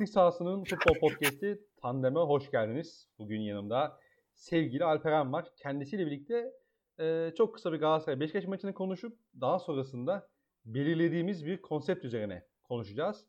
Taktik 0.00 0.14
sahasının 0.14 0.64
futbol 0.64 1.00
podcast'i 1.00 1.60
Tandem'e 1.76 2.20
hoş 2.20 2.50
geldiniz. 2.50 3.08
Bugün 3.18 3.40
yanımda 3.40 3.98
sevgili 4.34 4.84
Alperen 4.84 5.32
var. 5.32 5.48
Kendisiyle 5.56 6.06
birlikte 6.06 6.52
e, 7.00 7.32
çok 7.36 7.54
kısa 7.54 7.72
bir 7.72 7.78
Galatasaray 7.78 8.20
Beşiktaş 8.20 8.46
maçını 8.46 8.74
konuşup 8.74 9.18
daha 9.40 9.58
sonrasında 9.58 10.28
belirlediğimiz 10.64 11.46
bir 11.46 11.62
konsept 11.62 12.04
üzerine 12.04 12.46
konuşacağız. 12.62 13.24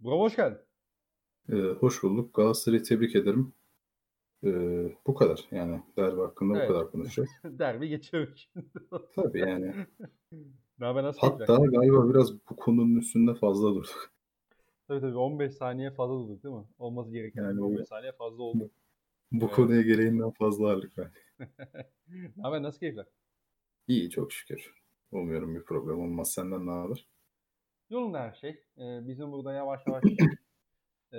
Bravo 0.00 0.20
hoş 0.20 0.36
geldin. 0.36 0.58
Ee, 1.52 1.56
hoş 1.56 2.02
bulduk. 2.02 2.34
Galatasaray'ı 2.34 2.82
tebrik 2.82 3.16
ederim. 3.16 3.52
Ee, 4.44 4.96
bu 5.06 5.14
kadar. 5.14 5.44
Yani 5.50 5.82
derbi 5.96 6.20
hakkında 6.20 6.58
evet. 6.58 6.68
bu 6.68 6.72
kadar 6.72 6.90
konuşacağız. 6.90 7.30
derbi 7.44 7.88
geçiyoruz. 7.88 8.50
Tabii 9.16 9.40
yani. 9.40 9.74
ne 10.78 10.86
haber 10.86 11.02
nasıl 11.02 11.20
Hatta 11.20 11.56
galiba 11.56 12.10
biraz 12.10 12.32
bu 12.50 12.56
konunun 12.56 12.96
üstünde 12.96 13.34
fazla 13.34 13.74
durduk. 13.74 14.17
Tabii 14.88 15.00
tabii 15.00 15.16
15 15.16 15.52
saniye 15.52 15.90
fazla 15.90 16.14
durduk 16.14 16.44
değil 16.44 16.54
mi? 16.54 16.64
Olması 16.78 17.12
gereken 17.12 17.42
yani 17.42 17.60
15 17.60 17.88
saniye 17.88 18.12
fazla 18.12 18.42
oldu. 18.42 18.70
Bu 19.32 19.44
evet. 19.44 19.54
konuya 19.54 19.82
gereğinden 19.82 20.30
fazla 20.30 20.68
ağırlık 20.68 20.98
ne 22.08 22.42
haber 22.42 22.62
nasıl 22.62 22.78
keyifler? 22.78 23.06
İyi 23.88 24.10
çok 24.10 24.32
şükür. 24.32 24.74
Umuyorum 25.12 25.54
bir 25.54 25.64
problem 25.64 26.00
olmaz. 26.00 26.32
Senden 26.32 26.66
ne 26.66 26.70
haber? 26.70 27.08
Yolunda 27.90 28.20
her 28.20 28.32
şey. 28.32 28.50
Ee, 28.78 29.08
bizim 29.08 29.32
burada 29.32 29.52
yavaş 29.52 29.80
yavaş 29.86 30.04
e, 31.12 31.18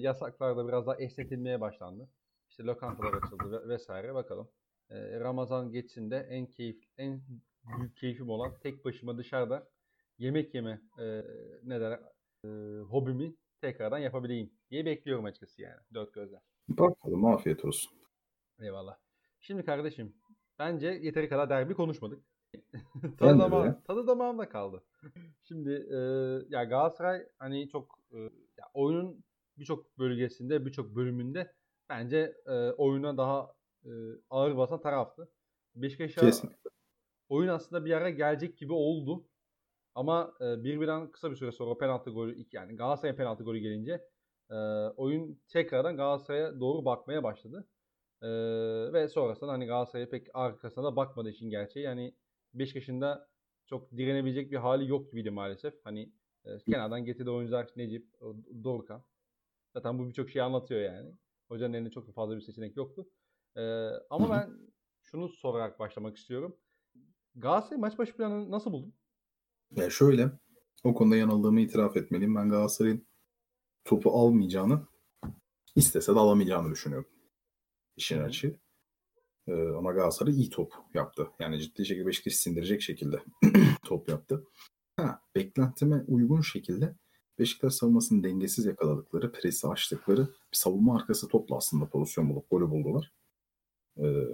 yasaklar 0.00 0.56
da 0.56 0.68
biraz 0.68 0.86
daha 0.86 0.96
esnetilmeye 0.96 1.60
başlandı. 1.60 2.08
İşte 2.48 2.64
lokantalar 2.64 3.12
açıldı 3.12 3.68
vesaire 3.68 4.14
bakalım. 4.14 4.48
E, 4.90 5.20
Ramazan 5.20 5.72
geçsin 5.72 6.10
de 6.10 6.16
en 6.30 6.46
keyif 6.46 6.82
en 6.98 7.22
büyük 7.78 7.96
keyfim 7.96 8.30
olan 8.30 8.58
tek 8.62 8.84
başıma 8.84 9.18
dışarıda 9.18 9.68
yemek 10.18 10.54
yeme 10.54 10.80
e, 10.98 11.24
ne 11.64 11.80
der 11.80 12.00
e, 12.44 12.48
hobimi 12.88 13.34
tekrardan 13.60 13.98
yapabileyim 13.98 14.50
diye 14.70 14.84
bekliyorum 14.86 15.24
açıkçası 15.24 15.62
yani 15.62 15.80
dört 15.94 16.14
gözle. 16.14 16.40
Bakalım 16.68 17.24
afiyet 17.24 17.64
olsun. 17.64 17.92
Eyvallah. 18.60 18.96
Şimdi 19.40 19.64
kardeşim 19.64 20.14
bence 20.58 20.86
yeteri 20.86 21.28
kadar 21.28 21.50
derbi 21.50 21.74
konuşmadık. 21.74 22.24
tadı, 23.18 23.38
damağım, 23.38 23.80
tadı 23.84 24.06
damağımda 24.06 24.48
kaldı. 24.48 24.84
Şimdi 25.48 25.70
e, 25.70 25.96
ya 26.48 26.64
Galatasaray 26.64 27.28
hani 27.38 27.68
çok 27.68 27.98
e, 28.12 28.18
ya 28.58 28.70
oyunun 28.74 29.24
birçok 29.58 29.98
bölgesinde 29.98 30.66
birçok 30.66 30.96
bölümünde 30.96 31.52
bence 31.88 32.36
e, 32.46 32.52
oyuna 32.70 33.16
daha 33.16 33.54
e, 33.84 33.90
ağır 34.30 34.56
basan 34.56 34.80
taraftı. 34.80 35.28
Beşiktaş'a 35.74 36.30
oyun 37.28 37.48
aslında 37.48 37.84
bir 37.84 37.92
ara 37.92 38.10
gelecek 38.10 38.58
gibi 38.58 38.72
oldu. 38.72 39.24
Ama 40.00 40.34
e, 40.40 40.64
birbirinden 40.64 41.10
kısa 41.10 41.30
bir 41.30 41.36
süre 41.36 41.52
sonra 41.52 41.78
penaltı 41.78 42.10
golü 42.10 42.46
yani 42.52 42.76
Galatasaray 42.76 43.16
penaltı 43.16 43.44
golü 43.44 43.58
gelince 43.58 44.08
e, 44.50 44.54
oyun 44.96 45.40
tekrardan 45.48 45.96
Galatasaray'a 45.96 46.60
doğru 46.60 46.84
bakmaya 46.84 47.22
başladı. 47.22 47.68
E, 48.22 48.28
ve 48.92 49.08
sonrasında 49.08 49.52
hani 49.52 49.66
Galatasaray'a 49.66 50.08
pek 50.08 50.26
arkasına 50.34 50.84
da 50.84 50.96
bakmadı 50.96 51.30
işin 51.30 51.50
gerçeği. 51.50 51.84
Yani 51.84 52.14
Beşiktaş'ın 52.54 53.00
da 53.00 53.28
çok 53.66 53.92
direnebilecek 53.92 54.52
bir 54.52 54.56
hali 54.56 54.88
yok 54.88 55.10
gibiydi 55.10 55.30
maalesef. 55.30 55.74
Hani 55.84 56.12
e, 56.44 56.58
kenardan 56.58 57.04
getirdiği 57.04 57.30
oyuncular 57.30 57.70
Necip, 57.76 58.20
Dorukhan. 58.64 59.04
Zaten 59.72 59.98
bu 59.98 60.08
birçok 60.08 60.30
şeyi 60.30 60.42
anlatıyor 60.42 60.80
yani. 60.80 61.14
Hocanın 61.48 61.74
elinde 61.74 61.90
çok 61.90 62.14
fazla 62.14 62.36
bir 62.36 62.40
seçenek 62.40 62.76
yoktu. 62.76 63.08
E, 63.56 63.62
ama 64.10 64.30
ben 64.30 64.50
şunu 65.02 65.28
sorarak 65.28 65.78
başlamak 65.78 66.16
istiyorum. 66.16 66.56
Galatasaray 67.34 67.80
maç 67.80 67.98
başı 67.98 68.16
planını 68.16 68.50
nasıl 68.50 68.72
buldun? 68.72 68.99
Ya 69.76 69.90
şöyle, 69.90 70.30
o 70.84 70.94
konuda 70.94 71.16
yanıldığımı 71.16 71.60
itiraf 71.60 71.96
etmeliyim. 71.96 72.34
Ben 72.34 72.48
Galatasaray'ın 72.48 73.06
topu 73.84 74.10
almayacağını, 74.10 74.86
istese 75.76 76.14
de 76.14 76.18
alamayacağını 76.18 76.70
düşünüyorum. 76.70 77.10
İşin 77.96 78.20
açığı. 78.20 78.60
Ee, 79.48 79.52
ama 79.52 79.92
Galatasaray 79.92 80.34
iyi 80.34 80.50
top 80.50 80.72
yaptı. 80.94 81.28
Yani 81.38 81.60
ciddi 81.60 81.86
şekilde 81.86 82.06
Beşiktaş'ı 82.06 82.38
sindirecek 82.38 82.82
şekilde 82.82 83.22
top 83.84 84.08
yaptı. 84.08 84.46
Ha, 84.96 85.22
beklentime 85.34 86.04
uygun 86.08 86.40
şekilde 86.40 86.96
Beşiktaş 87.38 87.74
savunmasının 87.74 88.24
dengesiz 88.24 88.66
yakaladıkları, 88.66 89.32
presi 89.32 89.68
açtıkları 89.68 90.20
bir 90.26 90.56
savunma 90.56 90.96
arkası 90.96 91.28
topla 91.28 91.56
aslında 91.56 91.88
pozisyon 91.88 92.30
bulup 92.30 92.50
golü 92.50 92.70
buldular. 92.70 93.12
Ee, 93.98 94.24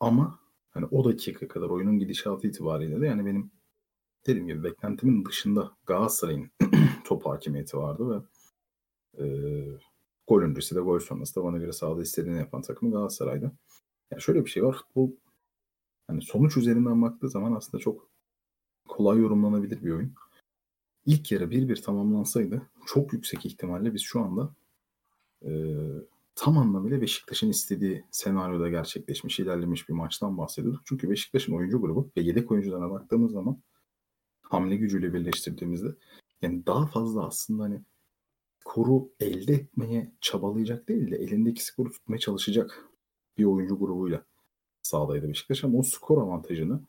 ama 0.00 0.40
hani 0.70 0.86
o 0.86 1.04
dakika 1.04 1.48
kadar 1.48 1.68
oyunun 1.68 1.98
gidişatı 1.98 2.46
itibariyle 2.46 3.00
de 3.00 3.06
yani 3.06 3.26
benim 3.26 3.50
dediğim 4.26 4.46
gibi 4.46 4.64
beklentimin 4.64 5.24
dışında 5.24 5.72
Galatasaray'ın 5.86 6.50
top 7.04 7.26
hakimiyeti 7.26 7.76
vardı 7.76 8.10
ve 8.10 8.22
e, 9.24 9.26
gol 10.28 10.42
öncesi 10.42 10.74
de 10.74 10.80
gol 10.80 10.98
sonrası 10.98 11.36
da 11.36 11.44
bana 11.44 11.58
göre 11.58 11.72
sahada 11.72 12.02
istediğini 12.02 12.38
yapan 12.38 12.62
takımı 12.62 12.92
Galatasaray'da. 12.92 13.52
Yani 14.10 14.22
şöyle 14.22 14.44
bir 14.44 14.50
şey 14.50 14.64
var. 14.64 14.76
Bu 14.94 15.16
hani 16.06 16.22
sonuç 16.22 16.56
üzerinden 16.56 17.02
baktığı 17.02 17.28
zaman 17.28 17.54
aslında 17.54 17.82
çok 17.82 18.08
kolay 18.88 19.18
yorumlanabilir 19.18 19.84
bir 19.84 19.90
oyun. 19.90 20.14
İlk 21.06 21.32
yarı 21.32 21.50
bir 21.50 21.68
bir 21.68 21.82
tamamlansaydı 21.82 22.62
çok 22.86 23.12
yüksek 23.12 23.46
ihtimalle 23.46 23.94
biz 23.94 24.02
şu 24.02 24.20
anda 24.20 24.54
e, 25.44 25.50
tam 26.34 26.58
anlamıyla 26.58 27.00
Beşiktaş'ın 27.00 27.50
istediği 27.50 28.04
senaryoda 28.10 28.68
gerçekleşmiş, 28.68 29.40
ilerlemiş 29.40 29.88
bir 29.88 29.94
maçtan 29.94 30.38
bahsediyorduk. 30.38 30.82
Çünkü 30.84 31.10
Beşiktaş'ın 31.10 31.52
oyuncu 31.52 31.80
grubu 31.80 32.10
ve 32.16 32.20
yedek 32.20 32.50
oyuncularına 32.50 32.90
baktığımız 32.90 33.32
zaman 33.32 33.62
hamle 34.50 34.76
gücüyle 34.76 35.14
birleştirdiğimizde 35.14 35.88
yani 36.42 36.66
daha 36.66 36.86
fazla 36.86 37.26
aslında 37.26 37.62
hani 37.62 37.80
skoru 38.60 39.10
elde 39.20 39.52
etmeye 39.52 40.12
çabalayacak 40.20 40.88
değil 40.88 41.10
de 41.10 41.16
elindeki 41.16 41.64
skoru 41.64 41.90
tutmaya 41.90 42.18
çalışacak 42.18 42.84
bir 43.38 43.44
oyuncu 43.44 43.78
grubuyla 43.78 44.24
sahadaydı 44.82 45.28
Beşiktaş 45.28 45.64
ama 45.64 45.78
o 45.78 45.82
skor 45.82 46.22
avantajını 46.22 46.80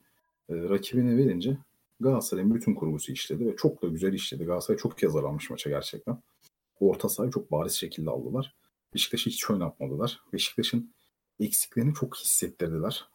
e, 0.50 0.56
rakibine 0.56 1.18
verince 1.18 1.58
Galatasaray'ın 2.00 2.56
bütün 2.56 2.76
kurgusu 2.76 3.12
işledi 3.12 3.46
ve 3.46 3.56
çok 3.56 3.82
da 3.82 3.88
güzel 3.88 4.14
işledi. 4.14 4.46
Galatasaray 4.46 4.78
çok 4.78 4.98
kez 4.98 5.16
almış 5.16 5.50
maça 5.50 5.70
gerçekten. 5.70 6.22
Orta 6.80 7.10
sahayı 7.10 7.32
çok 7.32 7.52
bariz 7.52 7.74
şekilde 7.74 8.10
aldılar. 8.10 8.56
Beşiktaş'ı 8.94 9.30
hiç 9.30 9.50
oynatmadılar. 9.50 10.20
Beşiktaş'ın 10.34 10.94
eksiklerini 11.40 11.94
çok 11.94 12.18
hissettirdiler. 12.18 13.08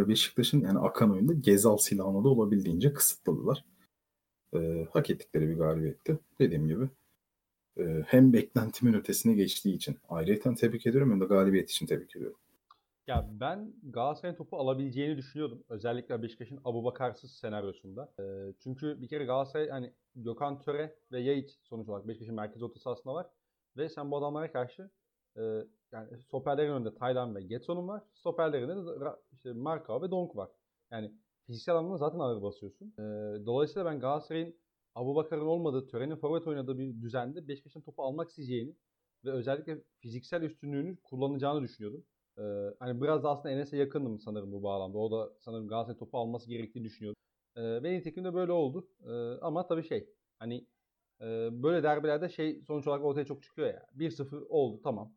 Ve 0.00 0.08
Beşiktaş'ın 0.08 0.60
yani 0.60 0.78
akan 0.78 1.12
oyunda 1.12 1.32
Gezal 1.32 1.76
silahını 1.76 2.24
da 2.24 2.28
olabildiğince 2.28 2.92
kısıtladılar. 2.92 3.64
E, 4.54 4.86
hak 4.92 5.10
ettikleri 5.10 5.48
bir 5.48 5.56
galibiyetti. 5.56 6.18
Dediğim 6.38 6.68
gibi 6.68 6.88
e, 7.78 8.02
hem 8.06 8.32
beklentimin 8.32 8.94
ötesine 8.94 9.34
geçtiği 9.34 9.74
için 9.74 9.98
ayrıyeten 10.08 10.54
tebrik 10.54 10.86
ediyorum 10.86 11.10
hem 11.10 11.20
de 11.20 11.24
galibiyet 11.24 11.70
için 11.70 11.86
tebrik 11.86 12.16
ediyorum. 12.16 12.38
Ya 13.06 13.28
ben 13.40 13.72
Galatasaray'ın 13.82 14.36
topu 14.36 14.56
alabileceğini 14.56 15.16
düşünüyordum. 15.16 15.64
Özellikle 15.68 16.22
Beşiktaş'ın 16.22 16.60
Abubakarsız 16.64 17.32
senaryosunda. 17.32 18.12
E, 18.20 18.24
çünkü 18.58 19.02
bir 19.02 19.08
kere 19.08 19.24
Galatasaray 19.24 19.68
hani 19.68 19.92
Gökhan 20.14 20.60
Töre 20.60 20.96
ve 21.12 21.20
Yayiç 21.20 21.58
sonuç 21.62 21.88
olarak 21.88 22.08
Beşiktaş'ın 22.08 22.34
merkez 22.34 22.62
orta 22.62 22.80
sahasında 22.80 23.14
var. 23.14 23.26
Ve 23.76 23.88
sen 23.88 24.10
bu 24.10 24.16
adamlara 24.16 24.52
karşı 24.52 24.90
e, 25.36 25.42
yani 25.92 26.18
stoperlerin 26.18 26.72
önünde 26.72 26.94
Taylan 26.94 27.34
ve 27.34 27.42
Getson'un 27.42 27.88
var. 27.88 28.02
Stoperlerinde 28.14 28.76
de 28.76 29.16
işte 29.32 29.52
Marka 29.52 30.02
ve 30.02 30.10
Donk 30.10 30.36
var. 30.36 30.50
Yani 30.90 31.12
fiziksel 31.46 31.76
anlamda 31.76 31.96
zaten 31.96 32.18
ağır 32.18 32.42
basıyorsun. 32.42 32.94
E, 32.98 33.02
dolayısıyla 33.46 33.84
ben 33.90 34.00
Galatasaray'ın 34.00 34.54
Abu 34.94 35.16
Bakar'ın 35.16 35.46
olmadığı, 35.46 35.86
törenin 35.86 36.16
forvet 36.16 36.46
oynadığı 36.46 36.78
bir 36.78 37.02
düzende 37.02 37.48
Beşiktaş'ın 37.48 37.80
topu 37.80 38.02
almak 38.02 38.28
isteyeceğini 38.28 38.76
ve 39.24 39.30
özellikle 39.30 39.82
fiziksel 39.98 40.42
üstünlüğünü 40.42 40.96
kullanacağını 41.02 41.62
düşünüyordum. 41.62 42.04
Ee, 42.38 42.42
hani 42.78 43.02
biraz 43.02 43.24
da 43.24 43.30
aslında 43.30 43.50
Enes'e 43.50 43.76
yakındım 43.76 44.18
sanırım 44.20 44.52
bu 44.52 44.62
bağlamda. 44.62 44.98
O 44.98 45.10
da 45.10 45.32
sanırım 45.40 45.68
Galatasaray 45.68 45.98
topu 45.98 46.18
alması 46.18 46.48
gerektiğini 46.48 46.84
düşünüyordu. 46.84 47.18
Ee, 47.56 47.82
ve 47.82 47.92
nitekim 47.92 48.24
de 48.24 48.34
böyle 48.34 48.52
oldu. 48.52 48.88
Ee, 49.04 49.40
ama 49.40 49.66
tabii 49.66 49.82
şey 49.88 50.08
hani 50.38 50.66
e, 51.20 51.26
böyle 51.62 51.82
derbilerde 51.82 52.28
şey 52.28 52.62
sonuç 52.62 52.86
olarak 52.86 53.04
ortaya 53.04 53.24
çok 53.24 53.42
çıkıyor 53.42 53.68
ya. 53.68 53.86
1-0 53.94 54.46
oldu 54.48 54.80
tamam. 54.82 55.12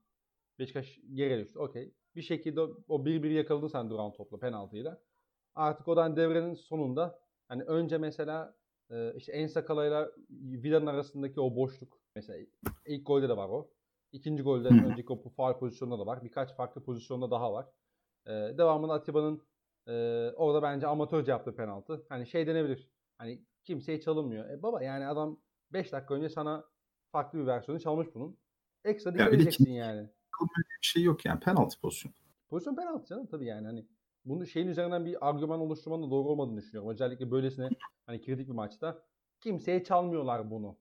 Beşiktaş 0.59 0.99
geri 1.13 1.43
düştü 1.43 1.59
okey. 1.59 1.93
Bir 2.15 2.21
şekilde 2.21 2.61
o 2.61 3.05
1-1 3.05 3.27
yakaladın 3.27 3.67
sen 3.67 3.89
duran 3.89 4.13
topla 4.13 4.39
penaltıyla. 4.39 5.01
Artık 5.55 5.87
odan 5.87 6.15
devrenin 6.15 6.53
sonunda 6.53 7.19
hani 7.47 7.63
önce 7.63 7.97
mesela 7.97 8.55
e, 8.89 9.13
işte 9.15 9.31
En 9.31 9.47
Sakala'yla 9.47 10.11
Vida'nın 10.29 10.85
arasındaki 10.85 11.39
o 11.39 11.55
boşluk 11.55 11.99
mesela 12.15 12.45
ilk 12.85 13.07
golde 13.07 13.29
de 13.29 13.37
var 13.37 13.49
o. 13.49 13.69
İkinci 14.11 14.43
golde 14.43 14.67
önceki 14.67 15.13
o 15.13 15.29
faal 15.29 15.59
pozisyonunda 15.59 15.99
da 15.99 16.05
var. 16.05 16.23
Birkaç 16.23 16.55
farklı 16.55 16.83
pozisyonda 16.83 17.31
daha 17.31 17.53
var. 17.53 17.65
E, 18.25 18.31
devamında 18.31 18.93
Atiba'nın 18.93 19.41
e, 19.87 19.93
orada 20.35 20.61
bence 20.61 20.87
amatörce 20.87 21.31
yaptığı 21.31 21.55
penaltı. 21.55 22.05
Hani 22.09 22.27
şey 22.27 22.47
denebilir. 22.47 22.89
Hani 23.17 23.45
kimseye 23.63 24.01
çalınmıyor. 24.01 24.49
E 24.49 24.63
baba 24.63 24.83
yani 24.83 25.07
adam 25.07 25.39
5 25.73 25.91
dakika 25.91 26.13
önce 26.13 26.29
sana 26.29 26.65
farklı 27.11 27.39
bir 27.39 27.47
versiyonu 27.47 27.79
çalmış 27.79 28.07
bunun. 28.15 28.37
Ekstra 28.83 29.13
dikkat 29.13 29.33
edeceksin 29.33 29.71
yani. 29.71 30.09
Bir 30.41 30.87
şey 30.87 31.03
yok 31.03 31.25
yani 31.25 31.39
penaltı 31.39 31.79
pozisyon. 31.79 32.13
Pozisyon 32.49 32.75
penaltı 32.75 33.05
canım 33.05 33.25
tabii 33.25 33.45
yani 33.45 33.67
hani 33.67 33.85
bunu 34.25 34.45
şeyin 34.45 34.67
üzerinden 34.67 35.05
bir 35.05 35.29
argüman 35.29 35.59
oluşturmanın 35.59 36.03
da 36.03 36.11
doğru 36.11 36.29
olmadığını 36.29 36.57
düşünüyorum. 36.57 36.91
Özellikle 36.91 37.31
böylesine 37.31 37.69
hani 38.05 38.21
kritik 38.21 38.47
bir 38.47 38.53
maçta 38.53 39.03
kimseye 39.41 39.83
çalmıyorlar 39.83 40.51
bunu. 40.51 40.77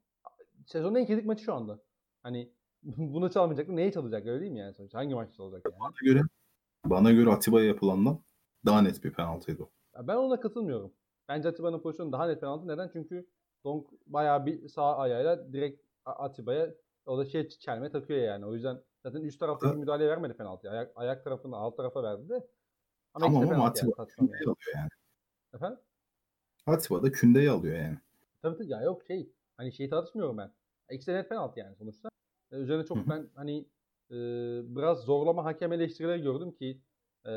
Sezonun 0.66 0.94
en 0.94 1.06
kritik 1.06 1.26
maçı 1.26 1.44
şu 1.44 1.54
anda. 1.54 1.82
Hani 2.22 2.52
bunu 2.82 3.30
çalmayacaktı. 3.30 3.76
Neyi 3.76 3.92
çalacak 3.92 4.26
öyle 4.26 4.40
değil 4.40 4.52
mi 4.52 4.58
yani 4.58 4.74
sonuçta? 4.74 4.98
Hangi 4.98 5.14
maçta 5.14 5.34
çalacak 5.34 5.62
yani? 5.64 5.80
Bana 5.80 5.94
göre 6.02 6.22
bana 6.84 7.12
göre 7.12 7.30
Atiba'ya 7.30 7.66
yapılandan 7.66 8.18
daha 8.66 8.82
net 8.82 9.04
bir 9.04 9.12
penaltıydı 9.12 9.62
o. 9.62 9.70
Ben 10.02 10.16
ona 10.16 10.40
katılmıyorum. 10.40 10.92
Bence 11.28 11.48
Atiba'nın 11.48 11.80
pozisyonu 11.80 12.12
daha 12.12 12.26
net 12.26 12.40
penaltı. 12.40 12.68
Neden? 12.68 12.90
Çünkü 12.92 13.26
Donk 13.64 13.86
bayağı 14.06 14.46
bir 14.46 14.68
sağ 14.68 14.96
ayağıyla 14.96 15.52
direkt 15.52 15.82
Atiba'ya 16.04 16.74
o 17.06 17.18
da 17.18 17.24
şey 17.24 17.48
çelme 17.48 17.90
takıyor 17.90 18.20
yani. 18.20 18.46
O 18.46 18.54
yüzden 18.54 18.80
zaten 19.02 19.20
üst 19.20 19.40
taraftaki 19.40 19.72
Ha. 19.72 19.78
müdahale 19.78 20.08
vermedi 20.08 20.34
penaltı. 20.34 20.70
Ayak, 20.70 20.92
ayak 20.96 21.24
tarafını 21.24 21.56
alt 21.56 21.76
tarafa 21.76 22.02
verdi 22.02 22.28
de. 22.28 22.48
Ama 23.14 23.26
Tamam 23.26 23.42
ama 23.42 23.52
yani, 23.52 23.62
Atiba 23.62 23.92
tartışmam 23.96 24.26
kündeyi 24.26 24.42
yani. 24.42 24.50
alıyor 24.50 24.76
yani. 24.76 24.88
Efendim? 25.54 25.78
Atiba 26.66 27.02
da 27.02 27.12
kündeyi 27.12 27.50
alıyor 27.50 27.76
yani. 27.76 27.98
Tabii 28.42 28.56
tabii 28.56 28.70
ya 28.70 28.80
yok 28.80 29.02
şey. 29.04 29.32
Hani 29.56 29.72
şeyi 29.72 29.90
tartışmıyorum 29.90 30.38
ben. 30.38 30.52
İkisi 30.90 31.12
de 31.12 31.16
net 31.16 31.28
penaltı 31.28 31.60
yani 31.60 31.76
sonuçta. 31.76 32.08
Ee, 32.52 32.56
üzerine 32.56 32.84
çok 32.84 33.08
ben 33.08 33.28
hani 33.34 33.58
e, 34.10 34.16
biraz 34.76 35.00
zorlama 35.00 35.44
hakem 35.44 35.72
eleştirileri 35.72 36.22
gördüm 36.22 36.52
ki 36.52 36.80
e, 37.26 37.32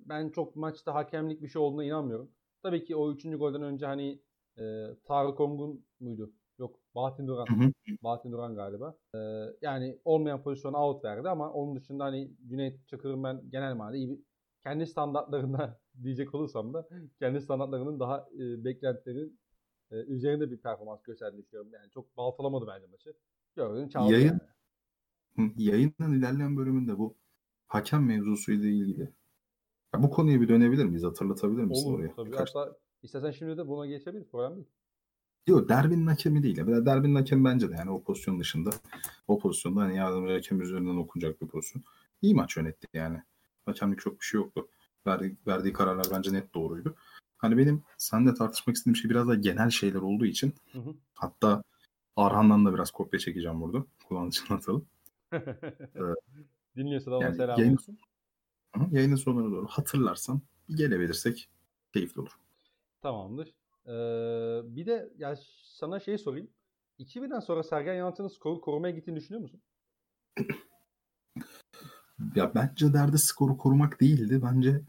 ben 0.00 0.30
çok 0.30 0.56
maçta 0.56 0.94
hakemlik 0.94 1.42
bir 1.42 1.48
şey 1.48 1.62
olduğuna 1.62 1.84
inanmıyorum. 1.84 2.30
Tabii 2.62 2.84
ki 2.84 2.96
o 2.96 3.12
üçüncü 3.12 3.38
golden 3.38 3.62
önce 3.62 3.86
hani 3.86 4.22
e, 4.58 4.86
Tarık 5.04 5.40
Ongun 5.40 5.84
muydu? 6.00 6.32
Yok 6.58 6.78
Bahattin 6.94 7.26
Duran. 7.28 7.46
Hı 7.46 7.64
hı. 7.66 7.72
Bahattin 8.02 8.32
Duran 8.32 8.54
galiba. 8.54 8.96
E, 9.14 9.18
yani 9.62 9.98
olmayan 10.04 10.42
pozisyona 10.42 10.86
out 10.86 11.04
verdi 11.04 11.28
ama 11.28 11.52
onun 11.52 11.76
dışında 11.76 12.04
hani 12.04 12.30
Cüneyt 12.48 12.88
Çakır'ın 12.88 13.24
ben 13.24 13.42
genel 13.50 13.74
manada 13.74 13.96
iyi 13.96 14.10
bir 14.10 14.18
kendi 14.62 14.86
standartlarında 14.86 15.80
diyecek 16.02 16.34
olursam 16.34 16.74
da 16.74 16.88
kendi 17.18 17.40
standartlarının 17.40 18.00
daha 18.00 18.28
e, 18.38 18.64
beklentilerin 18.64 19.40
e, 19.90 19.96
üzerinde 19.96 20.50
bir 20.50 20.56
performans 20.58 21.02
gösterdiğini 21.02 21.42
düşünüyorum. 21.42 21.72
Yani 21.74 21.90
çok 21.90 22.16
baltalamadı 22.16 22.66
bence 22.66 22.86
maçı. 22.86 23.14
Gördün 23.56 23.88
çaldı 23.88 24.12
Yayın- 24.12 24.40
yani. 25.38 25.52
Yayının 25.56 26.18
ilerleyen 26.18 26.56
bölümünde 26.56 26.98
bu 26.98 27.14
hakem 27.66 28.06
mevzusuyla 28.06 28.68
ilgili. 28.68 29.12
Ya 29.94 30.02
bu 30.02 30.10
konuya 30.10 30.40
bir 30.40 30.48
dönebilir 30.48 30.84
miyiz? 30.84 31.04
Hatırlatabilir 31.04 31.62
misin 31.64 31.88
Olur 31.90 31.98
oraya? 31.98 32.14
tabii. 32.14 32.30
Birkaç- 32.30 32.54
Hatta 32.54 32.76
istersen 33.02 33.30
şimdi 33.30 33.56
de 33.56 33.68
buna 33.68 33.86
geçebiliriz. 33.86 34.28
Problem 34.30 34.56
değil. 34.56 34.66
Yok 35.46 35.68
derbinin 35.68 36.06
hakemi 36.06 36.42
değil. 36.42 36.56
Ya. 36.58 36.86
Derbinin 36.86 37.14
hakemi 37.14 37.44
bence 37.44 37.70
de 37.70 37.74
yani 37.74 37.90
o 37.90 38.02
pozisyon 38.02 38.40
dışında. 38.40 38.70
O 39.28 39.38
pozisyonda 39.38 39.80
hani 39.80 39.96
yardımcı 39.96 40.32
hakem 40.34 40.60
üzerinden 40.62 40.96
okunacak 40.96 41.42
bir 41.42 41.46
pozisyon. 41.46 41.84
İyi 42.22 42.34
maç 42.34 42.56
yönetti 42.56 42.86
yani. 42.94 43.22
Hakemlik 43.66 44.00
çok 44.00 44.20
bir 44.20 44.24
şey 44.24 44.40
yoktu. 44.40 44.68
Verdiği, 45.06 45.36
verdiği 45.46 45.72
kararlar 45.72 46.06
bence 46.12 46.32
net 46.32 46.54
doğruydu. 46.54 46.94
Hani 47.38 47.56
benim 47.58 47.82
seninle 47.98 48.34
tartışmak 48.34 48.76
istediğim 48.76 48.96
şey 48.96 49.10
biraz 49.10 49.28
da 49.28 49.34
genel 49.34 49.70
şeyler 49.70 50.00
olduğu 50.00 50.26
için 50.26 50.54
Hı 50.72 50.78
hı. 50.78 50.94
hatta 51.14 51.62
Arhan'dan 52.16 52.66
da 52.66 52.74
biraz 52.74 52.90
kopya 52.90 53.18
çekeceğim 53.20 53.60
burada. 53.60 53.84
Kulağını 54.08 54.30
çınlatalım. 54.30 54.86
Dinliyorsa 56.76 57.10
da 57.10 57.16
ona 57.16 57.24
Yani 57.24 57.36
selam 57.36 57.60
yayın- 57.60 57.72
olsun. 57.74 57.98
Yayının 58.90 59.16
sonuna 59.16 59.50
doğru 59.56 59.66
hatırlarsam 59.66 60.40
bir 60.68 60.76
gelebilirsek 60.76 61.48
keyifli 61.92 62.20
olur. 62.20 62.38
Tamamdır. 63.02 63.54
Ee, 63.86 64.60
bir 64.64 64.86
de 64.86 65.12
ya 65.18 65.36
sana 65.62 66.00
şey 66.00 66.18
sorayım. 66.18 66.50
2000'den 66.98 67.40
sonra 67.40 67.62
Sergen 67.62 67.94
Yalçın'ın 67.94 68.28
skoru 68.28 68.60
korumaya 68.60 68.94
gittiğini 68.94 69.16
düşünüyor 69.16 69.42
musun? 69.42 69.62
Ya 72.34 72.54
bence 72.54 72.92
derdi 72.92 73.18
skoru 73.18 73.56
korumak 73.56 74.00
değildi. 74.00 74.42
Bence 74.42 74.82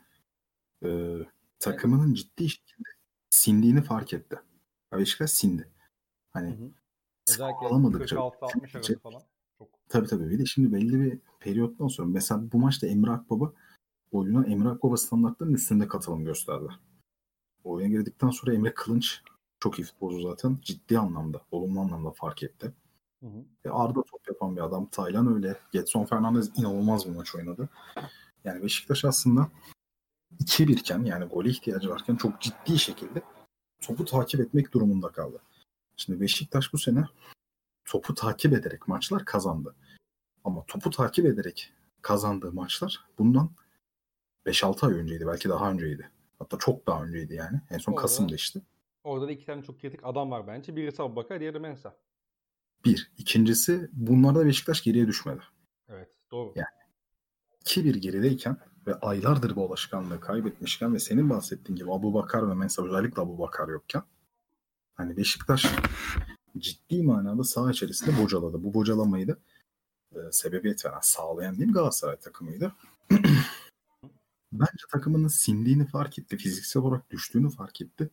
e, 0.84 1.18
takımının 1.60 2.14
ciddi 2.14 2.50
şekilde 2.50 2.90
sindiğini 3.30 3.82
fark 3.82 4.14
etti. 4.14 4.40
Beşiktaş 4.94 5.32
sindi. 5.32 5.70
Hani 6.34 6.50
Hı 6.50 6.64
hı. 6.64 6.72
Özellikle 7.30 7.68
alamadıkça 7.68 8.16
46-60 8.16 8.78
arası 8.78 9.00
falan. 9.00 9.22
Çok. 9.58 9.68
tabii 9.90 10.08
tabii 10.08 10.30
bir 10.30 10.40
de 10.40 10.46
şimdi 10.46 10.74
belli 10.74 11.02
bir 11.02 11.20
periyottan 11.40 11.88
sonra 11.88 12.08
mesela 12.08 12.52
bu 12.52 12.58
maçta 12.58 12.88
Emre 12.88 13.12
Akbaba 13.12 13.54
oyuna 14.12 14.46
Emre 14.46 14.70
Akbaba 14.70 14.98
standartlarının 14.98 15.56
üstünde 15.56 15.88
katılım 15.88 16.26
gösterdi. 16.26 16.68
Oyuna 17.68 17.88
girdikten 17.88 18.30
sonra 18.30 18.54
Emre 18.54 18.74
Kılınç 18.74 19.22
çok 19.60 19.80
iyi 19.80 19.84
futbolcu 19.84 20.22
zaten. 20.22 20.58
Ciddi 20.62 21.00
anlamda, 21.00 21.42
olumlu 21.52 21.80
anlamda 21.80 22.12
fark 22.12 22.44
etti. 22.44 22.74
Hı 23.24 23.28
hı. 23.28 23.46
E, 23.66 23.70
Arda 23.70 24.04
top 24.04 24.28
yapan 24.28 24.56
bir 24.56 24.62
adam. 24.62 24.90
Taylan 24.90 25.36
öyle. 25.36 25.60
Getson 25.72 26.06
Fernandez 26.06 26.60
inanılmaz 26.60 27.06
bir 27.06 27.16
maç 27.16 27.36
oynadı. 27.36 27.70
Yani 28.44 28.64
Beşiktaş 28.64 29.06
aslında 29.06 29.50
2-1 30.40 30.72
iken 30.72 31.04
yani 31.04 31.26
gole 31.26 31.50
ihtiyacı 31.50 31.90
varken 31.90 32.16
çok 32.16 32.42
ciddi 32.42 32.80
şekilde 32.80 33.22
topu 33.82 34.06
takip 34.06 34.40
etmek 34.40 34.74
durumunda 34.74 35.12
kaldı. 35.12 35.42
Şimdi 35.96 36.22
Beşiktaş 36.22 36.74
bu 36.74 36.78
sene 36.78 37.06
topu 37.86 38.14
takip 38.14 38.54
ederek 38.54 38.88
maçlar 38.88 39.26
kazandı. 39.26 39.76
Ama 40.44 40.64
topu 40.68 40.90
takip 40.90 41.26
ederek 41.26 41.74
kazandığı 42.02 42.52
maçlar 42.52 43.06
bundan 43.18 43.50
5-6 44.46 44.88
ay 44.88 44.94
önceydi. 44.94 45.28
Belki 45.28 45.50
daha 45.50 45.72
önceydi. 45.72 46.12
Hatta 46.40 46.58
çok 46.58 46.88
daha 46.88 47.04
önceydi 47.04 47.34
yani. 47.34 47.62
En 47.70 47.78
son 47.78 47.92
Orada- 47.92 48.02
Kasım'da 48.02 48.36
işte. 48.36 48.62
Orada 49.04 49.28
da 49.28 49.32
iki 49.32 49.46
tane 49.46 49.64
çok 49.64 49.82
kritik 49.82 50.00
adam 50.04 50.32
var 50.32 50.48
bence. 50.48 50.76
Birisi 50.76 51.02
Abubakar, 51.02 51.40
diğeri 51.40 51.60
Mensah. 51.60 51.92
Bir. 52.86 53.12
İkincisi 53.18 53.90
bunlarda 53.94 54.46
Beşiktaş 54.46 54.84
geriye 54.84 55.08
düşmedi. 55.08 55.42
Evet, 55.90 56.10
doğru. 56.32 56.54
Ya. 56.56 56.66
2-1 57.66 57.98
gerideyken 57.98 58.58
ve 58.88 58.96
aylardır 58.96 59.56
bu 59.56 59.66
alışkanlığı 59.66 60.20
kaybetmişken 60.20 60.94
ve 60.94 61.00
senin 61.00 61.30
bahsettiğin 61.30 61.78
gibi 61.78 61.92
Abu 61.94 62.14
Bakar 62.14 62.50
ve 62.50 62.54
Mensah 62.54 62.84
özellikle 62.84 63.22
Abu 63.22 63.40
Bakar 63.40 63.68
yokken 63.68 64.04
hani 64.94 65.18
Beşiktaş 65.18 65.66
ciddi 66.58 67.04
manada 67.04 67.44
saha 67.44 67.72
içerisinde 67.72 68.24
bocaladı. 68.24 68.64
Bu 68.64 68.74
bocalamayı 68.74 69.28
da 69.28 69.38
e, 70.16 70.18
sebebiyet 70.32 70.86
veren, 70.86 71.00
sağlayan 71.02 71.56
diyeyim 71.56 71.74
Galatasaray 71.74 72.18
takımıydı. 72.18 72.76
Bence 74.60 74.84
takımının 74.92 75.28
sindiğini 75.28 75.86
fark 75.88 76.20
etti. 76.20 76.38
Fiziksel 76.38 76.84
olarak 76.84 77.10
düştüğünü 77.12 77.50
fark 77.50 77.82
etti. 77.82 78.10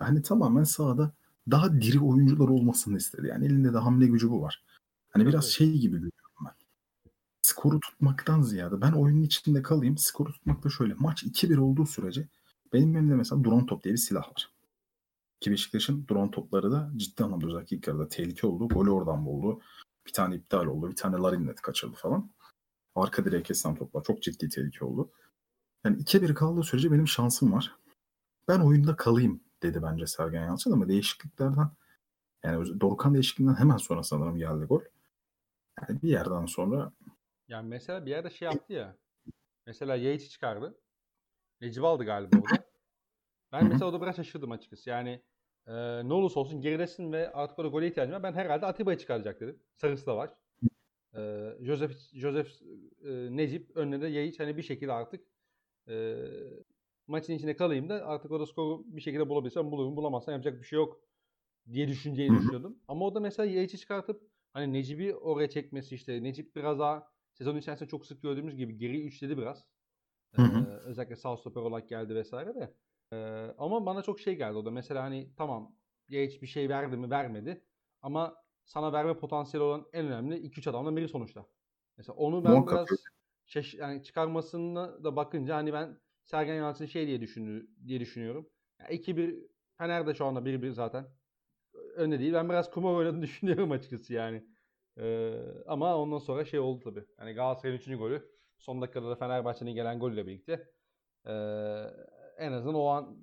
Yani 0.00 0.22
tamamen 0.22 0.64
sahada 0.64 1.12
daha 1.50 1.80
diri 1.80 2.00
oyuncular 2.00 2.48
olmasını 2.48 2.96
istedi. 2.96 3.26
Yani 3.26 3.46
elinde 3.46 3.72
de 3.74 3.78
hamle 3.78 4.06
gücü 4.06 4.30
bu 4.30 4.42
var. 4.42 4.62
Hani 5.10 5.26
biraz 5.26 5.44
Evet. 5.44 5.54
şey 5.54 5.72
gibi 5.78 5.96
görüyorum 5.96 6.44
ben. 6.44 6.54
Skoru 7.42 7.80
tutmaktan 7.80 8.42
ziyade 8.42 8.80
ben 8.80 8.92
oyunun 8.92 9.22
içinde 9.22 9.62
kalayım. 9.62 9.98
Skoru 9.98 10.32
tutmakta 10.32 10.70
şöyle. 10.70 10.94
Maç 10.94 11.22
2-1 11.24 11.58
olduğu 11.58 11.86
sürece 11.86 12.28
benim 12.72 12.96
elimde 12.96 13.14
mesela 13.14 13.44
drone 13.44 13.66
top 13.66 13.84
diye 13.84 13.94
bir 13.94 13.98
silah 13.98 14.28
var. 14.28 14.50
Ki 15.40 15.50
Beşiktaş'ın 15.50 16.06
drone 16.10 16.30
topları 16.30 16.72
da 16.72 16.92
ciddi 16.96 17.24
anlamda 17.24 17.46
özellikle 17.46 17.76
ilk 17.76 17.86
yarıda 17.86 18.08
tehlike 18.08 18.46
oldu. 18.46 18.68
Golü 18.68 18.90
oradan 18.90 19.26
buldu. 19.26 19.60
Bir 20.06 20.12
tane 20.12 20.36
iptal 20.36 20.66
oldu. 20.66 20.90
Bir 20.90 20.96
tane 20.96 21.16
Larinnet 21.16 21.60
kaçırdı 21.60 21.96
falan. 21.96 22.30
Arka 22.94 23.24
direğe 23.24 23.42
kesen 23.42 23.74
toplar. 23.74 24.04
Çok 24.04 24.22
ciddi 24.22 24.48
tehlike 24.48 24.84
oldu. 24.84 25.10
Yani 25.84 26.02
2-1 26.02 26.34
kaldığı 26.34 26.62
sürece 26.62 26.92
benim 26.92 27.08
şansım 27.08 27.52
var. 27.52 27.76
Ben 28.48 28.60
oyunda 28.60 28.96
kalayım 28.96 29.40
dedi 29.62 29.82
bence 29.82 30.06
Sergen 30.06 30.44
Yalçın 30.46 30.72
ama 30.72 30.88
değişikliklerden 30.88 31.70
yani 32.44 32.80
Dorukhan 32.80 33.14
değişikliğinden 33.14 33.54
hemen 33.54 33.76
sonra 33.76 34.02
sanırım 34.02 34.38
geldi 34.38 34.64
gol. 34.64 34.82
Yani 35.80 36.02
bir 36.02 36.08
yerden 36.08 36.46
sonra 36.46 36.92
Yani 37.48 37.68
mesela 37.68 38.06
bir 38.06 38.10
yerde 38.10 38.30
şey 38.30 38.46
yaptı 38.46 38.72
ya. 38.72 38.96
Mesela 39.66 39.96
Yates 39.96 40.28
çıkardı. 40.28 40.80
Necip 41.60 41.84
aldı 41.84 42.04
galiba 42.04 42.36
orada. 42.36 42.64
Ben 43.52 43.60
Hı 43.60 43.64
hı. 43.64 43.68
mesela 43.68 43.86
orada 43.86 44.02
biraz 44.02 44.16
şaşırdım 44.16 44.52
açıkçası. 44.52 44.90
Yani 44.90 45.22
e, 45.66 45.72
ne 46.08 46.12
olursa 46.12 46.40
olsun 46.40 46.60
geridesin 46.60 47.12
ve 47.12 47.32
artık 47.32 47.58
orada 47.58 47.70
gole 47.70 47.88
ihtiyacım 47.88 48.14
var. 48.14 48.22
Ben 48.22 48.32
herhalde 48.32 48.66
Atiba'yı 48.66 48.98
çıkaracak 48.98 49.40
dedim. 49.40 49.62
Sarısı 49.74 50.06
da 50.06 50.16
var. 50.16 50.34
E, 51.16 51.50
Joseph, 51.60 51.92
Joseph 52.12 52.48
e, 53.04 53.36
Necip 53.36 53.76
önüne 53.76 54.00
de 54.00 54.08
Yates 54.08 54.40
hani 54.40 54.56
bir 54.56 54.62
şekilde 54.62 54.92
artık 54.92 55.31
e, 55.88 56.16
maçın 57.06 57.32
içinde 57.32 57.56
kalayım 57.56 57.88
da 57.88 58.06
artık 58.06 58.30
orada 58.30 58.46
skoru 58.46 58.84
bir 58.86 59.00
şekilde 59.00 59.28
bulabilirsem 59.28 59.70
bulurum. 59.70 59.96
Bulamazsam 59.96 60.32
yapacak 60.32 60.60
bir 60.60 60.66
şey 60.66 60.76
yok 60.76 61.00
diye 61.72 61.86
hı. 61.86 61.92
düşünüyordum. 61.92 62.78
Ama 62.88 63.06
o 63.06 63.14
da 63.14 63.20
mesela 63.20 63.50
Yates'i 63.50 63.78
çıkartıp 63.78 64.22
hani 64.52 64.72
Necip'i 64.72 65.14
oraya 65.16 65.50
çekmesi 65.50 65.94
işte 65.94 66.22
Necip 66.22 66.56
biraz 66.56 66.78
daha 66.78 67.08
sezon 67.32 67.56
içerisinde 67.56 67.88
çok 67.88 68.06
sık 68.06 68.22
gördüğümüz 68.22 68.56
gibi 68.56 68.78
geri 68.78 69.04
üçledi 69.04 69.38
biraz. 69.38 69.64
Ee, 70.38 70.40
özellikle 70.84 71.16
sağ 71.16 71.36
stoper 71.36 71.60
olarak 71.60 71.88
geldi 71.88 72.14
vesaire 72.14 72.54
de. 72.54 72.74
Ee, 73.12 73.16
ama 73.58 73.86
bana 73.86 74.02
çok 74.02 74.20
şey 74.20 74.36
geldi 74.36 74.58
o 74.58 74.64
da. 74.64 74.70
Mesela 74.70 75.02
hani 75.02 75.30
tamam 75.36 75.76
Yates 76.08 76.42
bir 76.42 76.46
şey 76.46 76.68
verdi 76.68 76.96
mi 76.96 77.10
vermedi. 77.10 77.64
Ama 78.02 78.36
sana 78.64 78.92
verme 78.92 79.18
potansiyeli 79.18 79.64
olan 79.64 79.86
en 79.92 80.06
önemli 80.06 80.36
2-3 80.36 80.66
adamdan 80.66 80.96
biri 80.96 81.08
sonuçta. 81.08 81.46
Mesela 81.96 82.16
onu 82.16 82.44
ben 82.44 82.52
Muhakkak 82.52 82.72
biraz 82.72 82.90
öyle. 82.90 83.02
Şaş 83.52 83.74
yani 83.74 84.02
çıkarmasına 84.02 85.04
da 85.04 85.16
bakınca 85.16 85.56
hani 85.56 85.72
ben 85.72 86.00
Sergen 86.24 86.54
Yalçın 86.54 86.86
şey 86.86 87.06
diye 87.06 87.20
düşünü 87.20 87.66
diye 87.86 88.00
düşünüyorum. 88.00 88.50
Ya 88.80 88.88
2-1 88.88 89.48
Fener 89.78 90.06
de 90.06 90.14
şu 90.14 90.24
anda 90.24 90.44
1-1 90.44 90.70
zaten. 90.72 91.06
Önde 91.94 92.18
değil. 92.18 92.32
Ben 92.32 92.48
biraz 92.48 92.70
kumar 92.70 92.94
oynadığını 92.94 93.22
düşünüyorum 93.28 93.70
açıkçası 93.70 94.14
yani. 94.14 94.44
Ee, 94.98 95.34
ama 95.66 95.96
ondan 95.96 96.18
sonra 96.18 96.44
şey 96.44 96.60
oldu 96.60 96.80
tabii. 96.84 97.04
Yani 97.18 97.32
Galatasaray'ın 97.32 97.78
3. 97.78 97.98
golü 97.98 98.30
son 98.58 98.82
dakikada 98.82 99.10
da 99.10 99.16
Fenerbahçe'nin 99.16 99.74
gelen 99.74 99.98
golle 99.98 100.26
birlikte 100.26 100.72
ee, 101.26 101.32
en 102.38 102.52
azından 102.52 102.74
o 102.74 102.86
an 102.86 103.18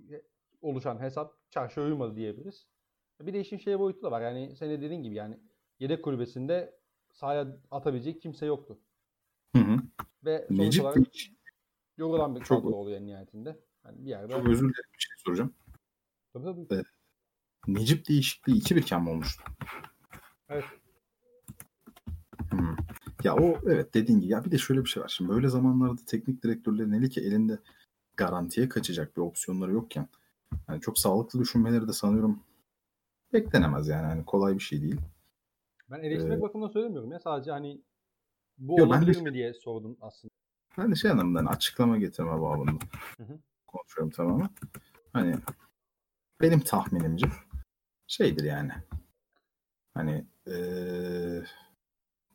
oluşan 0.62 1.00
hesap 1.01 1.33
çarşıya 1.51 1.86
uymadı 1.86 2.15
diyebiliriz. 2.15 2.67
Bir 3.21 3.33
de 3.33 3.39
işin 3.39 3.57
şey 3.57 3.79
boyutu 3.79 4.01
da 4.01 4.12
var. 4.12 4.21
Yani 4.21 4.55
senin 4.55 4.71
de 4.71 4.81
dediğin 4.81 5.03
gibi 5.03 5.15
yani 5.15 5.39
yedek 5.79 6.03
kulübesinde 6.03 6.79
sahaya 7.12 7.57
atabilecek 7.71 8.21
kimse 8.21 8.45
yoktu. 8.45 8.79
Hı 9.55 9.62
hı. 9.62 9.77
Ve 10.29 10.48
Necip 10.50 10.83
olarak 10.83 10.98
Değiş- 10.98 11.33
yorulan 11.98 12.36
bir 12.36 12.41
Çok- 12.41 12.63
kadro 12.63 12.75
oluyor 12.75 13.00
nihayetinde. 13.01 13.59
Yani 13.86 14.05
bir 14.05 14.09
yerde 14.09 14.33
Çok 14.33 14.48
özür 14.48 14.59
dilerim 14.69 14.91
bir 14.93 15.00
şey 15.00 15.13
soracağım. 15.25 15.53
tabii, 16.33 16.45
tabii. 16.45 16.65
Evet. 16.69 16.86
Necip 17.67 18.07
değişikliği 18.09 18.55
2-1 18.57 18.75
iken 18.81 19.03
mi 19.03 19.09
olmuştu? 19.09 19.43
Evet. 20.50 20.63
Hmm. 22.50 22.75
Ya 23.24 23.36
o 23.36 23.57
evet 23.65 23.93
dediğin 23.93 24.19
gibi. 24.19 24.31
Ya 24.31 24.45
bir 24.45 24.51
de 24.51 24.57
şöyle 24.57 24.79
bir 24.83 24.89
şey 24.89 25.03
var. 25.03 25.07
Şimdi 25.17 25.29
böyle 25.29 25.50
zamanlarda 25.50 26.01
teknik 26.05 26.43
direktörlerin 26.43 26.91
eli 26.91 27.09
ki 27.09 27.21
elinde 27.21 27.59
garantiye 28.17 28.69
kaçacak 28.69 29.17
bir 29.17 29.21
opsiyonları 29.21 29.71
yokken 29.71 30.07
yani 30.69 30.81
çok 30.81 31.00
sağlıklı 31.00 31.39
düşünmeleri 31.39 31.88
de 31.88 31.93
sanıyorum 31.93 32.43
beklenemez 33.33 33.88
yani. 33.88 34.05
Hani 34.05 34.25
kolay 34.25 34.53
bir 34.53 34.59
şey 34.59 34.81
değil. 34.81 35.01
Ben 35.91 36.00
eleştirmek 36.00 36.39
Ee, 36.39 36.41
bakımından 36.41 36.71
söylemiyorum 36.71 37.12
ya. 37.12 37.19
Sadece 37.19 37.51
hani 37.51 37.81
bu 38.59 38.71
Yo, 38.71 38.77
de 38.77 38.83
olabilir 38.83 39.13
şey- 39.13 39.23
mi 39.23 39.33
diye 39.33 39.53
sordum 39.53 39.97
aslında. 40.01 40.33
Ben 40.77 40.91
de 40.91 40.95
şey 40.95 41.11
anlamında 41.11 41.39
hani 41.39 41.49
açıklama 41.49 41.97
getirme 41.97 42.41
babında 42.41 42.71
konuşuyorum 43.67 44.11
tamamen. 44.11 44.49
Hani 45.13 45.35
benim 46.41 46.59
tahminimce 46.59 47.27
şeydir 48.07 48.43
yani. 48.43 48.71
Hani 49.93 50.25
eee, 50.47 51.43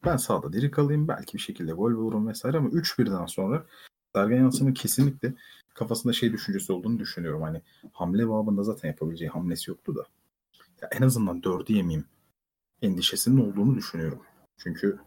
ben 0.05 0.17
sağda 0.17 0.53
diri 0.53 0.71
kalayım. 0.71 1.09
Belki 1.09 1.35
bir 1.35 1.43
şekilde 1.43 1.73
gol 1.73 1.95
bulurum 1.95 2.29
vesaire 2.29 2.57
ama 2.57 2.69
3-1'den 2.69 3.27
sonra 3.27 3.67
Sergen 4.15 4.41
Yalçın'ın 4.41 4.73
kesinlikle 4.75 5.35
kafasında 5.75 6.13
şey 6.13 6.33
düşüncesi 6.33 6.73
olduğunu 6.73 6.99
düşünüyorum. 6.99 7.43
Hani 7.43 7.63
hamle 7.93 8.29
babında 8.29 8.63
zaten 8.63 8.89
yapabileceği 8.89 9.31
hamlesi 9.31 9.71
yoktu 9.71 9.95
da. 9.97 10.07
Ya 10.83 10.89
en 10.93 11.03
azından 11.03 11.41
4'ü 11.43 11.73
yemeyeyim 11.73 12.05
endişesinin 12.83 13.51
olduğunu 13.51 13.77
düşünüyorum. 13.77 14.23
Çünkü 14.57 14.99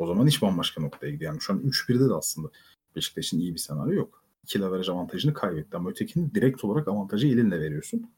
o 0.00 0.06
zaman 0.06 0.26
iş 0.26 0.42
bambaşka 0.42 0.82
noktaya 0.82 1.10
gidiyor. 1.12 1.32
Yani 1.32 1.40
şu 1.40 1.52
an 1.52 1.58
3-1'de 1.60 2.08
de 2.08 2.14
aslında 2.14 2.48
Beşiktaş'ın 2.96 3.38
iyi 3.38 3.54
bir 3.54 3.58
senaryo 3.58 3.92
yok. 3.92 4.24
İki 4.42 4.60
leveraj 4.60 4.88
avantajını 4.88 5.34
kaybetti 5.34 5.76
ama 5.76 5.90
ötekini 5.90 6.34
direkt 6.34 6.64
olarak 6.64 6.88
avantajı 6.88 7.26
elinle 7.26 7.60
veriyorsun. 7.60 8.10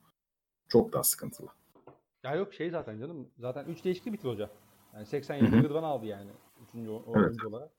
Çok 0.69 0.93
daha 0.93 1.03
sıkıntılı. 1.03 1.49
Ya 2.25 2.35
yok 2.35 2.55
şey 2.55 2.71
zaten 2.71 2.99
canım. 3.01 3.29
Zaten 3.39 3.65
3 3.67 3.85
değişiklik 3.85 4.15
bitir 4.15 4.29
hoca. 4.29 4.51
Yani 4.95 5.07
87 5.07 5.53
Hı 5.53 5.57
hı. 5.61 5.65
Rıdvan 5.65 5.83
aldı 5.83 6.07
yani. 6.07 6.31
Üçüncü 6.69 6.91
o- 6.91 7.05
Evet. 7.17 7.27
oyuncu 7.27 7.49
olarak. 7.49 7.71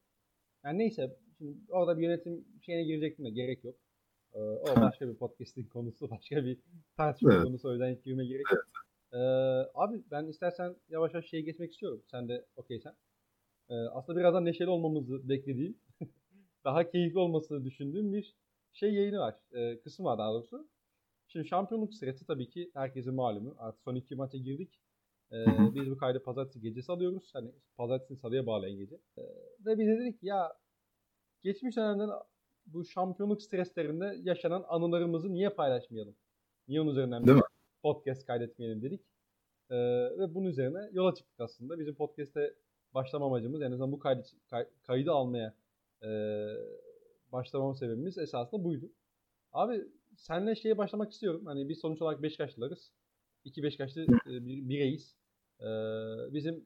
Yani 0.66 0.78
neyse. 0.78 1.18
Şimdi 1.38 1.58
orada 1.70 1.98
bir 1.98 2.04
yönetim 2.04 2.46
şeyine 2.62 2.84
girecektim 2.84 3.26
de 3.26 3.30
gerek 3.30 3.64
yok. 3.64 3.76
Ee, 4.34 4.40
o 4.40 4.82
başka 4.82 5.08
bir 5.08 5.16
podcast'in 5.16 5.64
konusu. 5.64 6.10
Başka 6.12 6.36
bir 6.46 6.60
tartışma 6.98 7.34
Evet. 7.34 7.44
konusu. 7.44 7.70
O 7.70 7.72
yüzden 7.72 7.96
hiç 7.96 8.04
girmeye 8.04 8.28
gerek 8.28 8.46
yok. 8.52 8.64
Ee, 9.14 9.18
abi 9.74 10.04
ben 10.12 10.26
istersen 10.28 10.76
yavaş 10.90 11.14
yavaş 11.14 11.26
şeye 11.26 11.42
geçmek 11.42 11.72
istiyorum. 11.72 12.04
Sen 12.12 12.30
de 12.30 12.46
okeysen. 12.56 12.94
Ee, 13.70 13.74
aslında 13.76 14.20
birazdan 14.20 14.46
neşeli 14.46 14.70
olmamızı 14.70 15.30
beklediğim, 15.30 15.78
daha 16.66 16.90
keyifli 16.90 17.20
olmasını 17.20 17.66
düşündüğüm 17.66 18.14
bir 18.14 18.36
şey 18.74 18.94
yayını 18.94 19.20
var. 19.20 19.36
Ee, 19.52 19.80
kısım 19.80 20.06
var 20.06 20.18
daha 20.18 20.34
doğrusu. 20.34 20.68
Şimdi 21.28 21.48
şampiyonluk 21.48 21.94
sırası 21.94 22.26
tabii 22.26 22.50
ki 22.50 22.72
herkesin 22.74 23.14
malumu. 23.14 23.56
Artık 23.58 23.82
son 23.84 23.96
iki 23.96 24.16
maça 24.16 24.38
girdik. 24.38 24.80
Ee, 25.32 25.46
biz 25.76 25.92
bu 25.92 25.98
kaydı 25.98 26.24
pazartesi 26.24 26.62
gecesi 26.62 26.92
alıyoruz. 26.92 27.30
Hani 27.34 27.52
pazartesi 27.78 28.16
salıya 28.16 28.46
bağlayan 28.46 28.78
gece. 28.78 28.96
Ee, 29.18 29.22
ve 29.66 29.78
biz 29.78 29.88
de 29.88 30.00
dedik 30.00 30.24
ya 30.24 30.54
geçmiş 31.42 31.78
dönemden 31.78 32.10
bu 32.66 32.86
şampiyonluk 32.86 33.42
streslerinde 33.42 34.16
yaşanan 34.24 34.66
anılarımızı 34.68 35.34
niye 35.34 35.50
paylaşmayalım? 35.50 36.16
Niye 36.68 36.82
onun 36.82 36.92
üzerinden 36.92 37.28
Değil 37.28 37.38
bir 37.38 37.42
mi? 37.42 37.48
podcast 37.84 38.26
kaydetmeyelim 38.26 38.82
dedik. 38.82 39.02
Ee, 39.70 39.76
ve 40.20 40.34
bunun 40.36 40.48
üzerine 40.50 40.90
yola 40.92 41.16
çıktık 41.16 41.40
aslında. 41.40 41.80
Bizim 41.80 41.96
podcast'e 41.96 42.54
başlama 42.94 43.26
amacımız 43.26 43.62
en 43.62 43.72
azından 43.72 43.92
bu 43.92 44.00
kaydı, 44.00 44.24
kay- 44.50 44.70
kaydı 44.84 45.12
almaya 45.12 45.54
e, 46.04 46.10
başlamamız 47.32 47.80
sebebimiz 47.80 48.18
esasında 48.18 48.64
buydu. 48.64 48.92
Abi 49.52 49.88
senle 50.18 50.56
şeye 50.56 50.78
başlamak 50.78 51.12
istiyorum. 51.12 51.46
Hani 51.46 51.70
biz 51.70 51.80
sonuç 51.80 52.02
olarak 52.02 52.24
Beşiktaşlılarız. 52.24 52.92
İki 53.44 53.64
Beşiktaşlı 53.64 54.02
e, 54.02 54.08
bir, 54.46 54.70
bireyiz. 54.70 55.16
Ee, 55.62 55.66
bizim 56.34 56.66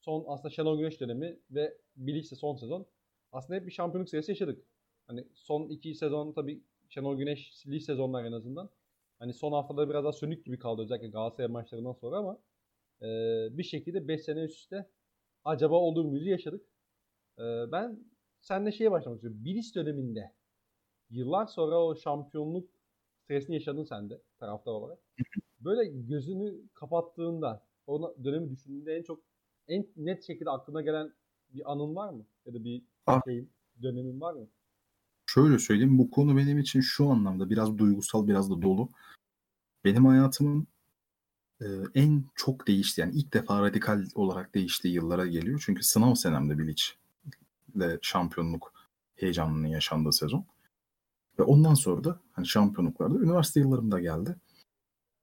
son 0.00 0.24
aslında 0.26 0.50
Şenol 0.50 0.78
Güneş 0.78 1.00
dönemi 1.00 1.38
ve 1.50 1.78
Bilic'le 1.96 2.36
son 2.38 2.56
sezon 2.56 2.86
aslında 3.32 3.60
hep 3.60 3.66
bir 3.66 3.72
şampiyonluk 3.72 4.08
serisi 4.08 4.30
yaşadık. 4.32 4.64
Hani 5.06 5.24
son 5.34 5.68
iki 5.68 5.94
sezon 5.94 6.32
tabii 6.32 6.62
Şenol 6.88 7.18
Güneş'li 7.18 7.80
sezonlar 7.80 8.24
en 8.24 8.32
azından. 8.32 8.70
Hani 9.18 9.32
son 9.32 9.52
haftaları 9.52 9.90
biraz 9.90 10.04
daha 10.04 10.12
sönük 10.12 10.44
gibi 10.44 10.58
kaldı 10.58 10.82
özellikle 10.82 11.08
Galatasaray 11.08 11.50
maçlarından 11.50 11.92
sonra 11.92 12.16
ama 12.16 12.38
e, 13.02 13.06
bir 13.58 13.62
şekilde 13.62 14.08
5 14.08 14.22
sene 14.22 14.40
üst 14.40 14.58
üste 14.58 14.90
acaba 15.44 15.74
olur 15.74 16.04
muyuz 16.04 16.26
yaşadık. 16.26 16.66
E, 17.38 17.42
ben 17.72 17.98
seninle 18.40 18.72
şeye 18.72 18.90
başlamak 18.90 19.16
istiyorum. 19.16 19.44
Bilic 19.44 19.74
döneminde 19.74 20.32
yıllar 21.10 21.46
sonra 21.46 21.84
o 21.84 21.96
şampiyonluk 21.96 22.70
stresini 23.24 23.54
yaşadın 23.54 23.84
sen 23.84 24.10
de 24.10 24.22
taraftar 24.38 24.72
olarak. 24.72 24.98
Böyle 25.60 25.90
gözünü 25.90 26.68
kapattığında 26.74 27.66
o 27.86 28.14
dönemi 28.24 28.50
düşündüğünde 28.50 28.96
en 28.96 29.02
çok 29.02 29.20
en 29.68 29.86
net 29.96 30.24
şekilde 30.26 30.50
aklına 30.50 30.82
gelen 30.82 31.14
bir 31.54 31.72
anın 31.72 31.96
var 31.96 32.12
mı? 32.12 32.26
Ya 32.46 32.54
da 32.54 32.64
bir 32.64 32.82
Ah. 33.06 33.20
şeyin, 33.26 33.50
dönemin 33.82 34.20
var 34.20 34.34
mı? 34.34 34.48
Şöyle 35.26 35.58
söyleyeyim 35.58 35.98
bu 35.98 36.10
konu 36.10 36.36
benim 36.36 36.58
için 36.58 36.80
şu 36.80 37.08
anlamda 37.08 37.50
biraz 37.50 37.78
duygusal 37.78 38.26
biraz 38.28 38.50
da 38.50 38.62
dolu. 38.62 38.88
Benim 39.84 40.06
hayatımın 40.06 40.66
en 41.94 42.24
çok 42.34 42.66
değişti 42.66 43.00
yani 43.00 43.12
ilk 43.14 43.34
defa 43.34 43.62
radikal 43.62 44.04
olarak 44.14 44.54
değiştiği 44.54 44.94
yıllara 44.94 45.26
geliyor. 45.26 45.62
Çünkü 45.64 45.82
sınav 45.82 46.14
senemde 46.14 46.58
Bilic 46.58 46.82
ile 47.74 47.98
şampiyonluk 48.02 48.72
heyecanının 49.16 49.66
yaşandığı 49.66 50.12
sezon. 50.12 50.46
Ve 51.38 51.42
ondan 51.42 51.74
sonra 51.74 52.04
da 52.04 52.20
hani 52.32 52.46
şampiyonluklarda 52.46 53.18
üniversite 53.18 53.60
yıllarımda 53.60 54.00
geldi. 54.00 54.36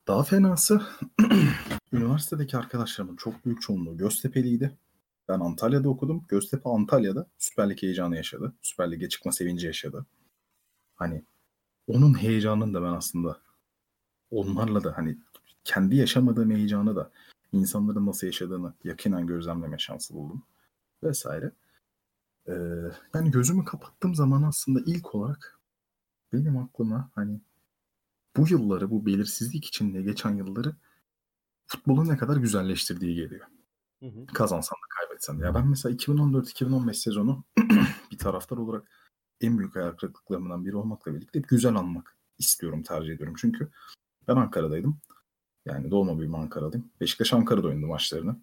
Daha 0.07 0.23
fenası 0.23 0.81
üniversitedeki 1.93 2.57
arkadaşlarımın 2.57 3.15
çok 3.15 3.45
büyük 3.45 3.61
çoğunluğu 3.61 3.97
Göztepe'liydi. 3.97 4.77
Ben 5.27 5.39
Antalya'da 5.39 5.89
okudum. 5.89 6.25
Göztepe 6.27 6.69
Antalya'da 6.69 7.27
Süper 7.37 7.69
Lig 7.69 7.81
heyecanı 7.81 8.15
yaşadı. 8.15 8.53
Süper 8.61 8.91
Lig'e 8.91 9.09
çıkma 9.09 9.31
sevinci 9.31 9.67
yaşadı. 9.67 10.05
Hani 10.95 11.23
onun 11.87 12.21
heyecanını 12.21 12.73
da 12.73 12.81
ben 12.81 12.93
aslında 12.93 13.41
onlarla 14.31 14.83
da 14.83 14.97
hani 14.97 15.17
kendi 15.65 15.95
yaşamadığım 15.95 16.51
heyecanı 16.51 16.95
da 16.95 17.11
insanların 17.51 18.05
nasıl 18.05 18.27
yaşadığını 18.27 18.73
yakinen 18.83 19.27
gözlemleme 19.27 19.77
şansı 19.77 20.13
buldum. 20.13 20.43
Vesaire. 21.03 21.51
Ee, 22.47 22.53
yani 23.13 23.31
gözümü 23.31 23.65
kapattığım 23.65 24.15
zaman 24.15 24.43
aslında 24.43 24.79
ilk 24.85 25.15
olarak 25.15 25.59
benim 26.33 26.57
aklıma 26.57 27.11
hani 27.15 27.41
bu 28.37 28.47
yılları, 28.49 28.91
bu 28.91 29.05
belirsizlik 29.05 29.65
içinde 29.65 30.01
geçen 30.01 30.35
yılları 30.35 30.75
futbolun 31.67 32.07
ne 32.09 32.17
kadar 32.17 32.37
güzelleştirdiği 32.37 33.15
geliyor 33.15 33.45
Hı 33.99 34.05
hı. 34.05 34.25
kazansan 34.25 34.75
da 34.75 34.87
kaybetsen 34.99 35.39
de. 35.39 35.45
Ya 35.45 35.55
ben 35.55 35.67
mesela 35.67 35.95
2014-2015 35.95 36.93
sezonu 36.93 37.43
bir 38.11 38.17
taraftar 38.17 38.57
olarak 38.57 38.87
en 39.41 39.57
büyük 39.57 39.75
hayal 39.75 39.91
kırıklıklarımdan 39.91 40.65
biri 40.65 40.75
olmakla 40.75 41.13
birlikte 41.13 41.39
hep 41.39 41.49
güzel 41.49 41.75
anmak 41.75 42.17
istiyorum, 42.37 42.83
tercih 42.83 43.13
ediyorum. 43.13 43.35
Çünkü 43.37 43.71
ben 44.27 44.35
Ankara'daydım. 44.35 44.99
Yani 45.65 45.91
doğma 45.91 46.19
büyüme 46.19 46.37
Ankara'dayım. 46.37 46.91
Beşiktaş 47.01 47.33
Ankara'da 47.33 47.67
oynadı 47.67 47.87
maçlarını. 47.87 48.35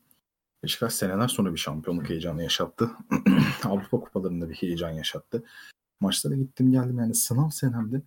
Beşiktaş 0.63 0.95
seneler 0.95 1.29
sonra 1.29 1.53
bir 1.53 1.59
şampiyonluk 1.59 2.09
heyecanı 2.09 2.43
yaşattı. 2.43 2.91
Avrupa 3.65 4.01
kupalarında 4.01 4.51
bir 4.51 4.55
heyecan 4.55 4.91
yaşattı. 4.91 5.45
Maçlara 6.01 6.35
gittim 6.35 6.73
geldim 6.73 6.99
yani 6.99 7.15
sınav 7.15 7.51
senemde 7.51 8.03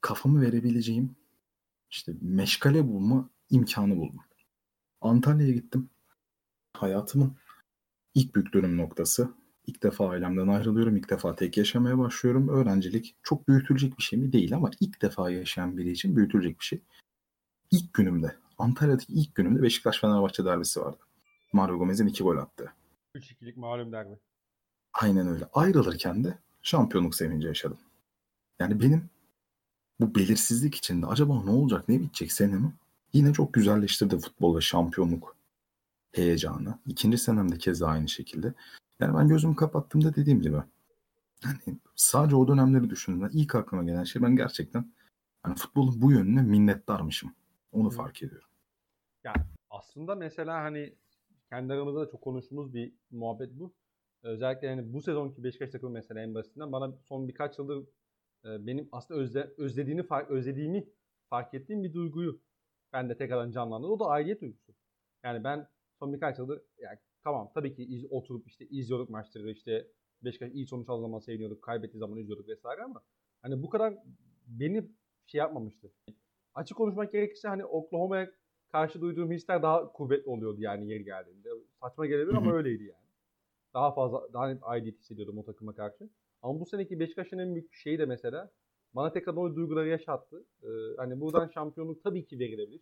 kafamı 0.00 0.40
verebileceğim 0.40 1.16
işte 1.90 2.12
meşgale 2.20 2.88
bulma 2.88 3.30
imkanı 3.50 3.96
buldum. 3.96 4.20
Antalya'ya 5.00 5.52
gittim 5.52 5.90
hayatımın 6.76 7.36
ilk 8.14 8.34
büyük 8.34 8.54
dönüm 8.54 8.76
noktası. 8.76 9.30
İlk 9.66 9.82
defa 9.82 10.08
ailemden 10.08 10.48
ayrılıyorum. 10.48 10.96
ilk 10.96 11.10
defa 11.10 11.36
tek 11.36 11.56
yaşamaya 11.56 11.98
başlıyorum. 11.98 12.48
Öğrencilik 12.48 13.16
çok 13.22 13.48
büyütülecek 13.48 13.98
bir 13.98 14.02
şey 14.02 14.18
mi? 14.18 14.32
Değil 14.32 14.54
ama 14.54 14.70
ilk 14.80 15.02
defa 15.02 15.30
yaşayan 15.30 15.76
biri 15.76 15.90
için 15.90 16.16
büyütülecek 16.16 16.60
bir 16.60 16.64
şey. 16.64 16.80
İlk 17.70 17.94
günümde, 17.94 18.36
Antalya'daki 18.58 19.12
ilk 19.12 19.34
günümde 19.34 19.62
Beşiktaş-Fenerbahçe 19.62 20.44
derbisi 20.44 20.80
vardı. 20.80 20.98
Mario 21.52 21.78
Gomez'in 21.78 22.06
iki 22.06 22.22
gol 22.22 22.36
attı. 22.36 22.72
3-2'lik 23.14 23.56
malum 23.56 23.92
derbi. 23.92 24.14
Aynen 24.92 25.28
öyle. 25.28 25.48
Ayrılırken 25.52 26.24
de 26.24 26.38
şampiyonluk 26.62 27.14
sevinci 27.14 27.46
yaşadım. 27.46 27.78
Yani 28.60 28.80
benim 28.80 29.10
bu 30.00 30.14
belirsizlik 30.14 30.74
içinde 30.74 31.06
acaba 31.06 31.44
ne 31.44 31.50
olacak, 31.50 31.88
ne 31.88 32.00
bitecek 32.00 32.32
senemi 32.32 32.72
yine 33.12 33.32
çok 33.32 33.54
güzelleştirdi 33.54 34.18
futbolda 34.18 34.60
şampiyonluk 34.60 35.36
heyecanı. 36.12 36.78
İkinci 36.86 37.18
senemde 37.18 37.58
keza 37.58 37.86
aynı 37.86 38.08
şekilde. 38.08 38.54
Yani 39.00 39.18
ben 39.18 39.28
gözümü 39.28 39.56
kapattığımda 39.56 40.14
dediğim 40.14 40.42
gibi 40.42 40.56
hani 41.42 41.78
sadece 41.96 42.36
o 42.36 42.48
dönemleri 42.48 42.90
düşündüğümde 42.90 43.28
ilk 43.32 43.54
aklıma 43.54 43.84
gelen 43.84 44.04
şey 44.04 44.22
ben 44.22 44.36
gerçekten 44.36 44.92
hani 45.42 45.54
futbolun 45.54 46.02
bu 46.02 46.12
yönüne 46.12 46.42
minnettarmışım. 46.42 47.32
Onu 47.72 47.90
fark 47.90 48.22
ediyorum. 48.22 48.48
aslında 49.70 50.14
mesela 50.14 50.62
hani 50.62 50.96
kendi 51.48 51.72
aramızda 51.72 52.00
da 52.00 52.10
çok 52.10 52.20
konuştuğumuz 52.20 52.74
bir 52.74 52.94
muhabbet 53.10 53.50
bu. 53.52 53.74
Özellikle 54.22 54.66
yani 54.66 54.92
bu 54.92 55.02
sezonki 55.02 55.44
Beşiktaş 55.44 55.70
takımı 55.70 55.92
mesela 55.92 56.20
en 56.20 56.34
basitinden 56.34 56.72
bana 56.72 56.92
son 57.04 57.28
birkaç 57.28 57.58
yıldır 57.58 57.88
e, 58.44 58.66
benim 58.66 58.88
aslında 58.92 59.20
özle, 59.20 59.50
özlediğini 59.56 60.02
fark, 60.02 60.30
özlediğimi 60.30 60.88
fark 61.30 61.54
ettiğim 61.54 61.84
bir 61.84 61.92
duyguyu 61.92 62.40
ben 62.92 63.08
de 63.08 63.16
tekrardan 63.16 63.50
canlandırdı. 63.50 63.92
O 63.92 64.00
da 64.00 64.06
aidiyet 64.06 64.40
duygusu. 64.40 64.74
Yani 65.24 65.44
ben 65.44 65.68
son 65.98 66.12
birkaç 66.12 66.38
yıldır 66.38 66.62
yani 66.78 66.98
tamam 67.24 67.50
tabii 67.54 67.74
ki 67.74 67.84
iz, 67.84 68.04
oturup 68.10 68.48
işte 68.48 68.66
izliyorduk 68.68 69.10
maçları 69.10 69.50
işte 69.50 69.86
Beşiktaş 70.22 70.52
iyi 70.52 70.66
sonuç 70.66 70.88
aldığı 70.88 71.02
zaman 71.02 71.18
seviniyorduk, 71.18 71.62
kaybettiği 71.62 71.98
zaman 71.98 72.18
üzülüyorduk 72.18 72.48
vesaire 72.48 72.82
ama 72.82 73.02
hani 73.42 73.62
bu 73.62 73.70
kadar 73.70 73.94
beni 74.46 74.90
şey 75.26 75.38
yapmamıştı. 75.38 75.92
Açık 76.56 76.76
konuşmak 76.76 77.12
gerekirse 77.12 77.48
hani 77.48 77.64
Oklahoma'ya 77.64 78.30
karşı 78.72 79.00
duyduğum 79.00 79.32
hisler 79.32 79.62
daha 79.62 79.92
kuvvetli 79.92 80.30
oluyordu 80.30 80.60
yani 80.60 80.88
yeri 80.88 81.04
geldiğinde. 81.04 81.48
Saçma 81.80 82.06
gelebilir 82.06 82.36
ama 82.36 82.52
öyleydi 82.52 82.84
yani. 82.84 83.06
Daha 83.74 83.94
fazla, 83.94 84.32
daha 84.32 84.48
net 84.48 84.58
aidiyet 84.62 84.98
hissediyordum 84.98 85.38
o 85.38 85.44
takıma 85.44 85.74
karşı. 85.74 86.08
Ama 86.42 86.60
bu 86.60 86.66
seneki 86.66 87.00
Beşiktaş'ın 87.00 87.38
en 87.38 87.54
büyük 87.54 87.74
şeyi 87.74 87.98
de 87.98 88.06
mesela 88.06 88.50
bana 88.94 89.12
tekrar 89.12 89.34
o 89.34 89.56
duyguları 89.56 89.88
yaşattı. 89.88 90.44
Ee, 90.62 90.66
hani 90.96 91.20
buradan 91.20 91.48
şampiyonluk 91.48 92.02
tabii 92.02 92.26
ki 92.26 92.38
verilebilir. 92.38 92.80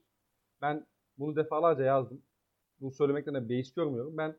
Ben 0.63 0.87
bunu 1.19 1.37
defalarca 1.37 1.85
yazdım. 1.85 2.23
Bunu 2.81 2.91
söylemekten 2.91 3.35
de 3.35 3.49
beis 3.49 3.75
görmüyorum. 3.75 4.17
Ben 4.17 4.37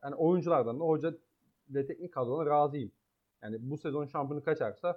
hani 0.00 0.14
oyunculardan 0.14 0.80
da 0.80 0.84
hoca 0.84 1.14
ve 1.68 1.86
teknik 1.86 2.12
kadrona 2.12 2.46
razıyım. 2.46 2.92
Yani 3.42 3.56
bu 3.60 3.78
sezon 3.78 4.06
şampiyonu 4.06 4.44
kaçarsa 4.44 4.96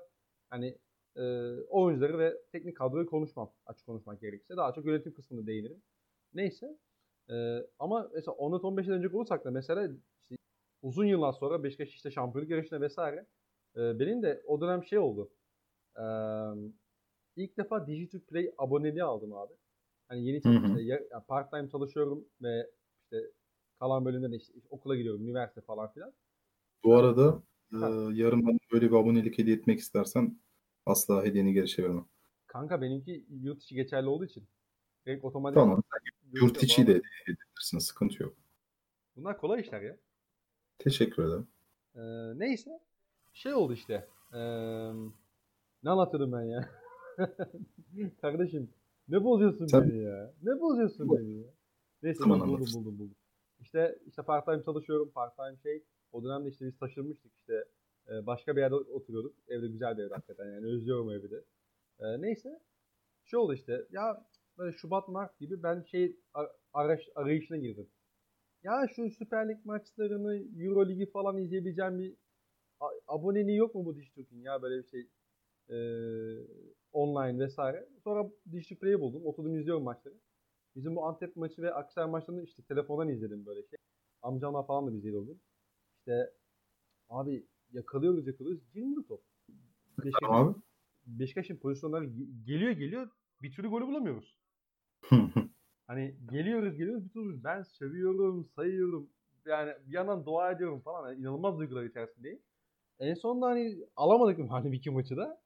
hani 0.50 0.78
e, 1.18 1.24
oyuncuları 1.70 2.20
ve 2.20 2.38
teknik 2.52 2.78
kadroyu 2.78 3.06
konuşmam 3.06 3.52
açık 3.66 3.86
konuşmak 3.86 4.22
gerekirse. 4.22 4.58
Daha 4.58 4.74
çok 4.74 4.86
yönetim 4.86 5.14
kısmını 5.14 5.48
değinirim. 5.48 5.82
Neyse. 6.34 6.78
E, 7.30 7.58
ama 7.80 8.10
mesela 8.14 8.36
14-15 8.38 8.88
yıl 8.88 8.94
önce 8.94 9.10
olursak 9.10 9.46
da 9.46 9.52
mesela 9.52 9.90
işte 10.22 10.36
uzun 10.82 11.06
yıllar 11.06 11.34
sonra 11.34 11.64
Beşiktaş 11.64 11.90
işte 11.90 12.12
şampiyonluk 12.12 12.52
yarışına 12.52 12.82
vesaire 12.82 13.26
e, 13.76 14.00
benim 14.00 14.24
de 14.24 14.42
o 14.46 14.62
dönem 14.62 14.84
şey 14.84 15.00
oldu. 15.00 15.30
E, 15.96 16.04
ilk 17.36 17.58
defa 17.58 17.88
Digital 17.88 18.20
Play 18.20 18.52
aboneliği 18.58 19.04
aldım 19.04 19.34
abi. 19.34 19.54
Hani 20.08 20.26
yeni 20.26 20.38
işte, 20.38 21.10
part 21.28 21.52
time 21.52 21.70
çalışıyorum 21.70 22.26
ve 22.42 22.72
işte 23.04 23.32
kalan 23.80 24.06
bölümde 24.06 24.32
de 24.32 24.36
işte, 24.36 24.54
işte 24.56 24.68
okula 24.72 24.96
gidiyorum, 24.96 25.24
üniversite 25.24 25.62
falan 25.62 25.92
filan. 25.92 26.14
Bu 26.84 26.96
arada 26.96 27.44
e, 27.74 27.78
yarın 28.14 28.48
bana 28.48 28.58
böyle 28.72 28.86
bir 28.92 28.96
abonelik 28.96 29.38
hediye 29.38 29.56
etmek 29.56 29.80
istersen 29.80 30.40
asla 30.88 31.24
hediyeni 31.24 31.54
geri 31.54 31.68
çevirmem. 31.68 32.06
Kanka 32.48 32.82
benimki 32.82 33.26
yurt 33.30 33.64
içi 33.64 33.76
geçerli 33.76 34.08
olduğu 34.08 34.26
için. 34.26 34.48
Direkt 35.06 35.26
otomatik. 35.26 35.56
Tamam. 35.56 35.84
Yurt 36.34 36.64
içi 36.64 36.88
de 36.88 36.92
edebilirsin. 36.92 37.80
Sıkıntı 37.80 38.24
yok. 38.24 38.36
Bunlar 39.16 39.38
kolay 39.38 39.62
işler 39.62 39.82
ya. 39.82 39.98
Teşekkür 40.80 41.24
ederim. 41.24 41.48
Ee, 41.96 42.00
neyse. 42.40 42.80
Şey 43.34 43.54
oldu 43.54 43.74
işte. 43.74 44.08
Ee, 44.34 44.40
ne 45.84 45.90
anlatıyordum 45.90 46.32
ben 46.32 46.42
ya? 46.42 46.70
Kardeşim 48.22 48.70
ne 49.08 49.24
bozuyorsun 49.24 49.68
Sen... 49.68 49.90
beni 49.90 50.04
ya? 50.04 50.34
Ne 50.44 50.62
bozuyorsun 50.62 51.10
Bu... 51.10 51.18
beni 51.18 51.38
ya? 51.38 51.48
Neyse 52.04 52.20
tamam, 52.24 52.40
buldum, 52.40 52.52
buldum 52.52 52.74
buldum 52.74 53.00
buldum. 53.00 53.16
İşte 53.60 54.00
işte 54.08 54.22
part 54.22 54.46
time 54.46 54.64
çalışıyorum. 54.64 55.12
Part 55.16 55.36
time 55.36 55.58
şey. 55.64 55.84
O 56.12 56.24
dönemde 56.24 56.50
işte 56.50 56.66
biz 56.66 56.78
taşınmıştık 56.78 57.32
işte. 57.36 57.66
E, 58.10 58.26
başka 58.28 58.56
bir 58.56 58.62
yerde 58.62 58.76
oturuyorduk. 58.76 59.36
Evde 59.48 59.68
güzel 59.68 59.98
bir 59.98 60.04
ev 60.04 60.10
hakikaten 60.10 60.46
yani 60.46 60.66
özlüyorum 60.66 61.12
evi 61.12 61.32
de. 61.32 61.44
E, 62.00 62.22
neyse. 62.22 62.60
Şey 63.26 63.40
oldu 63.40 63.54
işte. 63.54 63.86
Ya 63.92 64.26
böyle 64.58 64.78
Şubat 64.78 65.08
Mart 65.08 65.40
gibi 65.40 65.64
ben 65.64 65.82
şey 65.82 66.20
araş, 66.74 67.10
arayışına 67.16 67.58
girdim. 67.58 67.90
Ya 68.64 68.88
şu 68.96 69.10
Süper 69.10 69.50
Lig 69.50 69.66
maçlarını, 69.66 70.36
Euro 70.64 70.90
Ligi 70.90 71.12
falan 71.12 71.38
izleyebileceğim 71.38 72.00
bir 72.00 72.16
aboneliği 73.08 73.58
yok 73.58 73.76
mu 73.76 73.86
bu 73.86 73.96
Dijitürk'ün 73.96 74.42
ya 74.42 74.62
böyle 74.62 74.84
bir 74.84 74.88
şey 74.88 75.08
e, 75.70 75.78
online 76.94 77.40
vesaire. 77.40 77.90
Sonra 78.04 78.32
Dijitürk'ü 78.52 79.00
buldum. 79.00 79.26
Oturdum 79.26 79.56
izliyorum 79.60 79.84
maçları. 79.84 80.16
Bizim 80.76 80.96
bu 80.96 81.06
Antep 81.06 81.36
maçı 81.36 81.62
ve 81.62 81.74
Aksaray 81.74 82.10
maçlarını 82.10 82.44
işte 82.44 82.64
telefondan 82.64 83.10
izledim 83.10 83.46
böyle 83.46 83.64
şey. 83.64 83.78
Amcamla 84.22 84.64
falan 84.64 84.88
da 84.88 84.92
biz 84.92 84.98
izliyorduk. 85.06 85.38
İşte 86.00 86.34
abi 87.10 87.48
yakalıyoruz 87.74 88.28
yakalıyoruz. 88.28 88.62
Girmiyor 88.74 89.04
top. 89.08 89.22
Beşiktaş'ın, 90.06 90.34
abi. 90.34 90.56
Beşiktaş'ın 91.06 91.56
pozisyonları 91.56 92.06
geliyor 92.46 92.72
geliyor 92.72 93.10
bir 93.42 93.52
türlü 93.52 93.68
golü 93.68 93.88
bulamıyoruz. 93.88 94.38
hani 95.88 96.16
geliyoruz 96.32 96.78
geliyoruz 96.78 97.06
bir 97.06 97.10
türlü 97.10 97.44
ben 97.44 97.64
sövüyorum 97.64 98.46
sayıyorum 98.46 99.10
yani 99.46 99.74
bir 99.88 99.94
yandan 99.94 100.26
dua 100.26 100.52
ediyorum 100.52 100.80
falan 100.80 101.10
yani 101.10 101.22
inanılmaz 101.22 101.60
duygular 101.60 101.84
içerisindeyim. 101.84 102.40
En 103.00 103.14
sonunda 103.14 103.46
hani 103.46 103.78
alamadık 103.96 104.52
hani 104.52 104.76
iki 104.76 104.92
maçı 104.92 105.18
da. 105.18 105.42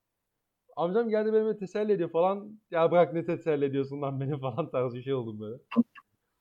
Amcam 0.75 1.09
geldi 1.09 1.33
benimle 1.33 1.57
teselli 1.57 1.91
ediyor 1.91 2.09
falan. 2.09 2.59
Ya 2.71 2.91
bırak 2.91 3.13
ne 3.13 3.25
teselli 3.25 3.65
ediyorsun 3.65 4.01
lan 4.01 4.21
beni 4.21 4.39
falan 4.39 4.71
tarzı 4.71 4.97
bir 4.97 5.03
şey 5.03 5.13
oldum 5.13 5.39
böyle. 5.39 5.57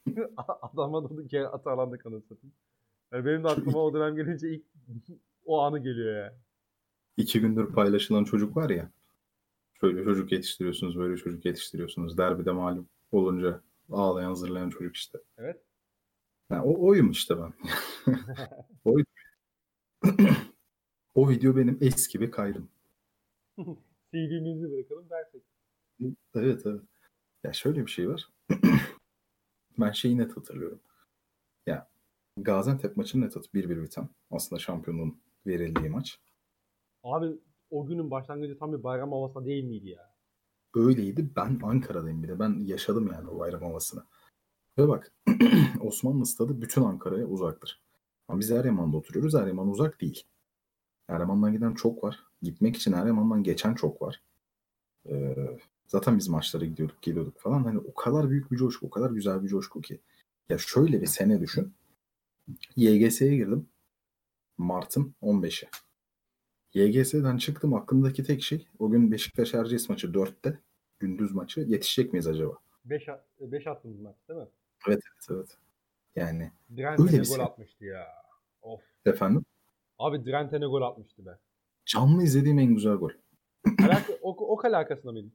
Adama 0.62 1.02
durduk 1.02 1.32
yere 1.32 1.46
atarlandık 1.46 2.06
anasını 2.06 2.22
satayım. 2.22 2.54
Yani 3.12 3.24
benim 3.24 3.44
de 3.44 3.48
aklıma 3.48 3.84
o 3.84 3.94
dönem 3.94 4.16
gelince 4.16 4.50
ilk 4.50 4.64
o 5.50 5.60
anı 5.60 5.78
geliyor 5.78 6.16
ya. 6.16 6.36
İki 7.16 7.40
gündür 7.40 7.72
paylaşılan 7.72 8.24
çocuk 8.24 8.56
var 8.56 8.70
ya. 8.70 8.90
Şöyle 9.80 10.04
çocuk 10.04 10.32
yetiştiriyorsunuz, 10.32 10.98
böyle 10.98 11.16
çocuk 11.16 11.44
yetiştiriyorsunuz. 11.44 12.18
Derbide 12.18 12.52
malum 12.52 12.88
olunca 13.12 13.60
ağlayan, 13.90 14.28
hazırlayan 14.28 14.70
çocuk 14.70 14.96
işte. 14.96 15.18
Evet. 15.38 15.62
Yani 16.50 16.62
o 16.62 16.86
oyum 16.86 17.10
işte 17.10 17.34
ben. 17.38 17.52
Oyum. 18.84 19.06
o 21.14 21.28
video 21.28 21.56
benim 21.56 21.78
eski 21.80 22.20
bir 22.20 22.30
kaydım. 22.30 22.68
CV'mizi 24.12 24.70
bırakalım 24.70 25.10
dersek. 25.10 25.42
Evet 26.34 26.66
evet. 26.66 26.82
Ya 27.44 27.52
şöyle 27.52 27.86
bir 27.86 27.90
şey 27.90 28.08
var. 28.08 28.28
ben 29.78 29.90
şeyi 29.92 30.18
net 30.18 30.36
hatırlıyorum. 30.36 30.80
Ya 31.66 31.90
Gaziantep 32.36 32.96
maçını 32.96 33.24
net 33.24 33.36
atıp 33.36 33.54
1-1 33.54 33.82
biten. 33.82 34.08
Aslında 34.30 34.60
şampiyonluğun 34.60 35.20
verildiği 35.46 35.90
maç. 35.90 36.18
Abi 37.02 37.26
o 37.70 37.86
günün 37.86 38.10
başlangıcı 38.10 38.58
tam 38.58 38.72
bir 38.72 38.82
bayram 38.82 39.12
havasında 39.12 39.44
değil 39.44 39.64
miydi 39.64 39.88
ya? 39.88 40.10
Öyleydi. 40.74 41.30
Ben 41.36 41.60
Ankara'dayım 41.62 42.22
bir 42.22 42.28
de. 42.28 42.38
Ben 42.38 42.58
yaşadım 42.64 43.10
yani 43.12 43.28
o 43.28 43.38
bayram 43.38 43.62
havasını. 43.62 44.04
Ve 44.78 44.88
bak 44.88 45.12
Osmanlı 45.80 46.26
stadı 46.26 46.60
bütün 46.60 46.82
Ankara'ya 46.82 47.26
uzaktır. 47.26 47.82
Ama 48.28 48.40
biz 48.40 48.50
Eryaman'da 48.50 48.96
oturuyoruz. 48.96 49.34
Eryaman 49.34 49.68
uzak 49.68 50.00
değil. 50.00 50.24
Eryaman'dan 51.08 51.52
giden 51.52 51.74
çok 51.74 52.04
var. 52.04 52.24
Gitmek 52.42 52.76
için 52.76 52.92
Eryaman'dan 52.92 53.42
geçen 53.42 53.74
çok 53.74 54.02
var. 54.02 54.22
Ee, 55.08 55.36
zaten 55.86 56.18
biz 56.18 56.28
maçlara 56.28 56.64
gidiyorduk, 56.64 57.02
geliyorduk 57.02 57.38
falan. 57.38 57.64
Hani 57.64 57.78
o 57.78 57.94
kadar 57.94 58.30
büyük 58.30 58.50
bir 58.52 58.56
coşku, 58.56 58.86
o 58.86 58.90
kadar 58.90 59.10
güzel 59.10 59.42
bir 59.42 59.48
coşku 59.48 59.80
ki. 59.80 60.00
Ya 60.48 60.58
şöyle 60.58 61.00
bir 61.00 61.06
sene 61.06 61.40
düşün. 61.40 61.72
YGS'ye 62.76 63.36
girdim. 63.36 63.66
Mart'ın 64.60 65.14
15'i. 65.22 65.68
YGS'den 66.74 67.36
çıktım 67.36 67.74
aklımdaki 67.74 68.24
tek 68.24 68.42
şey 68.42 68.68
o 68.78 68.90
gün 68.90 69.12
Beşiktaş 69.12 69.54
Erciyes 69.54 69.88
maçı 69.88 70.06
4'te. 70.06 70.60
Gündüz 70.98 71.34
maçı. 71.34 71.60
Yetişecek 71.60 72.12
miyiz 72.12 72.26
acaba? 72.26 72.52
5 72.84 73.08
5 73.40 73.66
attığımız 73.66 74.00
maç 74.00 74.16
değil 74.28 74.40
mi? 74.40 74.46
Evet 74.88 75.00
evet 75.12 75.26
evet. 75.30 75.58
Yani 76.16 76.52
öyle 76.98 77.12
bir 77.12 77.28
gol 77.28 77.36
şey. 77.36 77.44
atmıştı 77.44 77.84
ya. 77.84 78.06
Of. 78.62 78.80
Efendim? 79.06 79.44
Abi 79.98 80.24
Drente'ne 80.24 80.66
gol 80.66 80.82
atmıştı 80.82 81.26
be. 81.26 81.38
Canlı 81.86 82.22
izlediğim 82.22 82.58
en 82.58 82.74
güzel 82.74 82.94
gol. 82.94 83.10
Alaka, 83.82 84.12
o, 84.22 84.52
o 84.52 84.56
kale 84.56 84.76
arkasında 84.76 85.12
mıydın? 85.12 85.32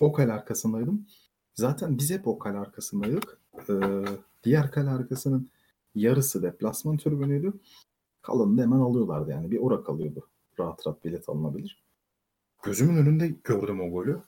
O 0.00 0.12
kale 0.12 0.32
arkasındaydım. 0.32 1.06
Zaten 1.54 1.98
biz 1.98 2.10
hep 2.10 2.26
o 2.26 2.38
kale 2.38 2.58
arkasındaydık. 2.58 3.40
Ee, 3.68 4.04
diğer 4.44 4.70
kale 4.70 4.90
arkasının 4.90 5.48
yarısı 5.94 6.42
deplasman 6.42 6.96
tribünüydü. 6.96 7.52
Kalanını 8.24 8.62
hemen 8.62 8.78
alıyorlardı 8.78 9.30
yani. 9.30 9.50
Bir 9.50 9.58
ora 9.58 9.84
kalıyordu. 9.84 10.28
Rahat 10.58 10.86
rahat 10.86 11.04
bilet 11.04 11.28
alınabilir. 11.28 11.84
Gözümün 12.62 12.96
önünde 12.96 13.28
gördüm 13.44 13.80
o 13.80 13.90
golü. 13.90 14.20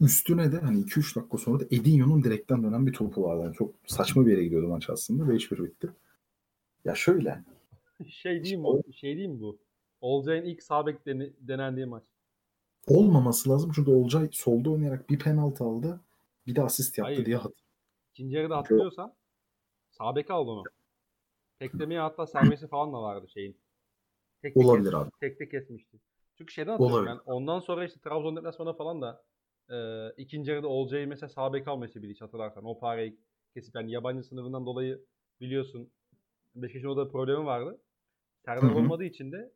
Üstüne 0.00 0.52
de 0.52 0.58
hani 0.58 0.80
2-3 0.80 1.16
dakika 1.16 1.38
sonra 1.38 1.60
da 1.60 1.64
Edinho'nun 1.70 2.22
direkten 2.22 2.62
dönen 2.62 2.86
bir 2.86 2.92
topu 2.92 3.22
vardı. 3.22 3.42
Yani 3.42 3.54
çok 3.54 3.74
saçma 3.86 4.26
bir 4.26 4.30
yere 4.30 4.44
gidiyordu 4.44 4.68
maç 4.68 4.90
aslında. 4.90 5.32
5-1 5.32 5.64
bitti. 5.64 5.90
Ya 6.84 6.94
şöyle. 6.94 7.44
şey 8.08 8.44
değil 8.44 8.56
mi 8.56 8.66
o? 8.66 8.82
Şey 8.92 9.16
değil 9.16 9.28
mi 9.28 9.40
bu? 9.40 9.58
Olcay'ın 10.00 10.44
ilk 10.44 10.62
sağ 10.62 10.86
bek 10.86 11.06
denendiği 11.40 11.86
maç. 11.86 12.04
Olmaması 12.86 13.50
lazım 13.50 13.72
çünkü 13.74 13.90
Olcay 13.90 14.28
solda 14.32 14.70
oynayarak 14.70 15.10
bir 15.10 15.18
penaltı 15.18 15.64
aldı. 15.64 16.00
Bir 16.46 16.54
de 16.54 16.62
asist 16.62 16.98
yaptı 16.98 17.14
Hayır. 17.14 17.26
diye 17.26 17.36
hatırlıyorum. 17.36 17.64
İkinci 18.12 18.36
yarıda 18.36 18.56
hatırlıyorsan 18.56 19.14
sağ 19.90 20.16
bek 20.16 20.30
aldı 20.30 20.50
onu. 20.50 20.62
Teklemeye 21.58 22.00
hatta 22.00 22.26
sermesi 22.26 22.68
falan 22.68 22.92
da 22.92 23.02
vardı 23.02 23.28
şeyin. 23.28 23.60
Tek 24.42 24.56
Olabilir 24.56 24.90
kes, 24.90 24.94
abi. 24.94 25.10
Tekte 25.20 25.48
kesmişti. 25.48 26.00
Çünkü 26.38 26.52
şeyden 26.52 26.70
hatırlıyorum 26.70 27.06
ben. 27.06 27.32
Ondan 27.32 27.60
sonra 27.60 27.84
işte 27.84 28.00
Trabzon 28.00 28.36
deplasmanı 28.36 28.76
falan 28.76 29.02
da 29.02 29.24
e, 29.70 29.76
ikinci 30.16 30.50
yarıda 30.50 30.68
Olcay'ı 30.68 31.08
mesela 31.08 31.28
sağ 31.28 31.52
bek 31.52 31.68
alması 31.68 32.02
bir 32.02 32.20
hatırlarsan. 32.20 32.64
O 32.64 32.78
parayı 32.78 33.16
kesip 33.54 33.74
yani 33.74 33.90
yabancı 33.90 34.22
sınırından 34.28 34.66
dolayı 34.66 35.04
biliyorsun 35.40 35.90
Beşiktaş'ın 36.54 36.88
orada 36.88 37.08
problemi 37.08 37.44
vardı. 37.44 37.80
Serdar 38.44 38.70
olmadığı 38.70 39.04
için 39.04 39.32
de 39.32 39.52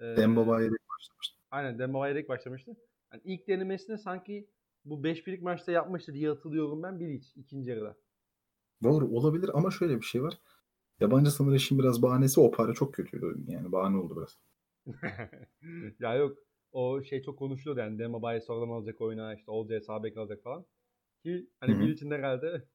e, 0.00 0.04
Dembaba 0.04 0.62
yedek 0.62 0.80
başlamıştı. 0.88 1.36
Aynen 1.50 1.78
Dembaba 1.78 2.08
yedek 2.08 2.28
başlamıştı. 2.28 2.76
Yani 3.12 3.22
ilk 3.24 3.48
denemesini 3.48 3.98
sanki 3.98 4.50
bu 4.84 5.04
5 5.04 5.26
birlik 5.26 5.42
maçta 5.42 5.72
yapmıştı 5.72 6.14
diye 6.14 6.28
hatırlıyorum 6.28 6.82
ben 6.82 7.00
Bilic 7.00 7.26
ikinci 7.36 7.70
yarıda. 7.70 7.96
Doğru 8.82 9.06
olabilir 9.06 9.50
ama 9.54 9.70
şöyle 9.70 9.96
bir 9.96 10.04
şey 10.06 10.22
var. 10.22 10.34
Yabancı 11.00 11.30
sınır 11.30 11.54
işin 11.54 11.78
biraz 11.78 12.02
bahanesi 12.02 12.40
o 12.40 12.50
para 12.50 12.72
çok 12.72 12.94
kötüydü. 12.94 13.34
Yani 13.48 13.72
bahane 13.72 13.96
oldu 13.96 14.16
biraz. 14.16 14.38
ya 16.00 16.14
yok 16.14 16.38
o 16.72 17.02
şey 17.02 17.22
çok 17.22 17.38
konuşuluyordu 17.38 17.80
yani 17.80 17.98
Dembaba'yı 17.98 18.40
sonradan 18.40 18.72
alacak 18.72 19.00
oyuna 19.00 19.34
işte 19.34 19.50
Olcay'a 19.50 19.80
sağ 19.80 20.02
bek 20.02 20.16
alacak 20.16 20.42
falan. 20.42 20.66
Ki 21.22 21.50
hani 21.60 21.74
hı. 21.74 21.80
Bilic'in 21.80 22.10
herhalde 22.10 22.68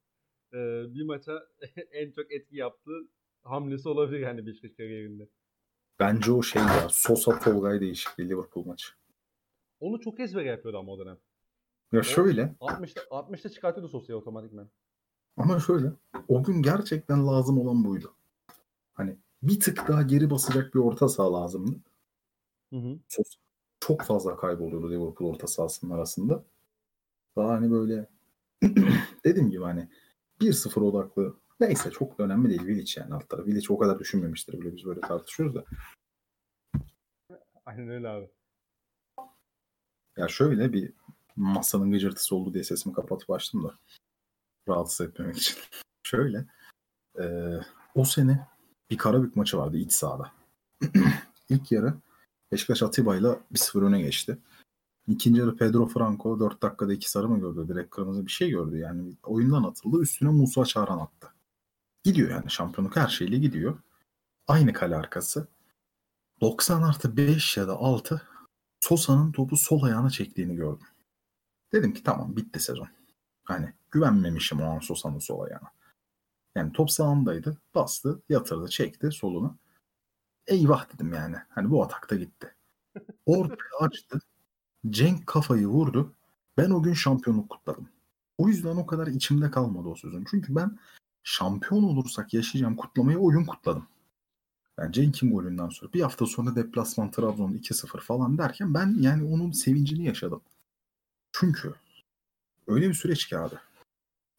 e, 0.52 0.58
bir 0.94 1.04
maça 1.04 1.48
en 1.92 2.10
çok 2.10 2.32
etki 2.32 2.56
yaptığı 2.56 3.08
hamlesi 3.42 3.88
olabilir 3.88 4.20
yani 4.20 4.46
Beşiktaş 4.46 4.72
kariyerinde. 4.76 5.28
Bence 6.00 6.32
o 6.32 6.42
şey 6.42 6.62
ya 6.62 6.88
Sosa 6.90 7.38
Tolgay 7.38 7.80
değişikliği 7.80 8.28
Liverpool 8.28 8.64
maçı. 8.64 8.88
Onu 9.80 10.00
çok 10.00 10.20
ezbere 10.20 10.48
yapıyordu 10.48 10.78
ama 10.78 10.92
o 10.92 10.98
dönem. 10.98 11.18
Ya 11.92 12.02
şöyle 12.02 12.42
60'ta 12.60 13.00
60'ta 13.00 13.48
çıkartıyordu 13.48 13.88
Sosa'yı 13.88 14.16
otomatikman. 14.18 14.70
Ama 15.36 15.60
şöyle 15.60 15.92
o 16.28 16.42
gün 16.42 16.62
gerçekten 16.62 17.26
lazım 17.26 17.58
olan 17.58 17.84
buydu. 17.84 18.14
Hani 18.94 19.16
bir 19.42 19.60
tık 19.60 19.88
daha 19.88 20.02
geri 20.02 20.30
basacak 20.30 20.74
bir 20.74 20.80
orta 20.80 21.08
saha 21.08 21.32
lazımdı. 21.32 21.80
Hı 22.72 22.76
hı. 22.76 22.98
Çok 23.80 24.02
fazla 24.02 24.36
kayboluyordu 24.36 24.90
Liverpool 24.90 25.30
orta 25.30 25.46
sahasının 25.46 25.90
arasında. 25.94 26.44
Daha 27.36 27.48
hani 27.48 27.70
böyle 27.70 28.08
dediğim 29.24 29.50
gibi 29.50 29.62
hani 29.62 29.88
1-0 30.40 30.80
odaklı 30.80 31.36
neyse 31.60 31.90
çok 31.90 32.18
da 32.18 32.22
önemli 32.22 32.48
değil 32.48 32.66
Vilic 32.66 33.00
yani 33.00 33.14
alt 33.14 33.28
tarafı. 33.28 33.48
Vilic 33.48 33.72
o 33.72 33.78
kadar 33.78 33.98
düşünmemiştir 33.98 34.60
bile 34.60 34.76
biz 34.76 34.84
böyle 34.84 35.00
tartışıyoruz 35.00 35.54
da. 35.54 35.64
Aynen 37.66 37.88
öyle 37.88 38.08
abi. 38.08 38.30
Ya 40.16 40.28
şöyle 40.28 40.72
bir 40.72 40.92
masanın 41.36 41.90
gıcırtısı 41.90 42.36
oldu 42.36 42.54
diye 42.54 42.64
sesimi 42.64 42.94
kapatıp 42.94 43.30
açtım 43.30 43.64
da 43.64 43.78
rahatsız 44.68 45.06
etmemek 45.06 45.36
için. 45.36 45.56
şöyle 46.02 46.46
e, 47.20 47.24
o 47.94 48.04
sene 48.04 48.48
bir 48.90 48.98
Karabük 48.98 49.36
maçı 49.36 49.58
vardı 49.58 49.76
iç 49.76 49.92
sahada. 49.92 50.32
İlk 51.48 51.72
yarı 51.72 51.94
Beşiktaş 52.52 52.82
Atiba'yla 52.82 53.40
1-0 53.52 53.84
öne 53.84 54.02
geçti. 54.02 54.38
İkinci 55.08 55.40
yarı 55.40 55.56
Pedro 55.56 55.86
Franco 55.86 56.40
4 56.40 56.62
dakikada 56.62 56.92
2 56.92 57.10
sarı 57.10 57.28
mı 57.28 57.40
gördü? 57.40 57.68
Direkt 57.68 57.90
kırmızı 57.90 58.26
bir 58.26 58.30
şey 58.30 58.50
gördü. 58.50 58.78
Yani 58.78 59.12
oyundan 59.22 59.62
atıldı. 59.62 60.02
Üstüne 60.02 60.28
Musa 60.30 60.64
Çağran 60.64 60.98
attı. 60.98 61.32
Gidiyor 62.04 62.30
yani 62.30 62.50
şampiyonluk 62.50 62.96
her 62.96 63.08
şeyle 63.08 63.38
gidiyor. 63.38 63.78
Aynı 64.46 64.72
kale 64.72 64.96
arkası. 64.96 65.46
90 66.40 66.82
artı 66.82 67.16
5 67.16 67.56
ya 67.56 67.68
da 67.68 67.72
6 67.76 68.22
Sosa'nın 68.80 69.32
topu 69.32 69.56
sol 69.56 69.82
ayağına 69.82 70.10
çektiğini 70.10 70.56
gördüm. 70.56 70.86
Dedim 71.72 71.94
ki 71.94 72.02
tamam 72.02 72.36
bitti 72.36 72.60
sezon. 72.60 72.88
Hani 73.44 73.72
güvenmemişim 73.92 74.60
o 74.60 74.64
an 74.64 74.78
Sosa'nın 74.78 75.18
sol 75.18 75.40
ayağına. 75.40 75.70
Yani 76.56 76.72
top 76.72 76.90
sağındaydı. 76.90 77.56
Bastı, 77.74 78.22
yatırdı, 78.28 78.68
çekti 78.68 79.10
solunu. 79.12 79.56
Eyvah 80.46 80.94
dedim 80.94 81.12
yani. 81.12 81.36
Hani 81.48 81.70
bu 81.70 81.84
atakta 81.84 82.16
gitti. 82.16 82.54
Ortaya 83.26 83.78
açtı. 83.80 84.20
Cenk 84.90 85.26
kafayı 85.26 85.66
vurdu. 85.66 86.12
Ben 86.56 86.70
o 86.70 86.82
gün 86.82 86.94
şampiyonluk 86.94 87.50
kutladım. 87.50 87.88
O 88.38 88.48
yüzden 88.48 88.76
o 88.76 88.86
kadar 88.86 89.06
içimde 89.06 89.50
kalmadı 89.50 89.88
o 89.88 89.94
sözün. 89.94 90.24
Çünkü 90.30 90.54
ben 90.54 90.78
şampiyon 91.22 91.82
olursak 91.82 92.34
yaşayacağım 92.34 92.76
kutlamayı 92.76 93.18
o 93.18 93.30
gün 93.30 93.44
kutladım. 93.44 93.86
Yani 94.78 94.92
Cenk'in 94.92 95.32
golünden 95.32 95.68
sonra 95.68 95.92
bir 95.92 96.00
hafta 96.00 96.26
sonra 96.26 96.56
deplasman 96.56 97.10
Trabzon 97.10 97.52
2-0 97.52 98.00
falan 98.00 98.38
derken 98.38 98.74
ben 98.74 98.96
yani 99.00 99.34
onun 99.34 99.52
sevincini 99.52 100.04
yaşadım. 100.04 100.40
Çünkü 101.32 101.74
öyle 102.66 102.88
bir 102.88 102.94
süreç 102.94 103.26
ki 103.26 103.38
abi. 103.38 103.54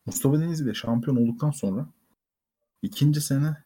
Mustafa 0.06 0.40
Denizli 0.40 0.66
de 0.66 0.74
şampiyon 0.74 1.16
olduktan 1.18 1.52
sonra 1.52 1.88
ikinci 2.82 3.22
sene 3.22 3.58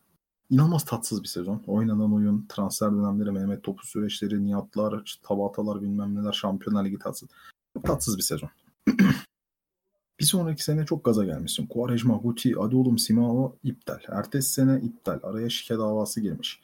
inanılmaz 0.49 0.85
tatsız 0.85 1.23
bir 1.23 1.27
sezon. 1.27 1.63
Oynanan 1.67 2.13
oyun, 2.13 2.45
transfer 2.49 2.91
dönemleri, 2.91 3.31
Mehmet 3.31 3.63
Topu 3.63 3.87
süreçleri, 3.87 4.45
Nihatlar, 4.45 5.19
Tabatalar 5.23 5.81
bilmem 5.81 6.15
neler, 6.15 6.31
Şampiyonlar 6.31 6.85
Ligi 6.85 6.99
tatsız. 6.99 7.29
Çok 7.73 7.85
tatsız 7.85 8.17
bir 8.17 8.23
sezon. 8.23 8.49
bir 10.19 10.25
sonraki 10.25 10.63
sene 10.63 10.85
çok 10.85 11.05
gaza 11.05 11.25
gelmişsin. 11.25 11.67
Quaresma, 11.67 12.15
Guti, 12.15 12.53
hadi 12.53 12.75
oğlum 12.75 12.97
Simao 12.97 13.55
iptal. 13.63 13.99
Ertesi 14.07 14.53
sene 14.53 14.81
iptal. 14.81 15.19
Araya 15.23 15.49
şike 15.49 15.77
davası 15.77 16.21
girmiş. 16.21 16.61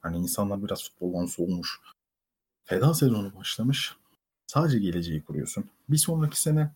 Hani 0.00 0.18
insanlar 0.18 0.64
biraz 0.64 0.84
futboldan 0.84 1.26
soğumuş. 1.26 1.80
Feda 2.64 2.94
sezonu 2.94 3.34
başlamış. 3.36 3.96
Sadece 4.46 4.78
geleceği 4.78 5.22
kuruyorsun. 5.22 5.64
Bir 5.88 5.96
sonraki 5.96 6.42
sene 6.42 6.70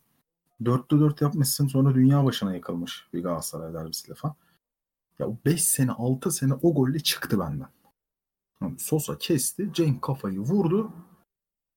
4'te 0.62 0.98
4 0.98 1.20
yapmışsın 1.20 1.66
sonra 1.66 1.94
dünya 1.94 2.24
başına 2.24 2.54
yıkılmış 2.54 3.06
bir 3.12 3.22
Galatasaray 3.22 3.74
derbisiyle 3.74 4.14
falan. 4.14 4.34
Ya 5.18 5.28
o 5.28 5.36
5 5.44 5.64
sene 5.64 5.92
6 5.92 6.30
sene 6.30 6.54
o 6.54 6.74
golle 6.74 7.00
çıktı 7.00 7.38
benden. 7.40 7.68
Sosa 8.78 9.18
kesti. 9.18 9.70
Cenk 9.72 10.02
kafayı 10.02 10.38
vurdu. 10.38 10.92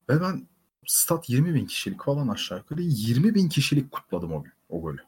Ve 0.10 0.22
ben 0.22 0.48
stat 0.88 1.30
20 1.30 1.54
bin 1.54 1.66
kişilik 1.66 2.04
falan 2.04 2.28
aşağı 2.28 2.58
yukarı 2.58 2.82
20 2.82 3.36
bin 3.36 3.50
kişilik 3.50 3.92
kutladım 3.92 4.34
o 4.34 4.44
gün 4.44 4.54
o 4.70 4.82
golü. 4.82 5.02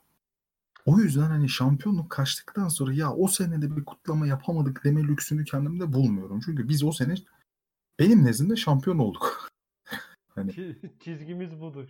O 0.85 0.99
yüzden 0.99 1.21
hani 1.21 1.49
şampiyonluk 1.49 2.09
kaçtıktan 2.09 2.67
sonra 2.67 2.93
ya 2.93 3.13
o 3.13 3.27
senede 3.27 3.77
bir 3.77 3.85
kutlama 3.85 4.27
yapamadık 4.27 4.83
deme 4.83 5.03
lüksünü 5.03 5.45
kendimde 5.45 5.93
bulmuyorum. 5.93 6.39
Çünkü 6.45 6.69
biz 6.69 6.83
o 6.83 6.91
sene 6.91 7.15
benim 7.99 8.25
nezdimde 8.25 8.55
şampiyon 8.55 8.97
olduk. 8.97 9.49
hani 10.35 10.77
Çizgimiz 10.99 11.61
budur. 11.61 11.89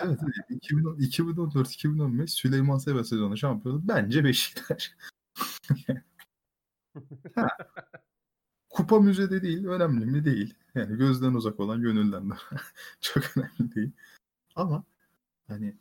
Evet 0.00 0.20
2014-2015 0.50 2.26
Süleyman 2.26 2.78
Sebe 2.78 3.04
sezonu 3.04 3.36
şampiyonu 3.36 3.88
bence 3.88 4.24
Beşiktaş. 4.24 4.92
Ha. 7.34 7.48
Kupa 8.70 9.00
müzede 9.00 9.42
değil, 9.42 9.66
önemli 9.66 10.06
mi 10.06 10.24
değil. 10.24 10.54
Yani 10.74 10.98
gözden 10.98 11.34
uzak 11.34 11.60
olan 11.60 11.82
gönülden 11.82 12.30
de 12.30 12.34
çok 13.00 13.36
önemli 13.36 13.74
değil. 13.74 13.90
Ama 14.56 14.84
hani 15.48 15.76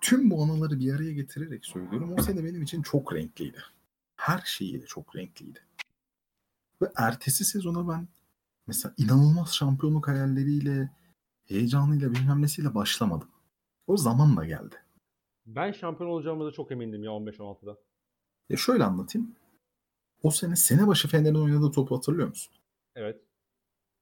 tüm 0.00 0.30
bu 0.30 0.44
anıları 0.44 0.80
bir 0.80 0.94
araya 0.94 1.12
getirerek 1.12 1.66
söylüyorum. 1.66 2.14
O 2.18 2.22
sene 2.22 2.44
benim 2.44 2.62
için 2.62 2.82
çok 2.82 3.14
renkliydi. 3.14 3.58
Her 4.16 4.42
şeyiyle 4.44 4.86
çok 4.86 5.16
renkliydi. 5.16 5.58
Ve 6.82 6.86
ertesi 6.96 7.44
sezona 7.44 7.88
ben 7.88 8.08
mesela 8.66 8.94
inanılmaz 8.98 9.54
şampiyonluk 9.54 10.08
hayalleriyle, 10.08 10.90
heyecanıyla 11.46 12.12
bilmem 12.12 12.42
nesiyle 12.42 12.74
başlamadım. 12.74 13.28
O 13.86 13.96
zamanla 13.96 14.44
geldi. 14.44 14.74
Ben 15.46 15.72
şampiyon 15.72 16.10
olacağımıza 16.10 16.50
çok 16.50 16.72
emindim 16.72 17.04
ya 17.04 17.10
15-16'da. 17.10 17.76
Ya 18.48 18.56
şöyle 18.56 18.84
anlatayım. 18.84 19.34
O 20.22 20.30
sene 20.30 20.56
sene 20.56 20.86
başı 20.86 21.08
Fener'in 21.08 21.34
oynadığı 21.34 21.70
topu 21.70 21.96
hatırlıyor 21.96 22.28
musun? 22.28 22.54
Evet. 22.94 23.20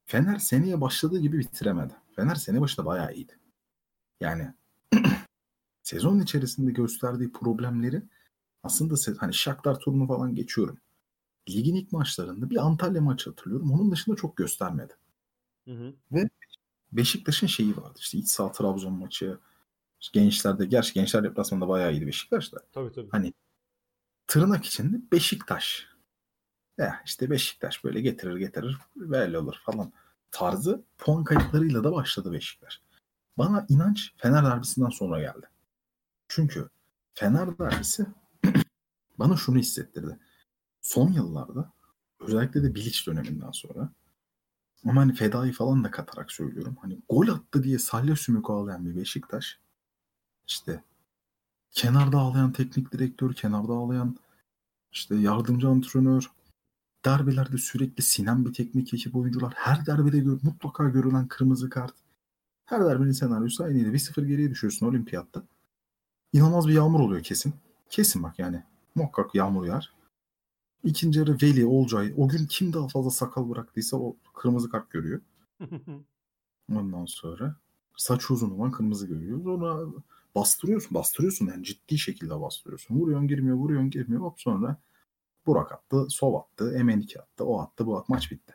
Fener 0.06 0.38
seneye 0.38 0.80
başladığı 0.80 1.18
gibi 1.18 1.38
bitiremedi. 1.38 1.94
Fener 2.16 2.34
sene 2.34 2.60
başında 2.60 2.86
bayağı 2.86 3.14
iyiydi. 3.14 3.38
Yani 4.20 4.54
sezon 5.82 6.20
içerisinde 6.20 6.70
gösterdiği 6.70 7.32
problemleri 7.32 8.02
aslında 8.62 8.94
hani 9.18 9.34
Shakhtar 9.34 9.78
turunu 9.78 10.06
falan 10.06 10.34
geçiyorum. 10.34 10.78
Ligin 11.48 11.74
ilk 11.74 11.92
maçlarında 11.92 12.50
bir 12.50 12.66
Antalya 12.66 13.00
maçı 13.00 13.30
hatırlıyorum. 13.30 13.72
Onun 13.72 13.92
dışında 13.92 14.16
çok 14.16 14.36
göstermedi. 14.36 14.92
Hı 15.64 15.70
hı. 15.74 15.94
Beşiktaş'ın 16.96 17.46
şeyi 17.46 17.76
vardı. 17.76 17.98
İşte 17.98 18.18
iç 18.18 18.28
saha 18.28 18.52
Trabzon 18.52 18.92
maçı. 18.92 19.38
Gençlerde, 20.12 20.66
gerçi 20.66 20.94
gençler 20.94 21.24
deplasmanında 21.24 21.68
bayağı 21.68 21.92
iyiydi 21.92 22.06
Beşiktaş 22.06 22.52
da. 22.52 22.58
Tabii 22.72 22.92
tabii. 22.92 23.08
Hani 23.10 23.32
tırnak 24.26 24.64
içinde 24.64 24.96
Beşiktaş. 25.12 25.86
Ya 26.78 27.02
işte 27.06 27.30
Beşiktaş 27.30 27.84
böyle 27.84 28.00
getirir 28.00 28.36
getirir 28.36 28.78
böyle 28.96 29.38
olur 29.38 29.56
falan 29.64 29.92
tarzı 30.30 30.84
puan 30.98 31.24
kayıplarıyla 31.24 31.84
da 31.84 31.92
başladı 31.92 32.32
Beşiktaş. 32.32 32.80
Bana 33.38 33.66
inanç 33.68 34.12
Fener 34.16 34.44
derbisinden 34.44 34.90
sonra 34.90 35.20
geldi. 35.20 35.46
Çünkü 36.28 36.68
Fener 37.14 37.58
derbisi 37.58 38.06
bana 39.18 39.36
şunu 39.36 39.58
hissettirdi. 39.58 40.18
Son 40.80 41.12
yıllarda 41.12 41.72
özellikle 42.20 42.62
de 42.62 42.74
Bilic 42.74 43.06
döneminden 43.06 43.50
sonra 43.50 43.92
ama 44.84 45.00
hani 45.00 45.14
fedayı 45.14 45.52
falan 45.52 45.84
da 45.84 45.90
katarak 45.90 46.32
söylüyorum. 46.32 46.76
Hani 46.80 46.98
gol 47.08 47.28
attı 47.28 47.62
diye 47.62 47.78
salya 47.78 48.16
sümük 48.16 48.50
ağlayan 48.50 48.86
bir 48.86 48.96
Beşiktaş 48.96 49.58
işte 50.46 50.84
kenarda 51.70 52.18
ağlayan 52.18 52.52
teknik 52.52 52.92
direktör, 52.92 53.32
kenarda 53.32 53.72
ağlayan 53.72 54.16
işte 54.92 55.16
yardımcı 55.16 55.68
antrenör, 55.68 56.30
derbilerde 57.04 57.58
sürekli 57.58 58.02
sinen 58.02 58.44
bir 58.44 58.52
teknik 58.52 58.94
ekip 58.94 59.16
oyuncular, 59.16 59.52
her 59.56 59.86
derbide 59.86 60.18
gör, 60.18 60.38
mutlaka 60.42 60.88
görülen 60.88 61.28
kırmızı 61.28 61.70
kart. 61.70 61.94
Her 62.64 62.84
derbinin 62.84 63.12
senaryosu 63.12 63.64
aynıydı. 63.64 63.88
1-0 63.92 64.26
geriye 64.26 64.50
düşüyorsun 64.50 64.86
olimpiyatta. 64.86 65.42
İnanılmaz 66.32 66.68
bir 66.68 66.72
yağmur 66.72 67.00
oluyor 67.00 67.22
kesin. 67.22 67.54
Kesin 67.90 68.22
bak 68.22 68.38
yani. 68.38 68.62
Muhakkak 68.94 69.34
yağmur 69.34 69.66
yağar. 69.66 69.92
İkinci 70.84 71.18
yarı 71.18 71.38
Veli, 71.42 71.66
Olcay. 71.66 72.14
O 72.16 72.28
gün 72.28 72.46
kim 72.46 72.72
daha 72.72 72.88
fazla 72.88 73.10
sakal 73.10 73.50
bıraktıysa 73.50 73.96
o 73.96 74.16
kırmızı 74.34 74.70
kart 74.70 74.90
görüyor. 74.90 75.20
Ondan 76.72 77.04
sonra 77.04 77.56
saç 77.96 78.30
uzun 78.30 78.50
olan 78.50 78.70
kırmızı 78.70 79.06
görüyor. 79.06 79.42
Sonra 79.44 79.92
bastırıyorsun, 80.34 80.94
bastırıyorsun 80.94 81.46
yani 81.46 81.64
ciddi 81.64 81.98
şekilde 81.98 82.40
bastırıyorsun. 82.40 82.94
Vuruyorsun 82.96 83.28
girmiyor, 83.28 83.56
vuruyorsun 83.56 83.90
girmiyor. 83.90 84.22
Hop 84.22 84.40
sonra 84.40 84.76
Burak 85.46 85.72
attı, 85.72 86.06
Sov 86.08 86.34
attı, 86.34 86.74
Emenike 86.76 87.20
attı, 87.20 87.44
o 87.44 87.60
attı, 87.60 87.86
bu 87.86 87.98
attı. 87.98 88.06
Maç 88.08 88.30
bitti. 88.30 88.54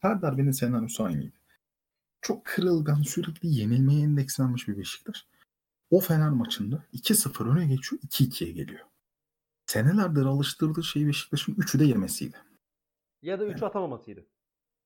Her 0.00 0.22
darbenin 0.22 0.50
senaryosu 0.50 1.04
aynıydı. 1.04 1.36
Çok 2.20 2.44
kırılgan, 2.44 3.02
sürekli 3.02 3.48
yenilmeye 3.48 4.00
endekslenmiş 4.00 4.68
bir 4.68 4.78
Beşiktaş. 4.78 5.26
O 5.90 6.00
Fener 6.00 6.30
maçında 6.30 6.84
2-0 6.92 7.48
öne 7.48 7.66
geçiyor, 7.66 8.02
2-2'ye 8.02 8.52
geliyor. 8.52 8.86
Senelerdir 9.74 10.24
alıştırdığı 10.24 10.82
şey 10.82 11.06
Beşiktaş'ın 11.06 11.54
3'ü 11.54 11.78
de 11.78 11.84
yemesiydi. 11.84 12.36
ya 13.22 13.40
da 13.40 13.44
3 13.44 13.62
atamamasıydı. 13.62 14.26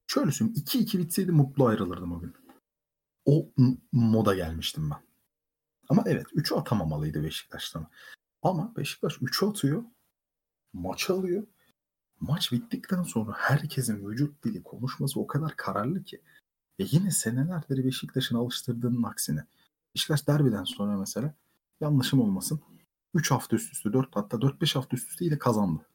Şöyle 0.06 0.32
söyleyeyim 0.32 0.62
2-2 0.66 0.98
bitseydi 0.98 1.32
mutlu 1.32 1.66
ayrılırdım 1.66 2.12
o 2.12 2.20
gün. 2.20 2.34
O 3.24 3.50
moda 3.92 4.34
gelmiştim 4.34 4.90
ben. 4.90 4.98
Ama 5.88 6.02
evet 6.06 6.26
3'ü 6.26 6.54
atamamalıydı 6.54 7.24
Beşiktaş'tan. 7.24 7.86
Ama 8.42 8.76
Beşiktaş 8.76 9.12
3'ü 9.12 9.48
atıyor. 9.48 9.84
Maç 10.72 11.10
alıyor. 11.10 11.46
Maç 12.20 12.52
bittikten 12.52 13.02
sonra 13.02 13.32
herkesin 13.36 14.08
vücut 14.08 14.44
dili 14.44 14.62
konuşması 14.62 15.20
o 15.20 15.26
kadar 15.26 15.56
kararlı 15.56 16.04
ki. 16.04 16.20
Ve 16.80 16.84
yine 16.90 17.10
senelerdir 17.10 17.84
Beşiktaş'ın 17.84 18.36
alıştırdığının 18.36 19.02
aksine. 19.02 19.44
Beşiktaş 19.94 20.26
derbiden 20.26 20.64
sonra 20.64 20.96
mesela 20.96 21.34
yanlışım 21.80 22.20
olmasın. 22.20 22.60
3 23.14 23.30
hafta 23.30 23.56
üst 23.56 23.72
üste 23.72 23.92
4 23.92 24.16
hatta 24.16 24.36
4-5 24.36 24.74
hafta 24.74 24.96
üst 24.96 25.10
üste 25.10 25.24
yine 25.24 25.38
kazandı. 25.38 25.86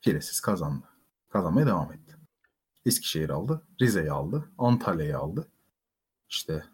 Firesiz 0.00 0.40
kazandı. 0.40 0.84
Kazanmaya 1.28 1.66
devam 1.66 1.92
etti. 1.92 2.16
Eskişehir 2.86 3.30
aldı. 3.30 3.62
Rize'yi 3.80 4.12
aldı. 4.12 4.44
Antalya'yı 4.58 5.18
aldı. 5.18 5.48
İşte 6.28 6.64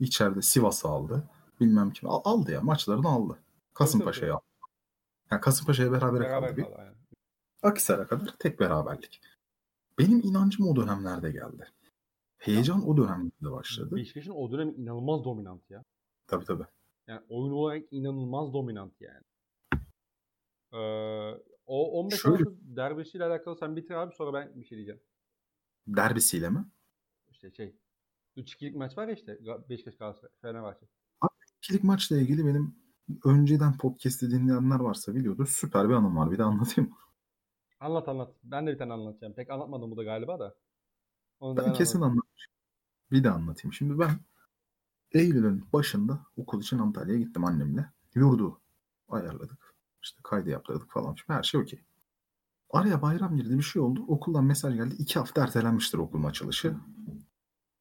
içeride 0.00 0.42
Sivas'ı 0.42 0.88
aldı. 0.88 1.28
Bilmem 1.60 1.90
kim. 1.92 2.08
Al- 2.10 2.20
aldı 2.24 2.50
ya. 2.52 2.60
Maçlarını 2.60 3.08
aldı. 3.08 3.38
Kasımpaşa'yı 3.74 4.34
aldı. 4.34 4.44
Yani 5.30 5.40
Kasımpaşa'ya 5.40 5.92
berabere 5.92 6.20
Beraber 6.24 6.48
kaldı. 6.56 6.56
bir. 6.56 6.78
Yani. 6.78 6.96
Akhisar'a 7.62 8.06
kadar 8.06 8.34
tek 8.38 8.60
beraberlik. 8.60 9.20
Benim 9.98 10.20
inancım 10.24 10.66
o 10.68 10.76
dönemlerde 10.76 11.32
geldi. 11.32 11.68
Heyecan 12.38 12.88
o 12.88 12.96
dönemlerde 12.96 13.50
başladı. 13.50 13.96
Beşiktaş'ın 13.96 14.30
o 14.30 14.52
dönem 14.52 14.68
inanılmaz 14.68 15.24
dominant 15.24 15.70
ya. 15.70 15.84
Tabii 16.26 16.44
tabii. 16.44 16.64
Yani 17.10 17.20
oyun 17.28 17.52
olarak 17.52 17.82
inanılmaz 17.90 18.52
dominant 18.52 19.00
yani. 19.00 19.24
Ee, 20.72 20.78
o 21.66 22.00
15 22.00 22.20
Şöyle- 22.20 22.36
Ağustos 22.36 22.54
derbisiyle 22.62 23.24
alakalı 23.24 23.56
sen 23.56 23.76
bitir 23.76 23.94
abi 23.94 24.14
sonra 24.14 24.32
ben 24.32 24.60
bir 24.60 24.64
şey 24.64 24.76
diyeceğim. 24.78 25.00
Derbisiyle 25.86 26.50
mi? 26.50 26.64
İşte 27.28 27.50
şey 27.50 27.76
3-2'lik 28.36 28.76
maç 28.76 28.98
var 28.98 29.08
ya 29.08 29.14
işte 29.14 29.38
Beşiktaş 29.68 29.96
Galatasaray 29.96 30.32
Fenerbahçe. 30.40 30.86
İkilik 31.58 31.84
maçla 31.84 32.18
ilgili 32.18 32.46
benim 32.46 32.74
önceden 33.24 33.78
podcast'i 33.78 34.30
dinleyenler 34.30 34.80
varsa 34.80 35.14
biliyordur. 35.14 35.46
Süper 35.46 35.88
bir 35.88 35.94
anım 35.94 36.16
var. 36.16 36.30
Bir 36.30 36.38
de 36.38 36.42
anlatayım 36.42 36.90
mı? 36.90 36.96
Anlat 37.80 38.08
anlat. 38.08 38.34
Ben 38.44 38.66
de 38.66 38.72
bir 38.72 38.78
tane 38.78 38.92
anlatacağım. 38.92 39.34
Pek 39.34 39.50
anlatmadım 39.50 39.90
bu 39.90 39.96
da 39.96 40.02
galiba 40.04 40.38
da. 40.38 40.56
Onu 41.40 41.56
da 41.56 41.66
Ben 41.66 41.72
kesin 41.72 42.00
anlatayım. 42.00 42.50
Bir 43.10 43.24
de 43.24 43.30
anlatayım. 43.30 43.72
Şimdi 43.72 43.98
ben 43.98 44.10
Eylül'ün 45.12 45.64
başında 45.72 46.26
okul 46.36 46.60
için 46.60 46.78
Antalya'ya 46.78 47.20
gittim 47.20 47.44
annemle. 47.44 47.92
Yurdu 48.14 48.60
ayarladık. 49.08 49.74
İşte 50.02 50.20
kaydı 50.24 50.50
yaptırdık 50.50 50.90
falan. 50.90 51.14
Şimdi 51.14 51.32
her 51.32 51.42
şey 51.42 51.60
okey. 51.60 51.84
Araya 52.70 53.02
bayram 53.02 53.36
girdi 53.36 53.58
bir 53.58 53.62
şey 53.62 53.82
oldu. 53.82 54.04
Okuldan 54.08 54.44
mesaj 54.44 54.74
geldi. 54.74 54.94
İki 54.98 55.18
hafta 55.18 55.42
ertelenmiştir 55.42 55.98
okulun 55.98 56.24
açılışı. 56.24 56.76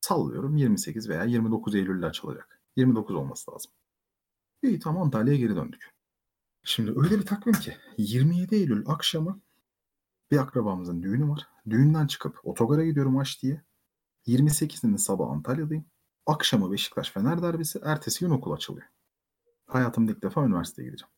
Sallıyorum 0.02 0.58
28 0.58 1.10
veya 1.10 1.24
29 1.24 1.76
Eylül'de 1.76 2.06
açılacak. 2.06 2.62
29 2.76 3.16
olması 3.16 3.52
lazım. 3.52 3.72
İyi 4.64 4.80
tamam 4.80 5.04
Antalya'ya 5.04 5.40
geri 5.40 5.56
döndük. 5.56 5.94
Şimdi 6.64 6.94
öyle 6.96 7.20
bir 7.20 7.26
takvim 7.26 7.54
ki 7.54 7.78
27 7.98 8.56
Eylül 8.56 8.84
akşamı 8.88 9.42
bir 10.32 10.38
akrabamızın 10.38 11.04
düğünü 11.04 11.30
var. 11.30 11.48
Düğünden 11.70 12.08
çıkıp 12.08 12.40
otogara 12.44 12.86
gidiyorum 12.86 13.18
aç 13.18 13.44
diye. 13.44 13.62
28'inde 14.28 14.98
sabah 14.98 15.32
Antalya'dayım. 15.32 15.86
Akşamı 16.30 16.72
Beşiktaş 16.72 17.12
Fener 17.12 17.42
derbisi. 17.42 17.80
Ertesi 17.84 18.20
gün 18.26 18.30
okul 18.30 18.52
açılıyor. 18.52 18.88
Hayatımda 19.68 20.12
ilk 20.12 20.24
defa 20.24 20.46
üniversiteye 20.46 20.88
gideceğim. 20.88 21.12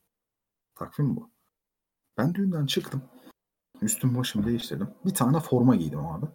Takvim 0.76 1.15
bu. 1.15 1.30
Ben 2.17 2.34
düğünden 2.34 2.65
çıktım. 2.65 3.02
Üstüm 3.82 4.17
başımı 4.17 4.45
değiştirdim. 4.45 4.89
Bir 5.06 5.13
tane 5.13 5.39
forma 5.39 5.76
giydim 5.76 6.00
abi. 6.00 6.26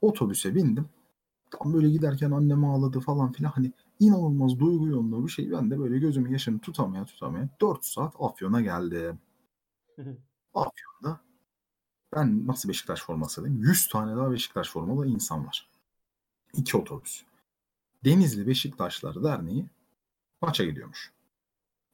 Otobüse 0.00 0.54
bindim. 0.54 0.88
Tam 1.50 1.74
böyle 1.74 1.90
giderken 1.90 2.30
annem 2.30 2.64
ağladı 2.64 3.00
falan 3.00 3.32
filan. 3.32 3.50
Hani 3.50 3.72
inanılmaz 4.00 4.58
duygu 4.58 4.88
yoğunluğu 4.88 5.26
bir 5.26 5.30
şey. 5.30 5.52
Ben 5.52 5.70
de 5.70 5.78
böyle 5.78 5.98
gözümün 5.98 6.30
yaşını 6.30 6.60
tutamaya 6.60 7.04
tutamaya 7.04 7.48
4 7.60 7.84
saat 7.84 8.14
Afyon'a 8.18 8.60
geldim. 8.60 9.18
Afyon'da 10.54 11.20
ben 12.14 12.46
nasıl 12.46 12.68
Beşiktaş 12.68 13.02
formasıyım? 13.02 13.62
100 13.62 13.88
tane 13.88 14.16
daha 14.16 14.32
Beşiktaş 14.32 14.70
formalı 14.70 15.06
insan 15.06 15.46
var. 15.46 15.70
İki 16.54 16.76
otobüs. 16.76 17.27
Denizli 18.04 18.46
Beşiktaşlar 18.46 19.22
Derneği 19.22 19.66
maça 20.42 20.64
gidiyormuş. 20.64 21.12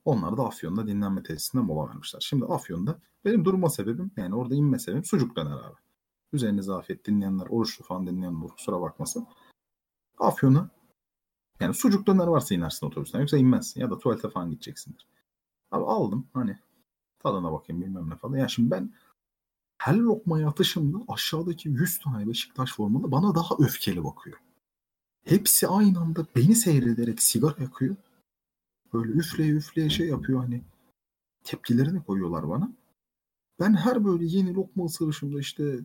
Onlar 0.04 0.36
da 0.36 0.42
Afyon'da 0.42 0.86
dinlenme 0.86 1.22
tesisinde 1.22 1.62
mola 1.62 1.88
vermişler. 1.88 2.20
Şimdi 2.20 2.44
Afyon'da 2.44 2.98
benim 3.24 3.44
durma 3.44 3.70
sebebim 3.70 4.10
yani 4.16 4.34
orada 4.34 4.54
inme 4.54 4.78
sebebim 4.78 5.04
sucuk 5.04 5.36
döner 5.36 5.56
abi. 5.56 5.76
Üzerinize 6.32 6.72
afiyet 6.72 7.06
dinleyenler, 7.06 7.46
oruçlu 7.46 7.84
falan 7.84 8.06
dinleyenler 8.06 8.48
kusura 8.48 8.80
bakmasın. 8.80 9.26
Afyon'a 10.18 10.70
yani 11.60 11.74
sucuk 11.74 12.06
döner 12.06 12.26
varsa 12.26 12.54
inersin 12.54 12.86
otobüsten 12.86 13.20
yoksa 13.20 13.36
inmezsin 13.38 13.80
ya 13.80 13.90
da 13.90 13.98
tuvalete 13.98 14.30
falan 14.30 14.50
gideceksindir. 14.50 15.08
Abi 15.70 15.84
aldım 15.84 16.28
hani 16.34 16.58
tadına 17.18 17.52
bakayım 17.52 17.82
bilmem 17.82 18.10
ne 18.10 18.16
falan. 18.16 18.36
Ya 18.36 18.48
şimdi 18.48 18.70
ben 18.70 18.94
her 19.78 19.94
lokmaya 19.94 20.48
atışımda 20.48 20.98
aşağıdaki 21.08 21.68
100 21.68 21.98
tane 21.98 22.28
Beşiktaş 22.28 22.72
formalı 22.72 23.12
bana 23.12 23.34
daha 23.34 23.54
öfkeli 23.58 24.04
bakıyor. 24.04 24.38
Hepsi 25.24 25.68
aynı 25.68 26.00
anda 26.00 26.26
beni 26.36 26.54
seyrederek 26.54 27.22
sigara 27.22 27.62
yakıyor. 27.62 27.96
Böyle 28.92 29.12
üfleye 29.12 29.52
üfleye 29.52 29.90
şey 29.90 30.08
yapıyor 30.08 30.40
hani 30.40 30.62
tepkilerini 31.44 32.04
koyuyorlar 32.04 32.48
bana. 32.48 32.72
Ben 33.60 33.74
her 33.74 34.04
böyle 34.04 34.24
yeni 34.24 34.54
lokma 34.54 34.84
ısırışımda 34.84 35.40
işte 35.40 35.78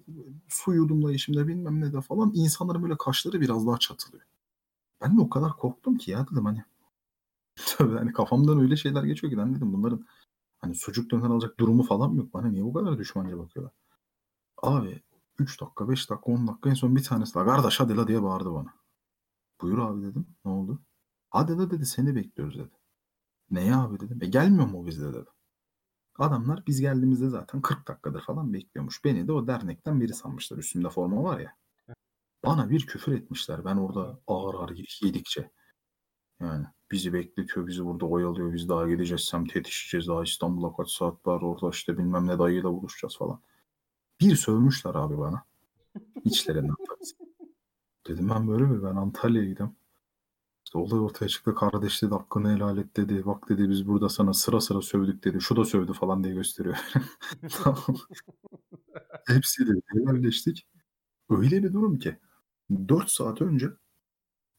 su 0.47 0.73
yudumlayışımda 0.73 1.47
bilmem 1.47 1.81
ne 1.81 1.93
de 1.93 2.01
falan 2.01 2.31
insanların 2.35 2.83
böyle 2.83 2.97
kaşları 2.97 3.41
biraz 3.41 3.67
daha 3.67 3.77
çatılıyor. 3.77 4.23
Ben 5.01 5.17
de 5.17 5.21
o 5.21 5.29
kadar 5.29 5.57
korktum 5.57 5.97
ki 5.97 6.11
ya 6.11 6.27
dedim 6.31 6.45
hani 6.45 6.63
tabii 7.77 7.97
hani 7.97 8.13
kafamdan 8.13 8.59
öyle 8.59 8.75
şeyler 8.75 9.03
geçiyor 9.03 9.31
ki 9.31 9.37
ben 9.37 9.55
dedim 9.55 9.73
bunların 9.73 10.05
hani 10.61 10.75
sucuk 10.75 11.11
döner 11.11 11.29
alacak 11.29 11.59
durumu 11.59 11.83
falan 11.83 12.11
mı 12.11 12.17
yok 12.17 12.33
bana 12.33 12.47
niye 12.47 12.63
bu 12.63 12.73
kadar 12.73 12.97
düşmanca 12.97 13.37
bakıyorlar. 13.37 13.73
Abi 14.63 15.03
3 15.39 15.61
dakika 15.61 15.89
5 15.89 16.09
dakika 16.09 16.31
10 16.31 16.47
dakika 16.47 16.69
en 16.69 16.73
son 16.73 16.95
bir 16.95 17.03
tanesi 17.03 17.35
daha 17.35 17.45
kardeş 17.45 17.79
hadi 17.79 17.97
la 17.97 18.07
diye 18.07 18.23
bağırdı 18.23 18.53
bana. 18.53 18.78
Buyur 19.61 19.77
abi 19.77 20.01
dedim 20.01 20.27
ne 20.45 20.51
oldu? 20.51 20.81
Hadi 21.29 21.57
la 21.57 21.71
dedi 21.71 21.85
seni 21.85 22.15
bekliyoruz 22.15 22.59
dedi. 22.59 22.75
Neye 23.51 23.75
abi 23.75 23.99
dedim. 23.99 24.19
E 24.23 24.27
gelmiyor 24.27 24.67
mu 24.67 24.85
bizde 24.85 25.13
dedi. 25.13 25.29
Adamlar 26.19 26.63
biz 26.67 26.81
geldiğimizde 26.81 27.29
zaten 27.29 27.61
40 27.61 27.87
dakikadır 27.87 28.21
falan 28.21 28.53
bekliyormuş. 28.53 29.05
Beni 29.05 29.27
de 29.27 29.31
o 29.31 29.47
dernekten 29.47 30.01
biri 30.01 30.13
sanmışlar. 30.13 30.57
Üstümde 30.57 30.89
forma 30.89 31.23
var 31.23 31.39
ya. 31.39 31.55
Bana 32.45 32.69
bir 32.69 32.87
küfür 32.87 33.11
etmişler. 33.11 33.65
Ben 33.65 33.77
orada 33.77 34.19
ağır 34.27 34.53
ağır 34.53 34.77
yedikçe. 35.01 35.51
Yani 36.41 36.65
bizi 36.91 37.13
bekletiyor, 37.13 37.67
bizi 37.67 37.85
burada 37.85 38.05
oyalıyor. 38.05 38.53
Biz 38.53 38.69
daha 38.69 38.89
gideceğiz, 38.89 39.21
semt 39.21 39.55
yetişeceğiz. 39.55 40.07
Daha 40.07 40.23
İstanbul'a 40.23 40.75
kaç 40.75 40.89
saat 40.91 41.27
var 41.27 41.41
orada 41.41 41.69
işte 41.69 41.97
bilmem 41.97 42.27
ne 42.27 42.39
dayıyla 42.39 42.69
buluşacağız 42.69 43.17
falan. 43.17 43.41
Bir 44.21 44.35
sövmüşler 44.35 44.95
abi 44.95 45.17
bana. 45.17 45.43
İçlerinden 46.25 46.75
tabii. 46.87 47.28
Dedim 48.09 48.29
ben 48.29 48.47
böyle 48.47 48.63
mi? 48.63 48.83
Ben 48.83 48.95
Antalya'ya 48.95 49.49
gidiyorum. 49.49 49.75
İşte 50.65 50.77
olay 50.77 50.99
ortaya 50.99 51.27
çıktı. 51.27 51.55
Kardeş 51.55 52.01
dedi 52.03 52.13
hakkını 52.13 52.55
helal 52.55 52.77
et 52.77 52.97
dedi. 52.97 53.25
Bak 53.25 53.49
dedi 53.49 53.69
biz 53.69 53.87
burada 53.87 54.09
sana 54.09 54.33
sıra 54.33 54.61
sıra 54.61 54.81
sövdük 54.81 55.23
dedi. 55.23 55.41
Şu 55.41 55.55
da 55.55 55.65
sövdü 55.65 55.93
falan 55.93 56.23
diye 56.23 56.33
gösteriyor. 56.33 56.77
tamam. 57.63 57.97
Hepsiyle 59.27 59.71
helalleştik. 59.93 60.67
Öyle 61.29 61.63
bir 61.63 61.73
durum 61.73 61.99
ki 61.99 62.19
4 62.71 63.11
saat 63.11 63.41
önce 63.41 63.69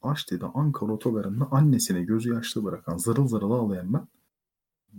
Aşti'de 0.01 0.45
Ankara 0.45 0.91
otogarında 0.91 1.47
annesine 1.51 2.03
gözü 2.03 2.33
yaşlı 2.33 2.63
bırakan 2.63 2.97
zırıl 2.97 3.27
zırıl 3.27 3.51
ağlayan 3.51 3.93
ben 3.93 4.07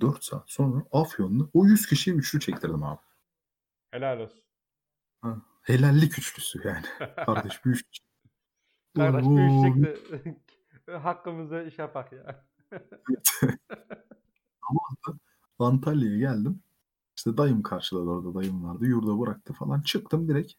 4 0.01 0.25
saat 0.25 0.51
sonra 0.51 0.85
Afyon'da 0.93 1.45
o 1.55 1.67
100 1.67 1.87
kişiyi 1.87 2.15
üçlü 2.15 2.41
çektirdim 2.41 2.83
abi. 2.83 3.01
Helal 3.91 4.21
olsun. 4.21 4.43
Ha, 5.21 5.43
helallik 5.63 6.19
üçlüsü 6.19 6.61
yani. 6.65 6.87
Kardeş 7.27 7.65
bir 7.65 7.71
üçlü. 7.71 8.12
Kardeş 8.97 9.27
Oo. 9.27 9.37
büyüşecek 9.37 9.83
de 10.87 10.93
hakkımızda 10.99 11.63
iş 11.63 11.79
yapak 11.79 12.13
ya. 12.13 12.45
Antalya'ya 15.59 16.19
geldim. 16.19 16.61
İşte 17.17 17.37
dayım 17.37 17.63
karşıladı 17.63 18.11
orada 18.11 18.35
dayım 18.35 18.65
vardı. 18.65 18.87
Yurda 18.87 19.21
bıraktı 19.21 19.53
falan. 19.53 19.81
Çıktım 19.81 20.29
direkt. 20.29 20.53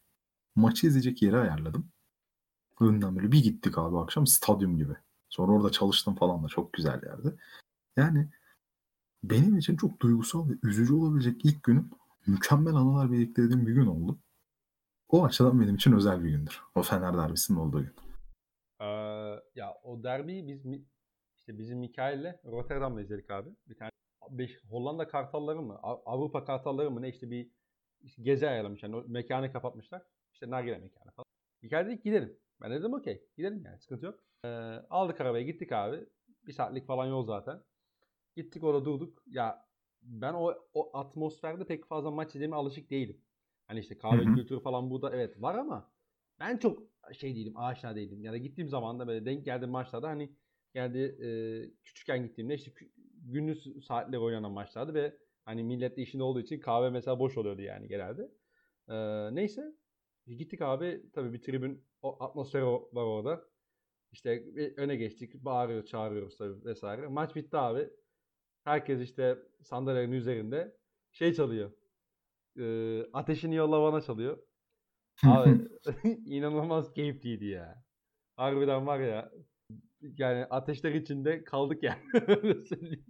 Maçı 0.55 0.87
izleyecek 0.87 1.21
yeri 1.21 1.37
ayarladım. 1.37 1.87
Önden 2.79 3.15
böyle 3.15 3.31
bir 3.31 3.43
gittik 3.43 3.77
abi 3.77 3.97
akşam 3.97 4.27
stadyum 4.27 4.77
gibi. 4.77 4.93
Sonra 5.29 5.51
orada 5.51 5.71
çalıştım 5.71 6.15
falan 6.15 6.43
da 6.43 6.47
çok 6.47 6.73
güzel 6.73 7.03
yerde. 7.03 7.35
Yani 7.97 8.29
benim 9.23 9.57
için 9.57 9.77
çok 9.77 9.99
duygusal 9.99 10.49
ve 10.49 10.53
üzücü 10.63 10.93
olabilecek 10.93 11.45
ilk 11.45 11.63
günüm 11.63 11.89
mükemmel 12.27 12.75
anılar 12.75 13.11
biriktirdiğim 13.11 13.67
bir 13.67 13.73
gün 13.73 13.85
oldu. 13.85 14.17
O 15.09 15.25
açıdan 15.25 15.61
benim 15.61 15.75
için 15.75 15.93
özel 15.93 16.23
bir 16.23 16.29
gündür. 16.29 16.61
O 16.75 16.81
Fener 16.81 17.17
derbisinin 17.17 17.57
olduğu 17.57 17.81
gün. 17.81 17.93
Ee, 18.83 18.85
ya 19.55 19.73
o 19.83 20.03
derbiyi 20.03 20.47
biz 20.47 20.65
işte 21.37 21.57
bizim 21.57 21.79
Mikail'le 21.79 22.39
Rotterdam'da 22.45 23.01
izledik 23.01 23.31
abi. 23.31 23.49
Bir 23.69 23.75
tane 23.75 23.91
beş, 24.29 24.63
Hollanda 24.63 25.07
Kartalları 25.07 25.61
mı? 25.61 25.79
Av- 25.83 26.01
Avrupa 26.05 26.45
Kartalları 26.45 26.91
mı? 26.91 27.01
Ne 27.01 27.09
işte 27.09 27.31
bir 27.31 27.51
işte 28.01 28.23
gezi 28.23 28.49
ayarlamış. 28.49 28.83
Yani 28.83 29.03
mekanı 29.07 29.51
kapatmışlar. 29.51 30.01
İşte 30.33 30.49
nargile 30.49 30.77
mekanı 30.77 31.11
falan. 31.11 31.25
Mikail 31.61 31.85
dedik 31.85 32.03
gidelim. 32.03 32.39
Ben 32.61 32.71
dedim 32.71 32.93
okey. 32.93 33.25
Gidelim 33.37 33.63
yani 33.65 33.79
sıkıntı 33.79 34.05
yok. 34.05 34.23
Ee, 34.45 34.49
aldık 34.89 35.21
arabaya 35.21 35.43
gittik 35.43 35.71
abi. 35.71 36.05
Bir 36.47 36.53
saatlik 36.53 36.87
falan 36.87 37.05
yol 37.05 37.25
zaten. 37.25 37.63
Gittik 38.35 38.63
orada 38.63 38.85
durduk. 38.85 39.23
Ya 39.27 39.65
ben 40.01 40.33
o, 40.33 40.53
o 40.73 40.97
atmosferde 40.97 41.65
pek 41.65 41.85
fazla 41.85 42.11
maç 42.11 42.35
izlemeye 42.35 42.55
alışık 42.55 42.89
değilim. 42.89 43.21
Hani 43.67 43.79
işte 43.79 43.97
kahve 43.97 44.23
kültürü 44.35 44.59
falan 44.59 44.89
burada 44.89 45.15
evet 45.15 45.41
var 45.41 45.55
ama 45.55 45.91
ben 46.39 46.57
çok 46.57 46.92
şey 47.11 47.35
değilim, 47.35 47.57
aşina 47.57 47.95
değilim. 47.95 48.23
Ya 48.23 48.31
da 48.31 48.37
gittiğim 48.37 48.69
zaman 48.69 48.99
da 48.99 49.07
böyle 49.07 49.25
denk 49.25 49.45
geldiğim 49.45 49.71
maçlarda 49.71 50.07
hani 50.09 50.35
geldi 50.73 50.99
e, 50.99 51.27
küçükken 51.83 52.23
gittiğimde 52.23 52.55
işte 52.55 52.71
gündüz 53.25 53.85
saatleri 53.85 54.19
oynanan 54.19 54.51
maçlardı 54.51 54.93
ve 54.93 55.17
hani 55.45 55.63
millet 55.63 55.97
de 55.97 56.01
işinde 56.01 56.23
olduğu 56.23 56.39
için 56.39 56.59
kahve 56.59 56.89
mesela 56.89 57.19
boş 57.19 57.37
oluyordu 57.37 57.61
yani 57.61 57.87
genelde. 57.87 58.31
E, 58.89 58.95
neyse 59.35 59.73
gittik 60.27 60.61
abi 60.61 61.03
tabii 61.13 61.33
bir 61.33 61.41
tribün 61.41 61.85
o 62.01 62.23
atmosferi 62.23 62.65
var 62.65 63.03
orada. 63.03 63.45
İşte 64.11 64.43
öne 64.77 64.95
geçtik, 64.95 65.33
bağırıyor, 65.33 65.85
çağırıyoruz 65.85 66.37
tabii 66.37 66.65
vesaire. 66.65 67.07
Maç 67.07 67.35
bitti 67.35 67.57
abi. 67.57 67.89
Herkes 68.63 69.01
işte 69.01 69.37
sandalyelerin 69.61 70.11
üzerinde 70.11 70.77
şey 71.11 71.33
çalıyor. 71.33 71.71
E, 72.59 72.65
ateşini 73.13 73.55
yolla 73.55 73.81
bana 73.81 74.01
çalıyor. 74.01 74.37
Abi 75.23 75.67
inanılmaz 76.25 76.93
keyifliydi 76.93 77.45
ya. 77.45 77.83
Harbiden 78.35 78.87
var 78.87 78.99
ya. 78.99 79.31
Yani 80.01 80.45
ateşler 80.45 80.93
içinde 80.93 81.43
kaldık 81.43 81.83
yani. 81.83 81.99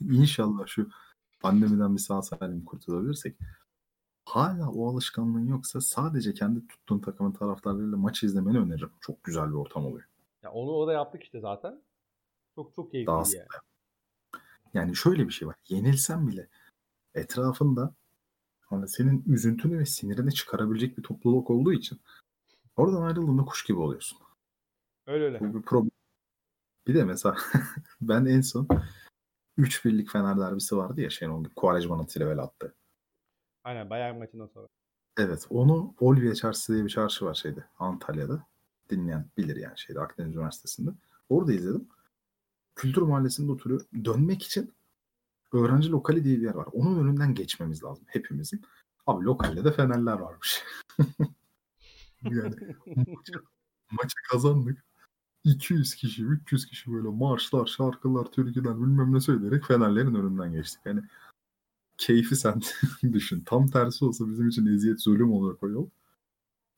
İnşallah 0.00 0.66
şu 0.66 0.88
pandemiden 1.40 1.94
bir 1.94 2.00
sağ 2.00 2.22
salim 2.22 2.64
kurtulabilirsek 2.64 3.36
hala 4.28 4.70
o 4.70 4.92
alışkanlığın 4.92 5.46
yoksa 5.46 5.80
sadece 5.80 6.34
kendi 6.34 6.66
tuttuğun 6.66 6.98
takımın 6.98 7.32
taraftarlarıyla 7.32 7.96
maç 7.96 8.22
izlemeni 8.22 8.58
öneririm. 8.58 8.90
Çok 9.00 9.24
güzel 9.24 9.48
bir 9.48 9.54
ortam 9.54 9.86
oluyor. 9.86 10.08
ya 10.42 10.52
onu 10.52 10.70
orada 10.70 10.92
yaptık 10.92 11.22
işte 11.22 11.40
zaten. 11.40 11.82
Çok 12.54 12.74
çok 12.74 12.90
keyifliydi 12.90 13.06
Daha 13.06 13.24
yani. 13.36 13.48
Yani 14.74 14.96
şöyle 14.96 15.26
bir 15.26 15.32
şey 15.32 15.48
var. 15.48 15.56
Yenilsen 15.68 16.28
bile 16.28 16.48
etrafında 17.14 17.94
hani 18.70 18.88
senin 18.88 19.24
üzüntünü 19.26 19.78
ve 19.78 19.86
sinirini 19.86 20.34
çıkarabilecek 20.34 20.98
bir 20.98 21.02
topluluk 21.02 21.50
olduğu 21.50 21.72
için 21.72 22.00
oradan 22.76 23.02
ayrıldığında 23.02 23.44
kuş 23.44 23.64
gibi 23.64 23.78
oluyorsun. 23.78 24.18
Öyle 25.06 25.24
öyle. 25.24 25.40
Bu 25.40 25.54
bir 25.54 25.62
problem. 25.62 25.90
Bir 26.86 26.94
de 26.94 27.04
mesela 27.04 27.36
ben 28.00 28.24
en 28.24 28.40
son 28.40 28.68
3 29.56 29.84
birlik 29.84 30.10
Fener 30.10 30.38
derbisi 30.38 30.76
vardı 30.76 31.00
ya 31.00 31.10
Şenol 31.10 31.44
Kuvarejman'ın 31.56 32.06
trivel 32.06 32.38
attı. 32.38 32.74
Aynen 33.64 33.90
Bayern 33.90 34.18
maçından 34.18 34.46
sonra. 34.46 34.68
Evet 35.18 35.46
onu 35.50 35.94
Olvia 36.00 36.34
Çarşısı 36.34 36.72
diye 36.74 36.84
bir 36.84 36.90
çarşı 36.90 37.24
var 37.24 37.34
şeyde 37.34 37.64
Antalya'da. 37.78 38.46
Dinleyen 38.90 39.30
bilir 39.36 39.56
yani 39.56 39.78
şeyde 39.78 40.00
Akdeniz 40.00 40.36
Üniversitesi'nde. 40.36 40.90
Orada 41.28 41.52
izledim. 41.52 41.88
Kültür 42.76 43.02
Mahallesi'nde 43.02 43.52
oturuyorum. 43.52 43.86
Dönmek 44.04 44.42
için 44.42 44.74
öğrenci 45.52 45.90
lokali 45.90 46.24
diye 46.24 46.36
bir 46.36 46.42
yer 46.42 46.54
var. 46.54 46.68
Onun 46.72 47.04
önünden 47.04 47.34
geçmemiz 47.34 47.84
lazım 47.84 48.04
hepimizin. 48.08 48.62
Abi 49.06 49.24
lokalde 49.24 49.64
de 49.64 49.72
Fenerler 49.72 50.18
varmış. 50.18 50.62
yani 52.22 52.54
maçı, 52.86 53.32
maçı 53.90 54.14
kazandık. 54.30 54.84
200 55.44 55.94
kişi, 55.94 56.24
300 56.24 56.66
kişi 56.66 56.92
böyle 56.92 57.08
marşlar, 57.08 57.66
şarkılar, 57.66 58.24
türküler 58.24 58.76
bilmem 58.76 59.14
ne 59.14 59.20
söyleyerek 59.20 59.64
Fenerlerin 59.64 60.14
önünden 60.14 60.52
geçtik. 60.52 60.80
Yani 60.84 61.00
keyfi 61.98 62.36
sen 62.36 62.60
düşün. 63.12 63.42
Tam 63.46 63.66
tersi 63.66 64.04
olsa 64.04 64.28
bizim 64.28 64.48
için 64.48 64.66
eziyet 64.66 65.02
zulüm 65.02 65.32
olacak 65.32 65.62
o 65.62 65.68
yol. 65.68 65.88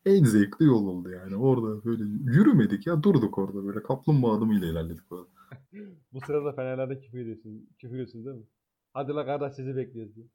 En 0.07 0.25
zevkli 0.25 0.67
yol 0.67 0.87
oldu 0.87 1.11
yani. 1.11 1.37
Orada 1.37 1.85
böyle 1.85 2.05
yürümedik 2.05 2.87
ya 2.87 3.03
durduk 3.03 3.39
orada 3.39 3.65
böyle 3.65 3.83
kaplumbağa 3.83 4.37
adımıyla 4.37 4.69
ilerledik 4.69 5.13
orada. 5.13 5.29
Bu 6.13 6.21
sırada 6.21 6.53
Fenerler'de 6.53 7.01
küfür 7.01 7.19
ediyorsunuz. 7.19 7.63
Küfür 7.79 7.95
ediyorsunuz 7.95 8.27
değil 8.27 8.37
mi? 8.37 8.47
Hadi 8.93 9.13
la 9.13 9.27
kardeş 9.27 9.55
sizi 9.55 9.77
bekliyoruz 9.77 10.17
diye. 10.17 10.27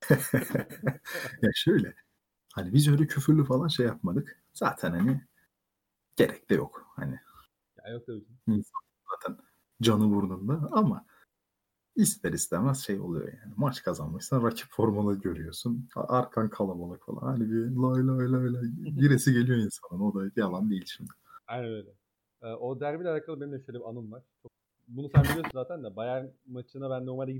ya 1.42 1.50
şöyle 1.54 1.94
hani 2.54 2.72
biz 2.72 2.88
öyle 2.88 3.06
küfürlü 3.06 3.44
falan 3.44 3.68
şey 3.68 3.86
yapmadık. 3.86 4.42
Zaten 4.52 4.90
hani 4.90 5.20
gerek 6.16 6.50
de 6.50 6.54
yok. 6.54 6.92
Hani 6.96 7.20
Ya 7.84 7.92
yok 7.92 8.06
tabii 8.06 8.24
ki. 8.24 8.32
zaten 9.10 9.38
canı 9.82 10.10
burnunda 10.10 10.68
ama 10.72 11.06
ister 11.96 12.32
istemez 12.32 12.84
şey 12.84 13.00
oluyor 13.00 13.28
yani. 13.28 13.52
Maç 13.56 13.82
kazanmışsan 13.82 14.42
rakip 14.42 14.68
formalı 14.70 15.20
görüyorsun. 15.20 15.88
Arkan 15.96 16.50
kalabalık 16.50 17.04
falan. 17.06 17.20
Hani 17.20 17.50
bir 17.50 17.70
lay 17.70 18.06
lay 18.06 18.32
lay 18.32 18.52
lay 18.54 18.94
giresi 18.98 19.32
geliyor 19.32 19.58
insanın. 19.58 20.00
O 20.00 20.14
da 20.14 20.30
yalan 20.36 20.70
değil 20.70 20.84
şimdi. 20.86 21.10
Aynen 21.46 21.68
öyle. 21.68 21.90
Ee, 22.42 22.46
o 22.46 22.80
derbiyle 22.80 23.10
alakalı 23.10 23.40
benim 23.40 23.52
de 23.52 23.64
şöyle 23.64 23.78
bir 23.78 23.88
anım 23.88 24.12
var. 24.12 24.22
Çok, 24.42 24.52
bunu 24.88 25.08
sen 25.08 25.22
biliyorsun 25.22 25.50
zaten 25.52 25.84
de 25.84 25.96
Bayern 25.96 26.26
maçına 26.46 26.90
ben 26.90 27.06
normalde 27.06 27.32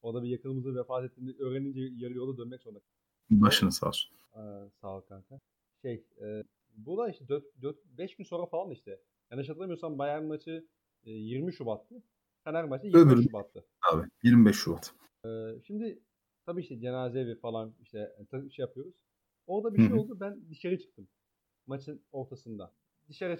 gidecektim. 0.00 0.08
Orada 0.08 0.22
bir 0.22 0.28
yakınımızın 0.28 0.76
vefat 0.76 1.04
ettiğini 1.04 1.34
öğrenince 1.38 1.80
yarı 1.96 2.14
yolda 2.14 2.38
dönmek 2.38 2.62
zorunda 2.62 2.80
Başını 3.30 3.72
sağ 3.72 3.88
olsun. 3.88 4.10
Aa, 4.32 4.68
sağ 4.80 4.96
ol 4.96 5.00
kanka. 5.00 5.40
Şey, 5.82 6.04
e, 6.22 6.44
bu 6.76 6.98
da 6.98 7.08
işte 7.10 7.28
4, 7.28 7.44
4 7.62 7.76
5 7.98 8.16
gün 8.16 8.24
sonra 8.24 8.46
falan 8.46 8.70
işte. 8.70 9.00
Yanlış 9.30 9.48
hatırlamıyorsam 9.48 9.98
Bayern 9.98 10.24
maçı 10.24 10.66
e, 11.04 11.10
20 11.10 11.52
Şubat'tı. 11.52 12.02
Fener 12.44 12.64
maçı 12.64 12.86
25 12.86 13.12
Öbürü- 13.12 13.22
Şubat'tı. 13.22 13.64
Abi 13.92 14.06
25 14.22 14.56
Şubat. 14.56 14.94
E, 15.24 15.28
şimdi 15.66 16.02
tabii 16.46 16.60
işte 16.60 16.80
cenaze 16.80 17.20
evi 17.20 17.34
falan 17.40 17.74
işte 17.80 18.16
ta- 18.30 18.50
şey 18.50 18.62
yapıyoruz. 18.62 18.94
Orada 19.46 19.74
bir 19.74 19.82
Hı 19.82 19.86
şey 19.86 19.96
oldu. 19.98 20.20
Ben 20.20 20.50
dışarı 20.50 20.78
çıktım. 20.78 21.08
Maçın 21.66 22.02
ortasında. 22.12 22.74
Dışarı 23.08 23.38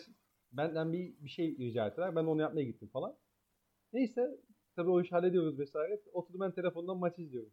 benden 0.53 0.93
bir 0.93 1.15
bir 1.21 1.29
şey 1.29 1.59
rica 1.59 1.87
ettiler. 1.87 2.17
Ben 2.17 2.25
onu 2.25 2.41
yapmaya 2.41 2.65
gittim 2.65 2.89
falan. 2.89 3.17
Neyse 3.93 4.41
tabii 4.81 4.91
o 4.91 5.01
işi 5.01 5.11
hallediyoruz 5.11 5.59
vesaire. 5.59 6.01
Oturdum 6.13 6.41
ben 6.41 6.53
telefondan 6.53 6.99
maç 6.99 7.19
izliyorum. 7.19 7.53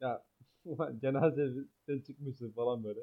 Ya 0.00 0.24
ulan 0.64 0.98
cenaze 0.98 1.42
evi 1.42 1.68
sen 1.86 2.00
çıkmışsın 2.00 2.50
falan 2.50 2.84
böyle. 2.84 3.00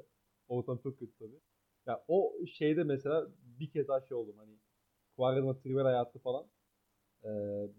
Ortam 0.48 0.78
çok 0.78 1.00
kötü 1.00 1.18
tabii. 1.20 1.40
Ya 1.86 2.04
o 2.08 2.34
şeyde 2.54 2.84
mesela 2.84 3.28
bir 3.60 3.72
kez 3.72 3.88
daha 3.88 4.02
şey 4.02 4.18
oldum 4.18 4.36
hani 4.38 4.52
Quaresma 5.18 5.60
Trivela 5.60 5.86
hayatı 5.86 6.20
falan. 6.20 6.46
Ee, 7.24 7.30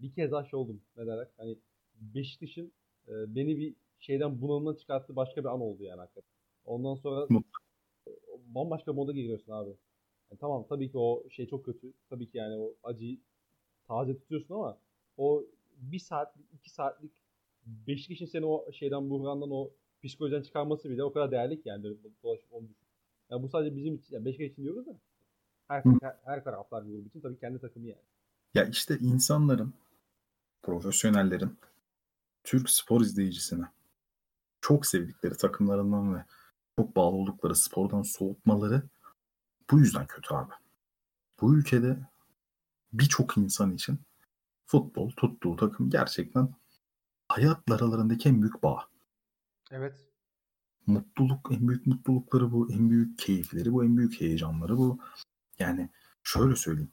bir 0.01 0.13
kez 0.13 0.31
daha 0.31 0.45
şey 0.45 0.59
oldum 0.59 0.81
ne 0.97 1.07
derler 1.07 1.27
hani 1.37 1.57
Beşiktaş'ın 1.95 2.71
e, 3.07 3.35
beni 3.35 3.57
bir 3.57 3.75
şeyden 3.99 4.41
bunalımdan 4.41 4.75
çıkarttığı 4.75 5.15
başka 5.15 5.41
bir 5.41 5.49
an 5.49 5.61
oldu 5.61 5.83
yani 5.83 5.99
hakikaten. 5.99 6.31
Ondan 6.65 6.95
sonra 6.95 7.27
e, 8.07 8.11
bambaşka 8.45 8.93
moda 8.93 9.11
giriyorsun 9.11 9.51
abi. 9.51 9.69
Yani 10.31 10.39
tamam 10.39 10.65
tabii 10.69 10.91
ki 10.91 10.97
o 10.97 11.29
şey 11.29 11.47
çok 11.47 11.65
kötü. 11.65 11.93
Tabii 12.09 12.31
ki 12.31 12.37
yani 12.37 12.55
o 12.57 12.75
acıyı 12.83 13.19
taze 13.87 14.17
tutuyorsun 14.17 14.55
ama 14.55 14.77
o 15.17 15.45
bir 15.77 15.99
saatlik, 15.99 16.45
iki 16.53 16.69
saatlik 16.69 17.11
Beşiktaş'ın 17.65 18.25
seni 18.25 18.45
o 18.45 18.71
şeyden 18.71 19.09
buhrandan 19.09 19.51
o 19.51 19.71
psikolojiden 20.03 20.41
çıkarması 20.41 20.89
bile 20.89 21.03
o 21.03 21.13
kadar 21.13 21.31
değerli 21.31 21.61
ki 21.61 21.69
yani 21.69 21.83
böyle 21.83 21.95
dolaşıp 22.23 22.53
onu 22.53 22.69
düşün. 22.69 22.87
Yani 23.29 23.43
bu 23.43 23.49
sadece 23.49 23.75
bizim 23.75 23.95
için, 23.95 24.15
yani 24.15 24.25
Beşiktaş 24.25 24.51
için 24.51 24.63
diyoruz 24.63 24.85
da 24.85 24.99
her, 25.67 25.83
her, 26.01 26.15
her 26.25 26.43
taraftar 26.43 26.81
grubu 26.81 27.07
için 27.07 27.21
tabii 27.21 27.39
kendi 27.39 27.59
takımı 27.59 27.87
yani. 27.87 28.01
Ya 28.53 28.65
işte 28.65 28.97
insanların, 29.01 29.73
profesyonellerin 30.63 31.57
Türk 32.43 32.69
spor 32.69 33.01
izleyicisine 33.01 33.65
çok 34.61 34.85
sevdikleri 34.85 35.37
takımlarından 35.37 36.15
ve 36.15 36.25
çok 36.79 36.95
bağlı 36.95 37.15
oldukları 37.15 37.55
spordan 37.55 38.01
soğutmaları 38.01 38.83
bu 39.71 39.79
yüzden 39.79 40.07
kötü 40.07 40.33
abi. 40.33 40.53
Bu 41.41 41.55
ülkede 41.57 41.97
birçok 42.93 43.37
insan 43.37 43.73
için 43.73 43.99
futbol 44.65 45.09
tuttuğu 45.09 45.55
takım 45.55 45.89
gerçekten 45.89 46.49
hayatlar 47.27 47.79
aralarındaki 47.79 48.29
en 48.29 48.41
büyük 48.41 48.63
bağ. 48.63 48.87
Evet. 49.71 49.95
mutluluk, 50.87 51.49
en 51.51 51.67
büyük 51.67 51.87
mutlulukları 51.87 52.51
bu, 52.51 52.73
en 52.73 52.89
büyük 52.89 53.19
keyifleri 53.19 53.73
bu, 53.73 53.83
en 53.83 53.97
büyük 53.97 54.21
heyecanları 54.21 54.77
bu. 54.77 54.99
Yani 55.59 55.89
şöyle 56.23 56.55
söyleyeyim. 56.55 56.91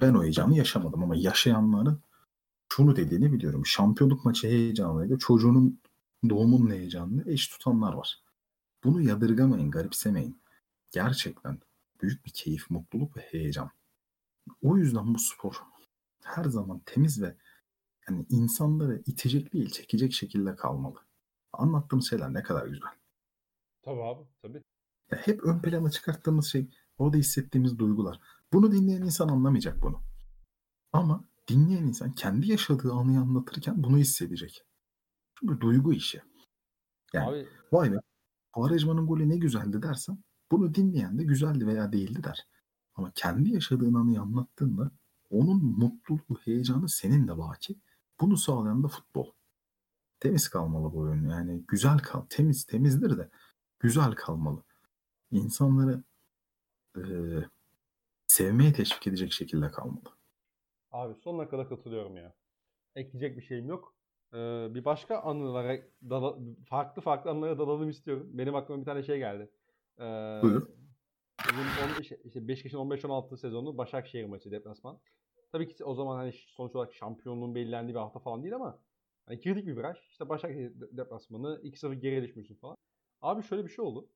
Ben 0.00 0.14
o 0.14 0.22
heyecanı 0.22 0.56
yaşamadım 0.56 1.02
ama 1.02 1.16
yaşayanların 1.16 2.00
şunu 2.68 2.96
dediğini 2.96 3.32
biliyorum. 3.32 3.66
Şampiyonluk 3.66 4.24
maçı 4.24 4.48
heyecanıyla 4.48 5.18
çocuğunun 5.18 5.80
doğumun 6.28 6.70
heyecanını 6.70 7.30
eş 7.30 7.48
tutanlar 7.48 7.92
var. 7.92 8.22
Bunu 8.84 9.00
yadırgamayın, 9.00 9.70
garipsemeyin. 9.70 10.40
Gerçekten 10.92 11.58
büyük 12.02 12.26
bir 12.26 12.30
keyif, 12.30 12.70
mutluluk 12.70 13.16
ve 13.16 13.20
heyecan. 13.20 13.70
O 14.62 14.76
yüzden 14.76 15.14
bu 15.14 15.18
spor 15.18 15.62
her 16.24 16.44
zaman 16.44 16.82
temiz 16.86 17.22
ve 17.22 17.36
yani 18.08 18.26
insanları 18.28 19.02
itecek 19.06 19.52
değil, 19.52 19.70
çekecek 19.70 20.12
şekilde 20.12 20.56
kalmalı. 20.56 20.98
Anlattığım 21.52 22.02
şeyler 22.02 22.34
ne 22.34 22.42
kadar 22.42 22.66
güzel. 22.66 22.90
Tabii 23.82 24.02
abi, 24.02 24.24
tabii. 24.42 24.62
Ya 25.10 25.18
hep 25.18 25.42
ön 25.44 25.62
plana 25.62 25.90
çıkarttığımız 25.90 26.46
şey 26.46 26.70
orada 26.98 27.16
hissettiğimiz 27.16 27.78
duygular. 27.78 28.20
Bunu 28.52 28.72
dinleyen 28.72 29.02
insan 29.02 29.28
anlamayacak 29.28 29.82
bunu. 29.82 30.02
Ama 30.92 31.24
dinleyen 31.48 31.82
insan 31.82 32.12
kendi 32.12 32.50
yaşadığı 32.50 32.92
anıyı 32.92 33.18
anlatırken 33.18 33.82
bunu 33.82 33.98
hissedecek. 33.98 34.64
Çünkü 35.40 35.60
duygu 35.60 35.92
işi. 35.92 36.22
Yani 37.12 37.28
Abi 37.28 37.48
vay 37.72 37.92
be 37.92 37.96
Quaresma'nın 38.52 39.06
golü 39.06 39.28
ne 39.28 39.36
güzeldi 39.36 39.82
dersen 39.82 40.18
bunu 40.50 40.74
dinleyen 40.74 41.18
de 41.18 41.24
güzeldi 41.24 41.66
veya 41.66 41.92
değildi 41.92 42.24
der. 42.24 42.46
Ama 42.94 43.12
kendi 43.14 43.50
yaşadığın 43.50 43.94
anıyı 43.94 44.20
anlattığında 44.20 44.90
onun 45.32 45.64
mutluluğu, 45.64 46.38
heyecanı 46.44 46.88
senin 46.88 47.28
de 47.28 47.38
baki. 47.38 47.76
Bunu 48.20 48.36
sağlayan 48.36 48.82
da 48.84 48.88
futbol. 48.88 49.30
Temiz 50.20 50.48
kalmalı 50.48 50.92
bu 50.92 50.98
oyun. 50.98 51.28
Yani 51.28 51.64
güzel 51.68 51.98
kal. 51.98 52.20
Temiz 52.30 52.64
temizdir 52.64 53.18
de 53.18 53.28
güzel 53.80 54.12
kalmalı. 54.12 54.62
İnsanları 55.30 56.02
e, 56.96 57.02
sevmeye 58.26 58.72
teşvik 58.72 59.06
edecek 59.06 59.32
şekilde 59.32 59.70
kalmalı. 59.70 60.02
Abi 60.90 61.14
sonuna 61.14 61.48
kadar 61.48 61.68
katılıyorum 61.68 62.16
ya. 62.16 62.34
Ekleyecek 62.94 63.36
bir 63.36 63.42
şeyim 63.42 63.68
yok. 63.68 63.94
Ee, 64.34 64.68
bir 64.74 64.84
başka 64.84 65.18
anılara 65.20 65.76
dala- 66.02 66.64
farklı 66.64 67.02
farklı 67.02 67.30
anılara 67.30 67.58
dalalım 67.58 67.88
istiyorum. 67.88 68.30
Benim 68.32 68.54
aklıma 68.54 68.80
bir 68.80 68.84
tane 68.86 69.02
şey 69.02 69.18
geldi. 69.18 69.50
Ee, 69.98 70.40
Buyur. 70.42 70.68
Bizim 71.50 71.64
15, 71.92 72.12
işte 72.24 72.48
Beşiktaş'ın 72.48 72.78
15-16 72.78 73.36
sezonu 73.36 73.78
Başakşehir 73.78 74.24
maçı 74.24 74.50
deplasman. 74.50 74.98
Tabii 75.52 75.68
ki 75.74 75.84
o 75.84 75.94
zaman 75.94 76.16
hani 76.16 76.32
sonuç 76.32 76.74
olarak 76.74 76.94
şampiyonluğun 76.94 77.54
belirlendiği 77.54 77.94
bir 77.94 78.00
hafta 78.00 78.18
falan 78.20 78.42
değil 78.42 78.54
ama 78.54 78.78
hani 79.26 79.40
girdik 79.40 79.66
bir 79.66 79.76
viraj. 79.76 79.98
İşte 80.10 80.28
Başakşehir 80.28 80.80
de- 80.80 80.96
deplasmanı 80.96 81.60
2-0 81.62 81.92
geriye 81.92 82.22
düşmüşsün 82.22 82.54
falan. 82.54 82.76
Abi 83.20 83.42
şöyle 83.42 83.64
bir 83.64 83.70
şey 83.70 83.84
oldu. 83.84 84.08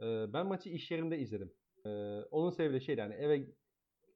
Ee, 0.00 0.32
ben 0.32 0.46
maçı 0.46 0.68
iş 0.70 0.90
yerinde 0.90 1.18
izledim. 1.18 1.52
Ee, 1.86 1.90
onun 2.30 2.50
sebebi 2.50 2.74
de 2.74 2.80
şeydi 2.80 3.00
hani 3.00 3.14
eve 3.14 3.46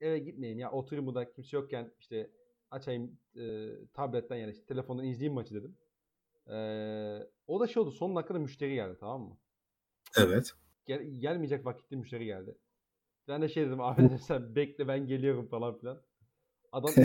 eve 0.00 0.18
gitmeyeyim 0.18 0.58
ya 0.58 0.72
oturayım 0.72 1.06
burada 1.06 1.32
kimse 1.32 1.56
yokken 1.56 1.92
işte 2.00 2.30
açayım 2.70 3.18
e, 3.36 3.70
tabletten 3.94 4.36
yani 4.36 4.50
işte 4.52 4.64
telefondan 4.66 5.04
izleyeyim 5.04 5.34
maçı 5.34 5.54
dedim. 5.54 5.76
Ee, 6.50 7.18
o 7.46 7.60
da 7.60 7.66
şey 7.66 7.82
oldu 7.82 7.90
son 7.90 8.16
dakikada 8.16 8.38
müşteri 8.38 8.74
geldi 8.74 8.96
tamam 9.00 9.22
mı? 9.22 9.38
Evet. 10.18 10.54
Gel, 10.86 11.02
gelmeyecek 11.02 11.66
vakitte 11.66 11.96
müşteri 11.96 12.24
geldi. 12.24 12.58
Ben 13.28 13.42
de 13.42 13.48
şey 13.48 13.66
dedim 13.66 13.80
abi 13.80 14.18
sen 14.18 14.54
bekle 14.56 14.88
ben 14.88 15.06
geliyorum 15.06 15.46
falan 15.46 15.78
filan. 15.78 16.02
Adam 16.72 16.92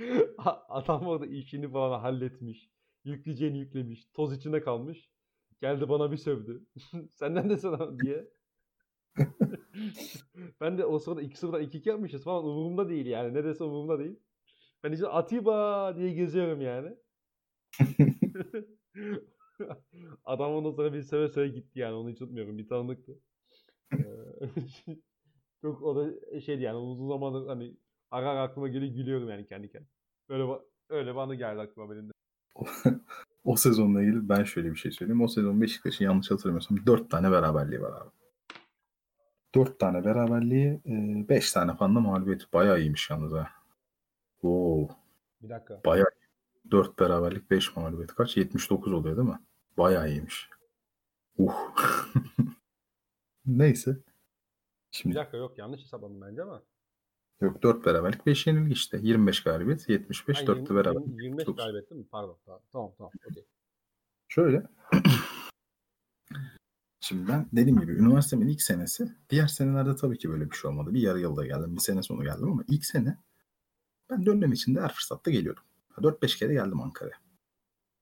adam 0.68 1.06
orada 1.06 1.26
işini 1.26 1.70
falan 1.70 2.00
halletmiş. 2.00 2.70
Yükleyeceğini 3.04 3.58
yüklemiş. 3.58 4.06
Toz 4.14 4.36
içinde 4.36 4.60
kalmış. 4.60 5.10
Geldi 5.60 5.88
bana 5.88 6.12
bir 6.12 6.16
sövdü. 6.16 6.66
Senden 7.14 7.50
de 7.50 7.56
sana 7.56 7.98
diye. 7.98 8.28
ben 10.60 10.78
de 10.78 10.84
o 10.84 10.98
sırada 10.98 11.22
2-0'dan 11.22 11.62
2-2 11.62 11.88
yapmışız 11.88 12.24
falan 12.24 12.44
umurumda 12.44 12.88
değil 12.88 13.06
yani. 13.06 13.34
Ne 13.34 13.44
dese 13.44 13.64
umurumda 13.64 13.98
değil. 13.98 14.16
Ben 14.84 14.92
işte 14.92 15.06
Atiba 15.06 15.96
diye 15.96 16.12
geziyorum 16.12 16.60
yani. 16.60 16.96
Adam 20.24 20.52
ondan 20.54 20.70
sonra 20.72 20.92
bir 20.92 21.02
söve 21.02 21.28
söve 21.28 21.48
gitti 21.48 21.78
yani 21.78 21.94
onu 21.94 22.10
hiç 22.10 22.22
unutmuyorum. 22.22 22.58
Bir 22.58 22.68
tanıdıktı. 22.68 23.20
Çok 25.62 25.82
o 25.82 25.96
da 25.96 26.40
şeydi 26.40 26.62
yani 26.62 26.76
uzun 26.76 27.08
zamandır 27.08 27.46
hani 27.46 27.76
ara 28.10 28.30
ara 28.30 28.42
aklıma 28.42 28.68
geliyor 28.68 28.94
gülüyorum 28.94 29.28
yani 29.30 29.46
kendi 29.46 29.68
kendime. 29.70 29.90
Öyle 30.28 30.42
ba- 30.42 30.62
öyle 30.88 31.10
bir 31.14 31.18
anı 31.18 31.34
geldi 31.34 31.60
aklıma 31.60 31.90
benim 31.90 32.08
de. 32.08 32.12
o 33.44 33.56
sezonla 33.56 34.02
ilgili 34.02 34.28
ben 34.28 34.44
şöyle 34.44 34.70
bir 34.70 34.76
şey 34.76 34.92
söyleyeyim. 34.92 35.20
O 35.22 35.28
sezon 35.28 35.60
Beşiktaş'ın 35.60 36.04
yanlış 36.04 36.30
hatırlamıyorsam 36.30 36.86
4 36.86 37.10
tane 37.10 37.30
beraberliği 37.30 37.80
var 37.82 38.02
abi. 38.02 38.10
4 39.54 39.78
tane 39.78 40.04
beraberliği 40.04 40.80
5 41.28 41.52
tane 41.52 41.74
falan 41.76 41.96
da 41.96 42.00
mağlubiyeti. 42.00 42.44
Bayağı 42.52 42.80
iyiymiş 42.80 43.10
yalnız 43.10 43.32
ha. 43.32 43.50
Oo, 44.42 44.88
Bir 45.42 45.48
dakika. 45.48 45.80
bayağı 45.86 46.06
4 46.70 46.98
beraberlik 46.98 47.50
5 47.50 47.76
mağlubiyet. 47.76 48.14
Kaç? 48.14 48.36
79 48.36 48.92
oluyor 48.92 49.16
değil 49.16 49.28
mi? 49.28 49.38
Bayağı 49.78 50.08
iyiymiş. 50.10 50.50
Uh. 51.38 51.74
Neyse. 53.46 53.96
Bir 54.92 54.96
Şimdi 54.96 55.14
dakika 55.16 55.36
yok 55.36 55.58
yanlış 55.58 55.80
hesapladım 55.82 56.20
bence 56.20 56.42
ama. 56.42 56.62
yok 57.40 57.62
4 57.62 57.86
beraberlik 57.86 58.26
5 58.26 58.46
yenilgi 58.46 58.72
işte. 58.72 58.98
25 59.02 59.42
galibiyet 59.42 59.88
75 59.88 60.38
Ha, 60.38 60.42
4'lü 60.42 60.56
20 60.62 60.74
beraber. 60.76 61.00
20 61.00 61.24
25 61.24 61.46
Dokuz. 61.46 61.64
galibiyet 61.64 61.90
değil 61.90 62.00
mi? 62.00 62.06
Pardon. 62.10 62.38
Tamam 62.72 62.92
tamam. 62.98 63.12
Okey. 63.30 63.46
Şöyle. 64.28 64.66
Şimdi 67.00 67.28
ben 67.28 67.46
dediğim 67.52 67.80
gibi 67.80 67.92
üniversitemin 67.92 68.48
ilk 68.48 68.62
senesi 68.62 69.12
diğer 69.30 69.46
senelerde 69.46 69.96
tabii 69.96 70.18
ki 70.18 70.30
böyle 70.30 70.50
bir 70.50 70.56
şey 70.56 70.70
olmadı. 70.70 70.94
Bir 70.94 71.00
yarı 71.00 71.20
yılda 71.20 71.46
geldim, 71.46 71.74
bir 71.76 71.80
sene 71.80 72.02
sonu 72.02 72.24
geldim 72.24 72.52
ama 72.52 72.62
ilk 72.68 72.84
sene 72.84 73.18
ben 74.10 74.26
dönem 74.26 74.52
içinde 74.52 74.80
her 74.80 74.92
fırsatta 74.92 75.30
geliyordum. 75.30 75.62
4-5 75.96 76.38
kere 76.38 76.52
geldim 76.52 76.80
Ankara'ya. 76.80 77.16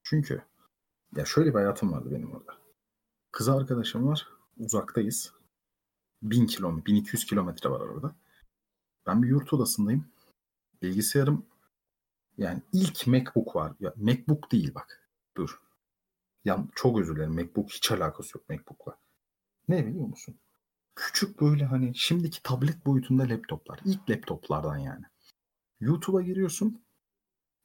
Çünkü 0.03 0.43
ya 1.17 1.25
şöyle 1.25 1.51
bir 1.51 1.55
hayatım 1.55 1.93
vardı 1.93 2.09
benim 2.13 2.33
orada. 2.33 2.53
Kız 3.33 3.49
arkadaşım 3.49 4.07
var, 4.09 4.29
uzaktayız. 4.59 5.33
1000 6.23 6.47
kilometre, 6.47 6.87
1200 6.87 7.25
kilometre 7.25 7.71
var 7.71 7.81
orada. 7.81 8.15
Ben 9.07 9.23
bir 9.23 9.29
yurt 9.29 9.53
odasındayım. 9.53 10.09
Bilgisayarım 10.83 11.47
yani 12.39 12.63
ilk 12.73 13.07
MacBook 13.07 13.57
var. 13.57 13.73
Ya 13.81 13.95
MacBook 13.97 14.53
değil 14.53 14.75
bak. 14.75 15.09
Dur. 15.37 15.61
Ya 16.45 16.65
çok 16.75 17.01
özür 17.01 17.17
dilerim. 17.17 17.35
MacBook 17.35 17.71
hiç 17.71 17.91
alakası 17.91 18.39
yok 18.39 18.49
MacBook'la. 18.49 18.99
Ne 19.69 19.87
biliyor 19.87 20.07
musun? 20.07 20.39
Küçük 20.95 21.41
böyle 21.41 21.65
hani 21.65 21.95
şimdiki 21.95 22.43
tablet 22.43 22.87
boyutunda 22.87 23.29
laptoplar. 23.29 23.81
İlk 23.85 24.11
laptoplardan 24.11 24.77
yani. 24.77 25.05
YouTube'a 25.81 26.23
giriyorsun. 26.23 26.83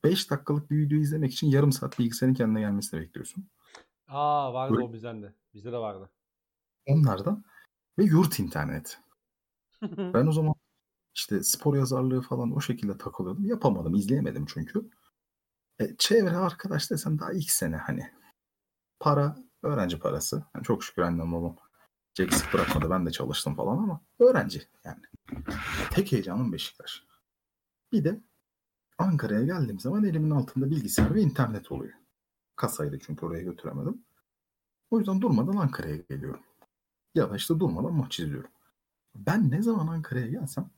5 0.03 0.31
dakikalık 0.31 0.71
bir 0.71 0.77
video 0.77 0.97
izlemek 0.97 1.33
için 1.33 1.47
yarım 1.47 1.71
saat 1.71 1.99
bilgisayarın 1.99 2.33
kendine 2.33 2.59
gelmesini 2.59 3.01
bekliyorsun. 3.01 3.45
Aa 4.07 4.53
vardı 4.53 4.73
Böyle- 4.73 4.85
o 4.85 4.93
bizden 4.93 5.21
de. 5.23 5.33
Bizde 5.53 5.71
de 5.71 5.77
vardı. 5.77 6.09
Onlardan 6.85 7.43
ve 7.97 8.03
yurt 8.03 8.39
internet. 8.39 8.99
Ben 10.13 10.27
o 10.27 10.31
zaman 10.31 10.55
işte 11.15 11.43
spor 11.43 11.75
yazarlığı 11.75 12.21
falan 12.21 12.55
o 12.55 12.61
şekilde 12.61 12.97
takılıyordum. 12.97 13.45
Yapamadım, 13.45 13.95
izleyemedim 13.95 14.45
çünkü. 14.45 14.89
E, 15.79 15.95
çevre 15.97 16.37
arkadaş 16.37 16.91
desen 16.91 17.19
daha 17.19 17.33
ilk 17.33 17.51
sene 17.51 17.75
hani. 17.75 18.11
Para, 18.99 19.35
öğrenci 19.63 19.99
parası. 19.99 20.43
Yani 20.55 20.63
çok 20.63 20.83
şükür 20.83 21.01
annem 21.01 21.33
babam 21.33 21.57
eksik 22.19 22.53
bırakmadı. 22.53 22.89
Ben 22.89 23.05
de 23.05 23.11
çalıştım 23.11 23.55
falan 23.55 23.77
ama 23.77 24.01
öğrenci 24.19 24.67
yani. 24.83 25.01
Tek 25.91 26.11
heyecanım 26.11 26.53
Beşiktaş. 26.53 27.03
Bir 27.91 28.03
de 28.03 28.21
Ankara'ya 28.97 29.43
geldiğim 29.43 29.79
zaman 29.79 30.03
elimin 30.03 30.29
altında 30.29 30.69
bilgisayar 30.69 31.15
ve 31.15 31.21
internet 31.21 31.71
oluyor. 31.71 31.93
Kasaydı 32.55 32.99
çünkü 32.99 33.25
oraya 33.25 33.43
götüremedim. 33.43 34.05
O 34.89 34.99
yüzden 34.99 35.21
durmadan 35.21 35.57
Ankara'ya 35.57 35.95
geliyorum. 35.95 36.43
Ya 37.15 37.35
işte 37.35 37.59
durmadan 37.59 37.93
maç 37.93 38.19
izliyorum. 38.19 38.49
Ben 39.15 39.51
ne 39.51 39.61
zaman 39.61 39.87
Ankara'ya 39.87 40.27
gelsem 40.27 40.69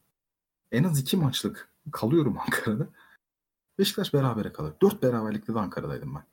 en 0.72 0.84
az 0.84 1.00
iki 1.00 1.18
maçlık 1.18 1.70
kalıyorum 1.92 2.38
Ankara'da. 2.46 2.88
Beşiktaş 3.80 4.14
berabere 4.14 4.54
kalır. 4.54 4.74
Dört 4.82 5.04
beraberlikte 5.04 5.54
de 5.54 5.60
Ankara'daydım 5.60 6.16
ben. 6.16 6.24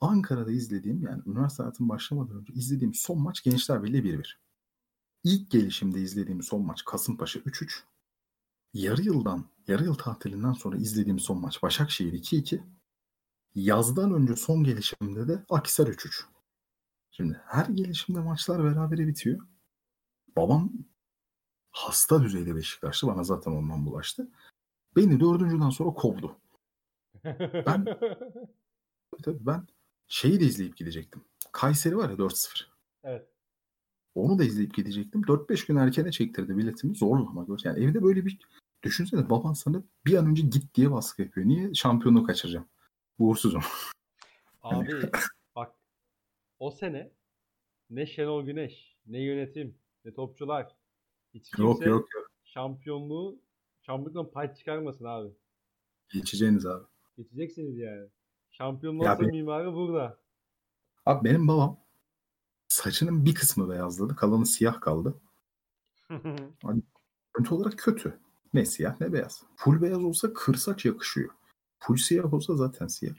Ankara'da 0.00 0.50
izlediğim 0.50 1.02
yani 1.02 1.22
üniversite 1.26 1.62
hayatım 1.62 1.88
başlamadan 1.88 2.36
önce 2.36 2.52
izlediğim 2.52 2.94
son 2.94 3.18
maç 3.20 3.42
Gençler 3.42 3.82
Birliği 3.82 4.02
1-1. 4.02 4.36
İlk 5.24 5.50
gelişimde 5.50 6.00
izlediğim 6.00 6.42
son 6.42 6.62
maç 6.66 6.84
Kasımpaşa 6.84 7.38
3-3. 7.38 7.82
Yarı 8.74 9.02
yıldan, 9.02 9.44
yarı 9.68 9.84
yıl 9.84 9.94
tatilinden 9.94 10.52
sonra 10.52 10.76
izlediğim 10.76 11.18
son 11.18 11.40
maç 11.40 11.62
Başakşehir 11.62 12.12
2-2. 12.12 12.60
Yazdan 13.54 14.14
önce 14.14 14.36
son 14.36 14.64
gelişimde 14.64 15.28
de 15.28 15.44
Akhisar 15.50 15.86
3-3. 15.86 16.24
Şimdi 17.20 17.40
her 17.46 17.66
gelişimde 17.66 18.20
maçlar 18.20 18.64
berabere 18.64 19.06
bitiyor. 19.06 19.40
Babam 20.36 20.72
hasta 21.70 22.22
düzeyde 22.22 22.54
Beşiktaşlı. 22.56 23.08
Bana 23.08 23.24
zaten 23.24 23.52
ondan 23.52 23.86
bulaştı. 23.86 24.28
Beni 24.96 25.20
dördüncüden 25.20 25.70
sonra 25.70 25.90
kovdu. 25.90 26.36
Ben- 27.66 27.84
Tabii 29.22 29.46
ben 29.46 29.66
şeyi 30.08 30.40
de 30.40 30.44
izleyip 30.44 30.76
gidecektim. 30.76 31.24
Kayseri 31.52 31.96
var 31.96 32.10
ya 32.10 32.16
4-0. 32.16 32.66
evet. 33.04 33.28
Onu 34.14 34.38
da 34.38 34.44
izleyip 34.44 34.74
gidecektim. 34.74 35.22
4-5 35.22 35.66
gün 35.66 35.76
erkene 35.76 36.10
çektirdi 36.12 36.56
biletimi. 36.56 36.96
Zorla 36.96 37.28
ama. 37.28 37.44
gör- 37.44 37.60
Yani 37.64 37.84
evde 37.84 38.02
böyle 38.02 38.26
bir 38.26 38.38
düşünsene 38.82 39.30
baban 39.30 39.52
sana 39.52 39.82
bir 40.06 40.14
an 40.14 40.26
önce 40.26 40.42
git 40.42 40.74
diye 40.74 40.90
baskı 40.92 41.22
yapıyor. 41.22 41.46
Niye? 41.46 41.74
Şampiyonluğu 41.74 42.24
kaçıracağım. 42.24 42.66
Uğursuzum. 43.18 43.62
Abi 44.62 45.00
o 46.60 46.70
sene 46.70 47.12
ne 47.90 48.06
Şenol 48.06 48.44
Güneş, 48.44 48.96
ne 49.06 49.22
yönetim, 49.22 49.78
ne 50.04 50.14
topçular. 50.14 50.76
Hiç 51.34 51.50
kimse 51.50 51.84
yok 51.84 51.86
yok. 51.86 52.08
şampiyonluğu 52.44 53.40
şampiyonluktan 53.82 54.32
pay 54.32 54.54
çıkarmasın 54.54 55.04
abi. 55.04 55.28
Geçeceğiniz 56.08 56.66
abi. 56.66 56.84
Geçeceksiniz 57.16 57.78
yani. 57.78 58.08
Şampiyonluğun 58.50 59.04
Ya 59.04 59.14
mimarı 59.14 59.74
burada. 59.74 60.18
Abi 61.06 61.24
benim 61.24 61.48
babam 61.48 61.80
saçının 62.68 63.24
bir 63.24 63.34
kısmı 63.34 63.70
beyazladı. 63.70 64.16
Kalanı 64.16 64.46
siyah 64.46 64.80
kaldı. 64.80 65.20
Görüntü 67.34 67.54
olarak 67.54 67.78
kötü. 67.78 68.18
Ne 68.54 68.64
siyah 68.64 69.00
ne 69.00 69.12
beyaz. 69.12 69.42
Full 69.56 69.82
beyaz 69.82 70.04
olsa 70.04 70.32
kır 70.32 70.54
saç 70.54 70.84
yakışıyor. 70.84 71.30
Full 71.78 71.96
siyah 71.96 72.34
olsa 72.34 72.56
zaten 72.56 72.86
siyah. 72.86 73.14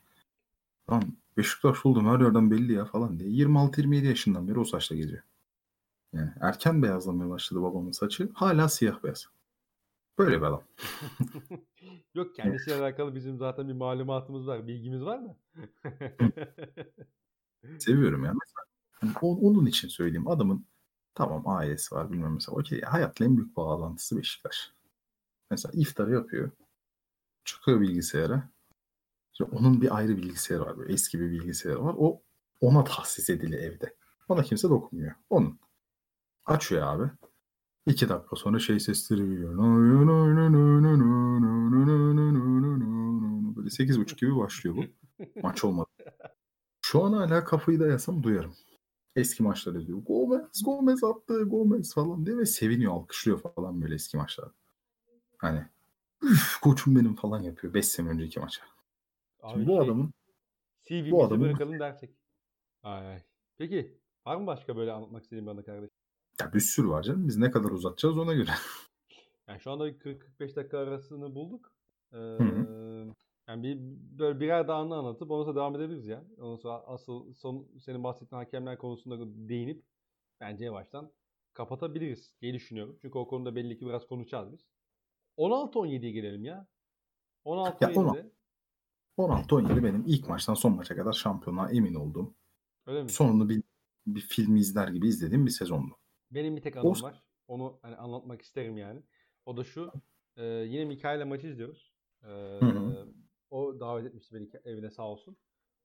Lan 0.91 1.03
Beşiktaş 1.37 1.85
oldum 1.85 2.07
her 2.07 2.19
yerden 2.19 2.51
belli 2.51 2.73
ya 2.73 2.85
falan 2.85 3.19
diye. 3.19 3.29
26-27 3.29 4.05
yaşından 4.05 4.47
beri 4.47 4.59
o 4.59 4.63
saçla 4.63 4.95
geziyor. 4.95 5.23
Yani 6.13 6.31
erken 6.41 6.83
beyazlamaya 6.83 7.29
başladı 7.29 7.61
babamın 7.61 7.91
saçı. 7.91 8.29
Hala 8.33 8.69
siyah 8.69 9.03
beyaz. 9.03 9.27
Böyle 10.17 10.37
bir 10.37 10.45
adam. 10.45 10.63
Yok 12.13 12.35
kendisiyle 12.35 12.75
alakalı 12.75 13.15
bizim 13.15 13.37
zaten 13.37 13.67
bir 13.67 13.73
malumatımız 13.73 14.47
var, 14.47 14.67
bilgimiz 14.67 15.01
var 15.01 15.21
da. 15.25 15.37
Seviyorum 17.79 18.23
yani. 18.23 18.37
Mesela, 18.41 18.65
hani 18.91 19.13
onun 19.21 19.65
için 19.65 19.87
söyleyeyim. 19.87 20.27
Adamın 20.27 20.65
tamam 21.15 21.47
ailesi 21.47 21.95
var 21.95 22.11
bilmem 22.11 22.33
mesela. 22.33 22.57
Okey 22.57 22.81
hayatla 22.81 23.25
en 23.25 23.37
büyük 23.37 23.55
bağlantısı 23.55 24.17
Beşiktaş. 24.17 24.71
Mesela 25.51 25.71
iftarı 25.75 26.13
yapıyor. 26.13 26.51
Çıkıyor 27.43 27.81
bilgisayara. 27.81 28.49
İşte 29.31 29.43
onun 29.43 29.81
bir 29.81 29.97
ayrı 29.97 30.17
bilgisayarı 30.17 30.65
var. 30.65 30.77
Böyle 30.77 30.93
eski 30.93 31.19
bir 31.19 31.31
bilgisayarı 31.31 31.83
var. 31.83 31.95
O 31.97 32.21
ona 32.61 32.83
tahsis 32.83 33.29
edili 33.29 33.55
evde. 33.55 33.95
Ona 34.29 34.43
kimse 34.43 34.69
dokunmuyor. 34.69 35.15
Onun. 35.29 35.59
Açıyor 36.45 36.87
abi. 36.87 37.11
İki 37.85 38.09
dakika 38.09 38.35
sonra 38.35 38.59
şey 38.59 38.79
sesleri 38.79 39.19
geliyor. 39.19 39.57
Böyle 43.55 43.69
sekiz 43.69 43.99
buçuk 43.99 44.19
gibi 44.19 44.37
başlıyor 44.37 44.75
bu. 44.75 44.83
Maç 45.43 45.63
olmadı. 45.63 45.89
Şu 46.81 47.03
an 47.03 47.13
hala 47.13 47.43
kafayı 47.43 47.79
da 47.79 47.87
yasam 47.87 48.23
duyarım. 48.23 48.55
Eski 49.15 49.43
maçları 49.43 49.87
diyor. 49.87 49.99
Gomez, 50.07 50.63
Gomez 50.65 51.03
attı, 51.03 51.43
Gomez 51.43 51.93
falan 51.93 52.25
diye 52.25 52.37
ve 52.37 52.45
seviniyor, 52.45 52.93
alkışlıyor 52.93 53.41
falan 53.55 53.81
böyle 53.81 53.95
eski 53.95 54.17
maçlarda. 54.17 54.53
Hani 55.37 55.65
üf 56.23 56.57
koçum 56.61 56.95
benim 56.95 57.15
falan 57.15 57.41
yapıyor 57.41 57.73
5 57.73 57.87
sene 57.87 58.09
önceki 58.09 58.39
maça. 58.39 58.63
Abi 59.41 59.53
Şimdi 59.53 59.67
bu 59.67 59.71
şey, 59.71 59.79
adamın 59.79 60.13
CV'mizi 60.87 61.11
bu 61.11 61.23
adamın- 61.23 61.49
bırakalım 61.49 61.79
dersek. 61.79 62.09
Ay, 62.83 63.07
ay. 63.07 63.23
Peki 63.57 63.97
var 64.25 64.35
mı 64.35 64.47
başka 64.47 64.77
böyle 64.77 64.91
anlatmak 64.91 65.23
istediğin 65.23 65.47
bana 65.47 65.63
kardeş? 65.63 65.89
ya 66.41 66.53
bir 66.53 66.59
sürü 66.59 66.89
var 66.89 67.03
canım. 67.03 67.27
Biz 67.27 67.37
ne 67.37 67.51
kadar 67.51 67.69
uzatacağız 67.69 68.17
ona 68.17 68.33
göre. 68.33 68.51
Yani 69.47 69.61
şu 69.61 69.71
anda 69.71 69.85
bir 69.85 69.99
40-45 69.99 70.55
dakika 70.55 70.77
arasını 70.77 71.35
bulduk. 71.35 71.73
Ee, 72.13 72.17
hı. 72.17 73.13
yani 73.47 73.63
bir 73.63 73.77
böyle 74.19 74.39
birer 74.39 74.67
daha 74.67 74.81
anı 74.81 74.95
anlatıp 74.95 75.31
ondan 75.31 75.43
sonra 75.43 75.55
devam 75.55 75.75
edebiliriz 75.75 76.07
ya. 76.07 76.23
Ondan 76.37 76.55
sonra 76.55 76.73
asıl 76.73 77.33
son 77.33 77.67
senin 77.79 78.03
bahsettiğin 78.03 78.39
hakemler 78.39 78.77
konusunda 78.77 79.25
değinip 79.49 79.83
bence 80.39 80.65
yavaştan 80.65 81.11
kapatabiliriz 81.53 82.35
diye 82.41 82.53
düşünüyorum. 82.53 82.97
Çünkü 83.01 83.17
o 83.17 83.27
konuda 83.27 83.55
belli 83.55 83.77
ki 83.77 83.85
biraz 83.85 84.07
konuşacağız 84.07 84.53
biz. 84.53 84.67
16-17'ye 85.37 86.11
gelelim 86.11 86.45
ya. 86.45 86.67
16-17'de 87.45 88.31
16-17 89.21 89.83
benim 89.83 90.03
ilk 90.07 90.29
maçtan 90.29 90.53
son 90.53 90.75
maça 90.75 90.95
kadar 90.95 91.13
şampiyonluğa 91.13 91.71
emin 91.71 91.93
olduğum, 91.93 92.35
öyle 92.85 93.03
mi? 93.03 93.09
sonunu 93.09 93.49
bir, 93.49 93.63
bir 94.07 94.21
filmi 94.21 94.59
izler 94.59 94.87
gibi 94.87 95.07
izlediğim 95.07 95.45
bir 95.45 95.51
sezondu. 95.51 95.97
Benim 96.31 96.55
bir 96.55 96.61
tek 96.61 96.77
anım 96.77 96.87
O- 96.87 97.01
var. 97.01 97.23
Onu 97.47 97.79
hani 97.81 97.95
anlatmak 97.95 98.41
isterim 98.41 98.77
yani. 98.77 99.03
O 99.45 99.57
da 99.57 99.63
şu. 99.63 99.91
e, 100.35 100.43
yine 100.45 100.85
Mikael'le 100.85 101.25
maçı 101.27 101.47
izliyoruz. 101.47 101.93
E, 102.23 102.27
hı. 102.61 103.07
o 103.49 103.79
davet 103.79 104.05
etmişti 104.05 104.35
beni 104.35 104.49
evine 104.65 104.91
sağ 104.91 105.03
olsun. 105.07 105.37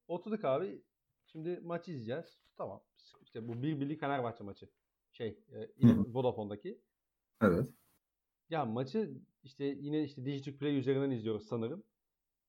Oturduk 0.09 0.45
abi. 0.45 0.83
Şimdi 1.27 1.61
maçı 1.65 1.91
izleyeceğiz. 1.91 2.39
Tamam. 2.57 2.83
İşte 3.23 3.49
bu 3.49 3.63
bir 3.63 3.81
birlik 3.81 4.01
Fenerbahçe 4.01 4.45
maçı. 4.45 4.69
Şey, 5.13 5.29
e. 5.53 5.69
Vodafone'daki. 6.15 6.81
Evet. 7.43 7.69
Ya 8.51 8.65
maçı 8.65 9.15
işte 9.43 9.65
yine 9.65 10.03
işte 10.03 10.25
Digital 10.25 10.53
Play 10.59 10.79
üzerinden 10.79 11.11
izliyoruz 11.11 11.47
sanırım. 11.47 11.85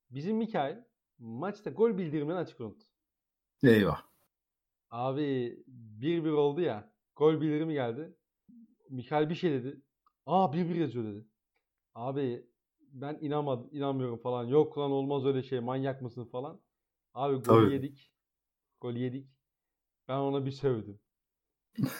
Bizim 0.09 0.37
Mikael 0.37 0.85
maçta 1.19 1.69
gol 1.69 1.97
bildirimlerini 1.97 2.39
açık 2.39 2.59
unuttu. 2.59 2.85
Eyvah. 3.63 4.01
Abi 4.89 5.57
1-1 5.67 6.29
oldu 6.29 6.61
ya. 6.61 6.93
Gol 7.15 7.41
bildirimi 7.41 7.73
geldi. 7.73 8.15
Mikael 8.89 9.29
bir 9.29 9.35
şey 9.35 9.51
dedi. 9.51 9.81
Aa 10.25 10.53
1-1 10.53 10.79
yazıyor 10.79 11.05
dedi. 11.05 11.25
Abi 11.95 12.47
ben 12.79 13.17
inanmadım, 13.21 13.69
inanmıyorum 13.71 14.17
falan. 14.17 14.43
Yok 14.45 14.77
lan 14.77 14.91
olmaz 14.91 15.25
öyle 15.25 15.43
şey. 15.43 15.59
Manyak 15.59 16.01
mısın 16.01 16.25
falan. 16.25 16.61
Abi 17.13 17.35
golü 17.35 17.43
Tabii. 17.43 17.73
yedik. 17.73 18.11
Golü 18.81 18.99
yedik. 18.99 19.29
Ben 20.07 20.17
ona 20.17 20.45
bir 20.45 20.51
sövdüm. 20.51 20.99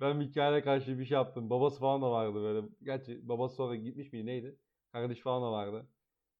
ben 0.00 0.16
Mikael'e 0.16 0.62
karşı 0.62 0.98
bir 0.98 1.04
şey 1.04 1.14
yaptım. 1.14 1.50
Babası 1.50 1.80
falan 1.80 2.02
da 2.02 2.10
vardı 2.10 2.34
böyle. 2.34 2.68
Gerçi 2.82 3.28
babası 3.28 3.54
sonra 3.56 3.76
gitmiş 3.76 4.12
miydi 4.12 4.26
neydi? 4.26 4.58
Kardeş 4.92 5.20
falan 5.20 5.42
da 5.42 5.52
vardı. 5.52 5.88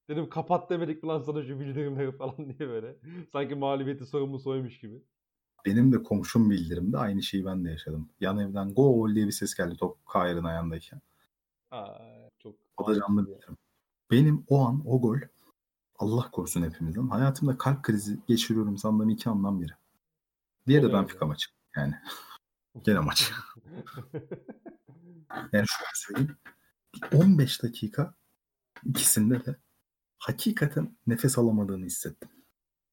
Dedim 0.09 0.29
kapat 0.29 0.71
demedik 0.71 1.03
mi 1.03 1.09
lan 1.09 1.21
sana 1.21 1.43
şu 1.43 1.61
bildirimleri 1.61 2.13
falan 2.13 2.37
diye 2.59 2.69
böyle. 2.69 2.97
Sanki 3.33 3.55
mağlubiyeti 3.55 4.07
sorumlusu 4.07 4.51
oymuş 4.51 4.81
gibi. 4.81 5.03
Benim 5.67 5.93
de 5.93 6.03
komşum 6.03 6.51
bildirimde 6.51 6.99
aynı 6.99 7.23
şeyi 7.23 7.45
ben 7.45 7.65
de 7.65 7.71
yaşadım. 7.71 8.09
Yan 8.21 8.39
evden 8.39 8.75
gol 8.75 9.15
diye 9.15 9.27
bir 9.27 9.33
ses 9.33 9.55
geldi 9.55 9.77
top 9.77 10.07
Kayr'ın 10.07 10.45
ayağındayken. 10.45 11.01
Aa, 11.71 11.99
çok 12.39 12.55
O 12.77 12.87
da 12.87 13.01
canlı 13.01 13.27
bildirim. 13.27 13.57
Benim 14.11 14.45
o 14.49 14.67
an 14.67 14.83
o 14.87 15.01
gol 15.01 15.19
Allah 15.99 16.31
korusun 16.31 16.63
hepimizden. 16.63 17.09
Hayatımda 17.09 17.59
kalp 17.59 17.83
krizi 17.83 18.19
geçiriyorum 18.27 18.79
sandığım 18.79 19.09
iki 19.09 19.31
andan 19.31 19.61
biri. 19.61 19.73
Diğeri 20.67 20.83
de 20.83 20.93
Benfica 20.93 21.27
maçı. 21.27 21.51
Yani 21.77 21.95
gene 22.85 22.99
maç. 22.99 23.33
Yani 25.53 25.67
şöyle 25.69 25.91
söyleyeyim. 25.95 26.37
Bir 26.95 27.19
15 27.19 27.63
dakika 27.63 28.15
ikisinde 28.85 29.45
de 29.47 29.57
hakikaten 30.19 30.97
nefes 31.07 31.39
alamadığını 31.39 31.85
hissettim. 31.87 32.29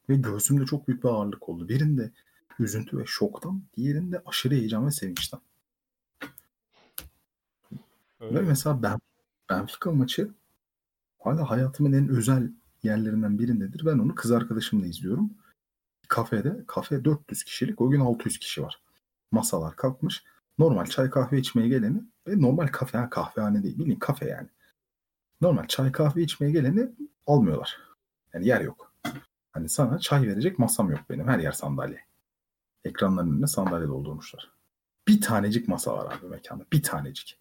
Ve 0.09 0.15
göğsümde 0.15 0.65
çok 0.65 0.88
büyük 0.88 1.03
bir 1.03 1.09
ağırlık 1.09 1.49
oldu. 1.49 1.69
Birinde 1.69 2.11
üzüntü 2.59 2.97
ve 2.97 3.03
şoktan, 3.05 3.63
diğerinde 3.78 4.21
aşırı 4.26 4.53
heyecan 4.53 4.86
ve 4.86 4.91
sevinçten. 4.91 5.39
Öyle 8.19 8.36
Ve 8.36 8.41
mesela 8.41 8.84
ben 8.84 8.99
Benfica 9.49 9.91
maçı 9.91 10.32
hala 11.19 11.49
hayatımın 11.49 11.93
en 11.93 12.09
özel 12.09 12.51
yerlerinden 12.84 13.39
birindedir. 13.39 13.86
Ben 13.86 13.99
onu 13.99 14.15
kız 14.15 14.32
arkadaşımla 14.32 14.88
izliyorum. 14.88 15.34
Kafede, 16.07 16.63
kafe 16.67 17.05
400 17.05 17.43
kişilik, 17.43 17.82
o 17.82 17.89
gün 17.89 17.99
600 17.99 18.38
kişi 18.38 18.63
var. 18.63 18.82
Masalar 19.32 19.76
kalkmış. 19.76 20.24
Normal 20.57 20.86
çay 20.86 21.09
kahve 21.09 21.39
içmeye 21.39 21.67
geleni 21.67 22.03
ve 22.28 22.41
normal 22.41 22.67
kafe, 22.67 22.97
ha, 22.97 23.09
kahvehane 23.09 23.63
değil, 23.63 23.80
bildiğin 23.80 23.99
kafe 23.99 24.26
yani. 24.26 24.47
Normal 25.41 25.67
çay 25.67 25.91
kahve 25.91 26.21
içmeye 26.21 26.51
geleni 26.51 26.91
almıyorlar. 27.28 27.80
Yani 28.34 28.47
yer 28.47 28.61
yok. 28.61 28.93
Hani 29.51 29.69
sana 29.69 29.99
çay 29.99 30.28
verecek 30.28 30.59
masam 30.59 30.91
yok 30.91 30.99
benim. 31.09 31.28
Her 31.28 31.39
yer 31.39 31.51
sandalye. 31.51 31.99
Ekranların 32.86 33.32
önüne 33.32 33.47
sandalye 33.47 33.88
doldurmuşlar. 33.88 34.51
Bir 35.07 35.21
tanecik 35.21 35.67
masa 35.67 35.93
var 35.97 36.17
abi 36.17 36.26
mekanda. 36.26 36.65
Bir 36.74 36.84
tanecik. 36.84 37.39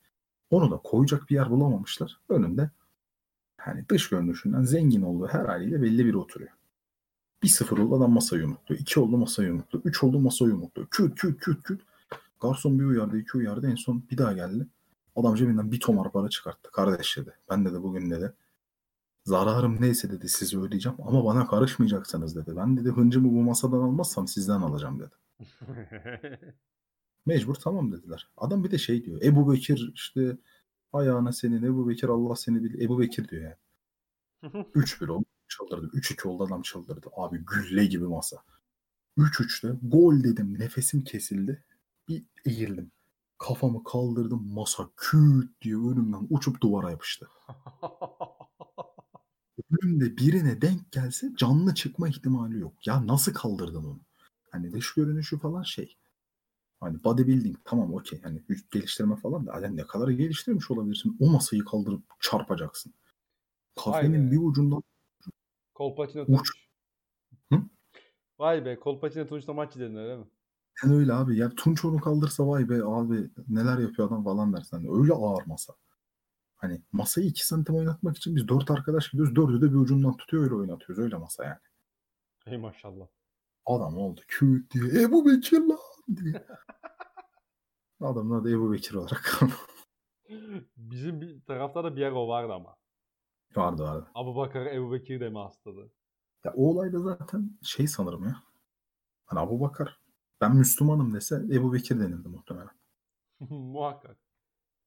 Onu 0.50 0.70
da 0.70 0.76
koyacak 0.76 1.30
bir 1.30 1.34
yer 1.34 1.50
bulamamışlar. 1.50 2.20
Önünde 2.28 2.70
hani 3.56 3.88
dış 3.88 4.08
görünüşünden 4.08 4.62
zengin 4.62 5.02
olduğu 5.02 5.26
her 5.26 5.44
haliyle 5.44 5.82
belli 5.82 6.06
biri 6.06 6.16
oturuyor. 6.16 6.50
Bir 7.42 7.48
sıfır 7.48 7.78
oldu 7.78 7.96
adam 7.96 8.12
masayı 8.12 8.42
yumrukluyor. 8.42 8.80
İki 8.80 9.00
oldu 9.00 9.16
masayı 9.16 9.48
yumrukluyor. 9.48 9.84
Üç 9.84 10.04
oldu 10.04 10.20
masayı 10.20 10.50
yumrukluyor. 10.50 10.88
Küt 10.88 11.14
küt 11.14 11.40
küt 11.40 11.62
küt. 11.62 11.80
Garson 12.40 12.78
bir 12.78 12.84
uyardı, 12.84 13.18
iki 13.18 13.38
uyardı. 13.38 13.70
En 13.70 13.74
son 13.74 14.04
bir 14.10 14.18
daha 14.18 14.32
geldi. 14.32 14.66
Adam 15.16 15.34
cebinden 15.34 15.72
bir 15.72 15.80
tomar 15.80 16.12
para 16.12 16.28
çıkarttı. 16.28 16.70
Kardeş 16.70 17.16
dedi. 17.16 17.34
Ben 17.50 17.64
dedi 17.64 17.82
bugün 17.82 18.10
dedi. 18.10 18.32
Zararım 19.24 19.80
neyse 19.80 20.10
dedi 20.10 20.28
sizi 20.28 20.60
ödeyeceğim 20.60 20.98
ama 21.02 21.24
bana 21.24 21.46
karışmayacaksınız 21.46 22.36
dedi. 22.36 22.56
Ben 22.56 22.76
dedi 22.76 22.90
hıncımı 22.90 23.28
bu 23.32 23.42
masadan 23.42 23.78
almazsam 23.78 24.28
sizden 24.28 24.60
alacağım 24.60 25.00
dedi. 25.00 25.14
Mecbur 27.26 27.54
tamam 27.54 27.92
dediler. 27.92 28.28
Adam 28.36 28.64
bir 28.64 28.70
de 28.70 28.78
şey 28.78 29.04
diyor. 29.04 29.22
Ebu 29.22 29.52
Bekir 29.52 29.92
işte 29.94 30.38
ayağına 30.92 31.32
senin 31.32 31.62
Ebu 31.62 31.88
Bekir 31.88 32.08
Allah 32.08 32.36
seni 32.36 32.64
bil. 32.64 32.80
Ebu 32.80 33.00
Bekir 33.00 33.28
diyor 33.28 33.42
yani. 33.42 33.56
3-1 34.74 35.10
oldu. 35.10 35.24
Çıldırdı. 35.48 35.86
3-2 35.86 36.28
oldu 36.28 36.44
adam 36.44 36.62
çıldırdı. 36.62 37.08
Abi 37.16 37.44
gülle 37.46 37.86
gibi 37.86 38.04
masa. 38.04 38.36
3-3'te 39.18 39.78
gol 39.82 40.22
dedim. 40.24 40.58
Nefesim 40.58 41.04
kesildi. 41.04 41.64
Bir 42.08 42.24
eğildim. 42.44 42.90
Kafamı 43.38 43.84
kaldırdım. 43.84 44.52
Masa 44.52 44.88
küt 44.96 45.62
diye 45.62 45.76
önümden 45.76 46.26
uçup 46.30 46.60
duvara 46.60 46.90
yapıştı. 46.90 47.28
önünde 49.82 50.16
birine 50.16 50.60
denk 50.60 50.92
gelse 50.92 51.32
canlı 51.36 51.74
çıkma 51.74 52.08
ihtimali 52.08 52.58
yok. 52.58 52.86
Ya 52.86 53.06
nasıl 53.06 53.34
kaldırdın 53.34 53.84
onu? 53.84 54.00
Hani 54.50 54.72
dış 54.72 54.94
görünüşü 54.94 55.38
falan 55.38 55.62
şey. 55.62 55.96
Hani 56.80 57.04
bodybuilding 57.04 57.56
tamam 57.64 57.94
okey. 57.94 58.22
Hani 58.22 58.42
vücut 58.50 58.70
geliştirme 58.70 59.16
falan 59.16 59.46
da 59.46 59.60
yani 59.60 59.76
ne 59.76 59.86
kadar 59.86 60.08
geliştirmiş 60.08 60.70
olabilirsin? 60.70 61.16
O 61.20 61.30
masayı 61.30 61.64
kaldırıp 61.64 62.02
çarpacaksın. 62.20 62.94
Kafenin 63.84 64.14
Aynen. 64.14 64.30
bir 64.30 64.38
ucundan 64.38 64.82
Kolpaçino 65.74 66.22
Uç. 66.22 66.28
Tunç. 66.28 66.48
Hı? 67.52 67.62
Vay 68.38 68.64
be 68.64 68.78
Kolpaçino 68.80 69.26
Tunç'la 69.26 69.52
maç 69.52 69.76
izledin 69.76 69.96
öyle 69.96 70.16
mi? 70.16 70.24
sen 70.80 70.90
öyle 70.92 71.12
abi. 71.12 71.36
Ya 71.36 71.50
Tunç 71.54 71.84
onu 71.84 72.00
kaldırsa 72.00 72.48
vay 72.48 72.68
be 72.68 72.84
abi 72.84 73.30
neler 73.48 73.78
yapıyor 73.78 74.08
adam 74.08 74.24
falan 74.24 74.52
dersen. 74.52 74.86
Öyle 75.00 75.12
ağır 75.12 75.46
masa. 75.46 75.74
Hani 76.62 76.82
masayı 76.92 77.26
2 77.26 77.46
santim 77.46 77.74
oynatmak 77.74 78.16
için 78.16 78.36
biz 78.36 78.48
dört 78.48 78.70
arkadaş 78.70 79.10
gidiyoruz. 79.10 79.36
Dördü 79.36 79.60
de 79.60 79.70
bir 79.70 79.76
ucundan 79.76 80.16
tutuyor 80.16 80.42
öyle 80.42 80.54
oynatıyoruz. 80.54 80.98
Öyle 80.98 81.16
masa 81.16 81.44
yani. 81.44 81.58
Ey 82.46 82.56
maşallah. 82.56 83.06
Adam 83.66 83.98
oldu 83.98 84.20
küt 84.28 84.74
diye 84.74 85.02
Ebu 85.02 85.26
Bekir 85.26 85.60
lan 85.60 85.78
diye. 86.16 86.46
Adamın 88.00 88.40
adı 88.40 88.50
Ebu 88.50 88.72
Bekir 88.72 88.94
olarak 88.94 89.24
kaldı. 89.24 89.52
Bizim 90.76 91.20
bir 91.20 91.44
tarafta 91.44 91.84
da 91.84 91.96
bir 91.96 92.00
yer 92.00 92.12
o 92.12 92.28
vardı 92.28 92.52
ama. 92.52 92.76
vardı 93.56 93.82
vardı. 93.82 94.10
Abu 94.14 94.36
Bakar 94.36 94.66
Ebu 94.66 94.92
Bekir 94.92 95.20
deme 95.20 95.38
hastalığı. 95.38 95.90
Ya 96.44 96.52
o 96.56 96.70
olay 96.70 96.92
da 96.92 96.98
zaten 96.98 97.58
şey 97.62 97.86
sanırım 97.86 98.24
ya. 98.24 98.42
Hani 99.26 99.40
Abu 99.40 99.60
Bakar 99.60 100.00
ben 100.40 100.56
Müslümanım 100.56 101.14
dese 101.14 101.36
Ebu 101.36 101.72
Bekir 101.72 102.00
denirdi 102.00 102.28
muhtemelen. 102.28 102.70
Muhakkak. 103.50 104.16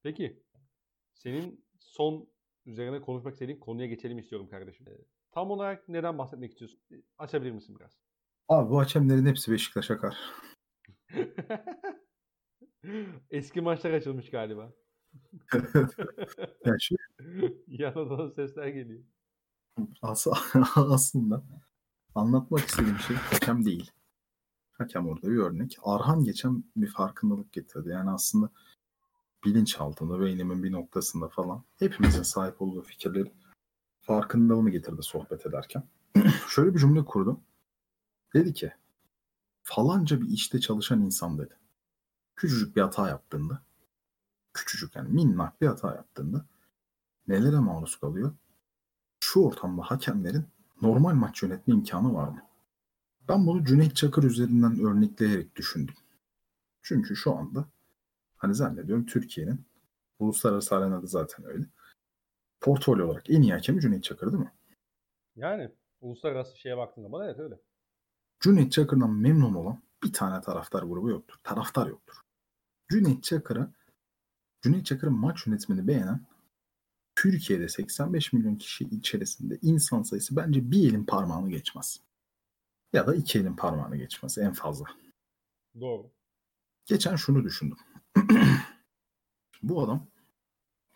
Peki. 0.02 0.42
Senin 1.14 1.65
son 1.86 2.28
üzerine 2.66 3.00
konuşmak 3.00 3.32
istediğin 3.32 3.60
konuya 3.60 3.86
geçelim 3.86 4.18
istiyorum 4.18 4.48
kardeşim. 4.48 4.88
Ee, 4.88 5.04
Tam 5.30 5.50
olarak 5.50 5.88
neden 5.88 6.18
bahsetmek 6.18 6.50
istiyorsun? 6.50 6.80
Ee, 6.92 6.94
Açabilir 7.18 7.50
misin 7.50 7.76
biraz? 7.80 7.98
Abi 8.48 8.70
bu 8.70 8.78
hakemlerin 8.80 9.26
hepsi 9.26 9.52
Beşiktaş'a 9.52 9.98
kar. 9.98 10.16
Eski 13.30 13.60
maçlar 13.60 13.90
açılmış 13.92 14.30
galiba. 14.30 14.72
yani 16.64 16.80
şey, 16.82 16.96
Yanından 17.66 18.28
sesler 18.30 18.66
geliyor. 18.68 19.04
as- 20.02 20.26
aslında 20.76 21.42
anlatmak 22.14 22.60
istediğim 22.60 22.98
şey 22.98 23.16
hakem 23.16 23.64
değil. 23.64 23.90
Hakem 24.72 25.08
orada 25.08 25.30
bir 25.30 25.36
örnek. 25.36 25.76
Arhan 25.82 26.24
geçen 26.24 26.64
bir 26.76 26.88
farkındalık 26.88 27.52
getirdi. 27.52 27.88
Yani 27.88 28.10
aslında 28.10 28.50
bilinçaltında, 29.44 30.20
beynimin 30.20 30.62
bir 30.62 30.72
noktasında 30.72 31.28
falan 31.28 31.64
hepimizin 31.78 32.22
sahip 32.22 32.62
olduğu 32.62 32.82
fikirleri 32.82 33.32
farkındalığını 34.00 34.70
getirdi 34.70 35.02
sohbet 35.02 35.46
ederken. 35.46 35.82
Şöyle 36.48 36.74
bir 36.74 36.78
cümle 36.78 37.04
kurdu. 37.04 37.40
Dedi 38.34 38.54
ki 38.54 38.72
falanca 39.62 40.20
bir 40.20 40.28
işte 40.28 40.60
çalışan 40.60 41.00
insan 41.00 41.38
dedi. 41.38 41.54
Küçücük 42.36 42.76
bir 42.76 42.80
hata 42.80 43.08
yaptığında 43.08 43.62
küçücük 44.54 44.96
yani 44.96 45.08
minnak 45.08 45.60
bir 45.60 45.66
hata 45.66 45.94
yaptığında 45.94 46.46
nelere 47.28 47.58
maruz 47.58 47.96
kalıyor? 47.96 48.34
Şu 49.20 49.40
ortamda 49.40 49.82
hakemlerin 49.82 50.46
normal 50.82 51.14
maç 51.14 51.42
yönetme 51.42 51.74
imkanı 51.74 52.14
var 52.14 52.28
mı? 52.28 52.42
Ben 53.28 53.46
bunu 53.46 53.64
Cüneyt 53.64 53.96
Çakır 53.96 54.22
üzerinden 54.22 54.80
örnekleyerek 54.80 55.56
düşündüm. 55.56 55.94
Çünkü 56.82 57.16
şu 57.16 57.34
anda 57.34 57.68
hani 58.36 58.54
zannediyorum 58.54 59.06
Türkiye'nin 59.06 59.66
uluslararası 60.18 60.76
arenada 60.76 61.06
zaten 61.06 61.46
öyle. 61.46 61.66
Portfolyo 62.60 63.06
olarak 63.06 63.30
en 63.30 63.42
iyi 63.42 63.52
hakemi 63.52 63.80
Cüneyt 63.80 64.04
Çakır 64.04 64.32
değil 64.32 64.42
mi? 64.42 64.52
Yani 65.36 65.72
uluslararası 66.00 66.58
şeye 66.58 66.76
baktığın 66.76 67.02
zaman 67.02 67.26
evet 67.26 67.38
öyle. 67.38 67.60
Cüneyt 68.40 68.72
Çakır'dan 68.72 69.10
memnun 69.10 69.54
olan 69.54 69.82
bir 70.02 70.12
tane 70.12 70.40
taraftar 70.40 70.82
grubu 70.82 71.10
yoktur. 71.10 71.36
Taraftar 71.42 71.86
yoktur. 71.86 72.14
Cüneyt 72.90 73.24
Çakır'a 73.24 73.72
Cüneyt 74.62 74.86
Çakır'ın 74.86 75.18
maç 75.18 75.46
yönetimini 75.46 75.88
beğenen 75.88 76.26
Türkiye'de 77.14 77.68
85 77.68 78.32
milyon 78.32 78.56
kişi 78.56 78.84
içerisinde 78.84 79.58
insan 79.62 80.02
sayısı 80.02 80.36
bence 80.36 80.70
bir 80.70 80.88
elin 80.88 81.04
parmağını 81.04 81.50
geçmez. 81.50 82.00
Ya 82.92 83.06
da 83.06 83.14
iki 83.14 83.38
elin 83.38 83.56
parmağını 83.56 83.96
geçmez 83.96 84.38
en 84.38 84.52
fazla. 84.52 84.86
Doğru. 85.80 86.10
Geçen 86.86 87.16
şunu 87.16 87.44
düşündüm. 87.44 87.78
Bu 89.62 89.84
adam 89.84 90.06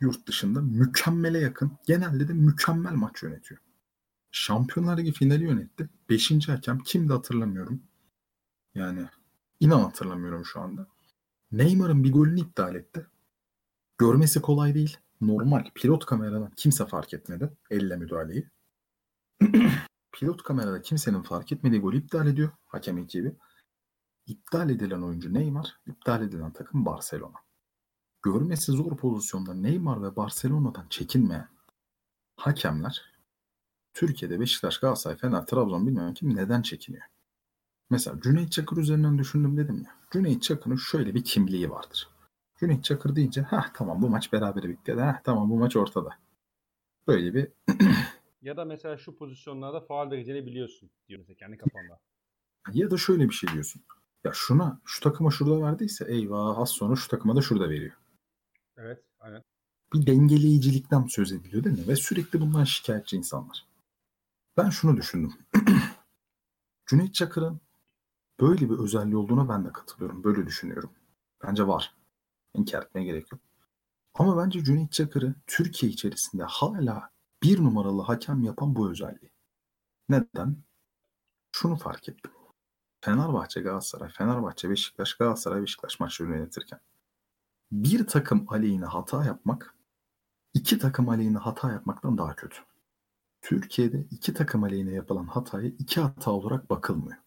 yurt 0.01 0.27
dışında 0.27 0.61
mükemmele 0.61 1.39
yakın, 1.39 1.79
genelde 1.87 2.29
de 2.29 2.33
mükemmel 2.33 2.93
maç 2.93 3.23
yönetiyor. 3.23 3.61
Şampiyonlar 4.31 4.99
Ligi 4.99 5.13
finali 5.13 5.45
yönetti. 5.45 5.89
Beşinci 6.11 6.53
hakem 6.53 6.79
kimdi 6.79 7.13
hatırlamıyorum. 7.13 7.83
Yani 8.75 9.07
inan 9.61 9.81
hatırlamıyorum 9.81 10.45
şu 10.45 10.61
anda. 10.61 10.87
Neymar'ın 11.53 12.05
bir 12.05 12.13
golünü 12.13 12.41
iptal 12.41 12.75
etti. 12.75 13.07
Görmesi 13.99 14.43
kolay 14.43 14.75
değil. 14.75 14.97
Normal. 15.21 15.65
Pilot 15.75 16.07
kameradan 16.07 16.51
kimse 16.57 16.87
fark 16.87 17.15
etmedi. 17.15 17.51
Elle 17.71 17.97
müdahaleyi. 17.97 18.51
Pilot 20.13 20.43
kamerada 20.43 20.83
kimsenin 20.83 21.23
fark 21.23 21.53
etmediği 21.53 21.81
golü 21.81 21.99
iptal 21.99 22.27
ediyor. 22.27 22.51
Hakem 22.67 22.99
ekibi. 22.99 23.37
İptal 24.31 24.71
edilen 24.71 25.03
oyuncu 25.03 25.35
Neymar, 25.35 25.77
iptal 25.87 26.23
edilen 26.23 26.53
takım 26.53 26.87
Barcelona. 26.87 27.35
Görmesi 28.23 28.73
zor 28.73 28.97
pozisyonda 28.97 29.55
Neymar 29.55 30.03
ve 30.03 30.17
Barcelona'dan 30.17 30.87
çekinmeyen 30.91 31.49
hakemler 32.37 33.05
Türkiye'de 33.95 34.41
Beşiktaş, 34.41 34.79
Galatasaray, 34.79 35.17
Fener, 35.17 35.47
Trabzon 35.47 35.87
bilmiyorum 35.87 36.15
kim 36.15 36.37
neden 36.37 36.63
çekiniyor? 36.63 37.05
Mesela 37.91 38.21
Cüneyt 38.21 38.53
Çakır 38.53 38.77
üzerinden 38.77 39.19
düşündüm 39.19 39.57
dedim 39.57 39.83
ya. 39.85 39.95
Cüneyt 40.13 40.43
Çakır'ın 40.43 40.77
şöyle 40.77 41.15
bir 41.15 41.25
kimliği 41.25 41.71
vardır. 41.71 42.09
Cüneyt 42.61 42.85
Çakır 42.85 43.17
deyince 43.17 43.43
ha 43.43 43.67
tamam 43.75 44.03
bu 44.03 44.09
maç 44.09 44.33
beraber 44.33 44.63
bitti 44.63 44.91
ya 44.91 44.97
da 44.97 45.07
ha 45.07 45.21
tamam 45.25 45.51
bu 45.51 45.57
maç 45.59 45.77
ortada. 45.77 46.11
Böyle 47.07 47.35
bir 47.35 47.49
Ya 48.43 48.57
da 48.57 48.65
mesela 48.65 48.97
şu 48.97 49.17
pozisyonlarda 49.17 49.81
faal 49.81 50.11
vereceğini 50.11 50.47
biliyorsun 50.47 50.91
diyor 51.09 51.21
mesela 51.21 51.37
kendi 51.37 51.57
kafanda. 51.57 52.01
ya 52.73 52.91
da 52.91 52.97
şöyle 52.97 53.29
bir 53.29 53.35
şey 53.35 53.53
diyorsun. 53.53 53.83
Ya 54.25 54.33
şuna 54.35 54.81
şu 54.85 55.01
takıma 55.01 55.31
şurada 55.31 55.63
verdiyse 55.63 56.05
eyvah 56.05 56.59
az 56.59 56.71
sonra 56.71 56.97
şu 56.97 57.09
takıma 57.09 57.37
da 57.37 57.43
şurada 57.43 57.71
veriyor. 57.71 57.97
Evet, 58.77 59.05
aynen. 59.21 59.43
bir 59.93 60.07
dengeleyicilikten 60.07 61.07
söz 61.07 61.33
ediliyor 61.33 61.65
değil 61.65 61.79
mi? 61.79 61.89
Ve 61.89 61.97
sürekli 61.97 62.41
bundan 62.41 62.65
şikayetçi 62.65 63.17
insanlar. 63.17 63.67
Ben 64.57 64.71
şunu 64.71 64.97
düşündüm. 64.97 65.33
Cüneyt 66.87 67.15
Çakır'ın 67.15 67.61
böyle 68.41 68.71
bir 68.71 68.79
özelliği 68.79 69.17
olduğuna 69.17 69.49
ben 69.49 69.65
de 69.65 69.73
katılıyorum. 69.73 70.25
Böyle 70.25 70.47
düşünüyorum. 70.47 70.91
Bence 71.45 71.67
var. 71.67 71.95
İnkar 72.55 72.83
etmeye 72.83 73.05
gerek 73.05 73.33
yok. 73.33 73.41
Ama 74.15 74.45
bence 74.45 74.65
Cüneyt 74.65 74.93
Çakır'ı 74.93 75.35
Türkiye 75.47 75.93
içerisinde 75.93 76.45
hala 76.45 77.11
bir 77.43 77.65
numaralı 77.65 78.03
hakem 78.03 78.43
yapan 78.43 78.77
bu 78.77 78.91
özelliği. 78.91 79.33
Neden? 80.09 80.57
Şunu 81.53 81.77
fark 81.77 82.09
ettim. 82.09 82.33
Fenerbahçe, 83.01 83.61
Galatasaray, 83.61 84.09
Fenerbahçe, 84.09 84.71
Beşiktaş, 84.71 85.15
Galatasaray, 85.15 85.63
Beşiktaş 85.63 86.01
maçları 86.01 86.31
yönetirken 86.31 86.81
bir 87.73 88.07
takım 88.07 88.47
aleyhine 88.49 88.85
hata 88.85 89.25
yapmak 89.25 89.75
iki 90.55 90.79
takım 90.79 91.09
aleyhine 91.09 91.39
hata 91.39 91.73
yapmaktan 91.73 92.19
daha 92.19 92.37
kötü. 92.37 92.57
Türkiye'de 93.43 94.07
iki 94.11 94.35
takım 94.35 94.65
aleyhine 94.65 94.93
yapılan 94.93 95.27
hataya 95.27 95.69
iki 95.69 96.01
hata 96.01 96.31
olarak 96.31 96.71
bakılmıyor. 96.71 97.19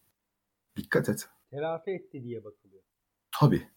Dikkat 0.76 1.08
et. 1.08 1.28
Telafi 1.50 1.90
etti 1.90 2.24
diye 2.24 2.44
bakılıyor. 2.44 2.82
Tabii. 3.40 3.68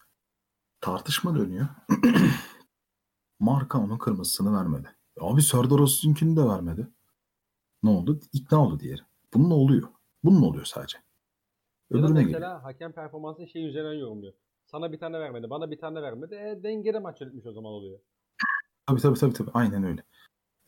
Tartışma 0.80 1.34
dönüyor. 1.34 1.66
Marka 3.40 3.78
onun 3.78 3.98
kırmızısını 3.98 4.58
vermedi. 4.58 4.96
Abi 5.20 5.42
Serdar 5.42 5.80
Aziz'inkini 5.80 6.36
de 6.36 6.44
vermedi. 6.44 6.88
Ne 7.82 7.90
oldu? 7.90 8.20
İkna 8.32 8.64
oldu 8.64 8.80
diğeri. 8.80 9.00
Bunun 9.34 9.50
oluyor. 9.50 9.88
Bunun 10.24 10.42
oluyor 10.42 10.64
sadece. 10.64 10.98
Öbürüne 11.90 12.08
mesela 12.08 12.24
geliyor. 12.24 12.60
hakem 12.60 12.92
performansını 12.92 13.48
şey 13.48 13.68
üzerinden 13.68 13.92
yorumluyor. 13.92 14.32
Sana 14.66 14.92
bir 14.92 14.98
tane 14.98 15.20
vermedi, 15.20 15.50
bana 15.50 15.70
bir 15.70 15.78
tane 15.78 16.02
vermedi. 16.02 16.34
E, 16.34 16.62
dengede 16.62 16.98
maç 16.98 17.20
yönetmiş 17.20 17.46
o 17.46 17.52
zaman 17.52 17.72
oluyor. 17.72 17.98
Tabii 18.86 19.00
tabii 19.00 19.18
tabii 19.18 19.32
tabii. 19.32 19.50
Aynen 19.54 19.84
öyle. 19.84 20.02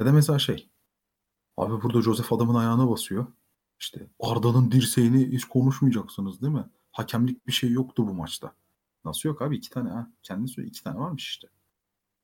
Ya 0.01 0.07
da 0.07 0.13
mesela 0.13 0.39
şey. 0.39 0.71
Abi 1.57 1.83
burada 1.83 2.03
Joseph 2.03 2.33
adamın 2.33 2.55
ayağına 2.55 2.91
basıyor. 2.91 3.27
İşte 3.81 4.07
Arda'nın 4.21 4.71
dirseğini 4.71 5.27
hiç 5.27 5.45
konuşmayacaksınız 5.45 6.43
değil 6.43 6.53
mi? 6.53 6.65
Hakemlik 6.93 7.47
bir 7.47 7.53
şey 7.53 7.71
yoktu 7.71 8.07
bu 8.09 8.15
maçta. 8.15 8.55
Nasıl 9.05 9.29
yok 9.29 9.43
abi? 9.43 9.57
iki 9.57 9.71
tane 9.71 9.89
ha. 9.91 10.11
Kendin 10.23 10.47
söyle 10.47 10.69
iki 10.69 10.85
tane 10.85 10.99
varmış 10.99 11.29
işte. 11.29 11.49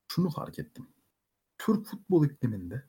Şunu 0.08 0.30
fark 0.30 0.58
ettim. 0.58 0.88
Türk 1.58 1.86
futbol 1.86 2.26
ikliminde 2.26 2.84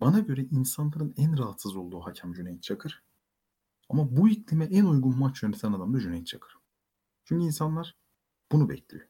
bana 0.00 0.18
göre 0.18 0.40
insanların 0.44 1.14
en 1.16 1.38
rahatsız 1.38 1.76
olduğu 1.76 2.00
hakem 2.00 2.32
Cüneyt 2.32 2.62
Çakır. 2.62 3.02
Ama 3.90 4.16
bu 4.16 4.28
iklime 4.28 4.64
en 4.64 4.84
uygun 4.84 5.18
maç 5.18 5.42
yöneten 5.42 5.72
adam 5.72 5.94
da 5.94 6.00
Cüneyt 6.00 6.26
Çakır. 6.26 6.54
Çünkü 7.24 7.44
insanlar 7.44 7.96
bunu 8.52 8.68
bekliyor. 8.68 9.08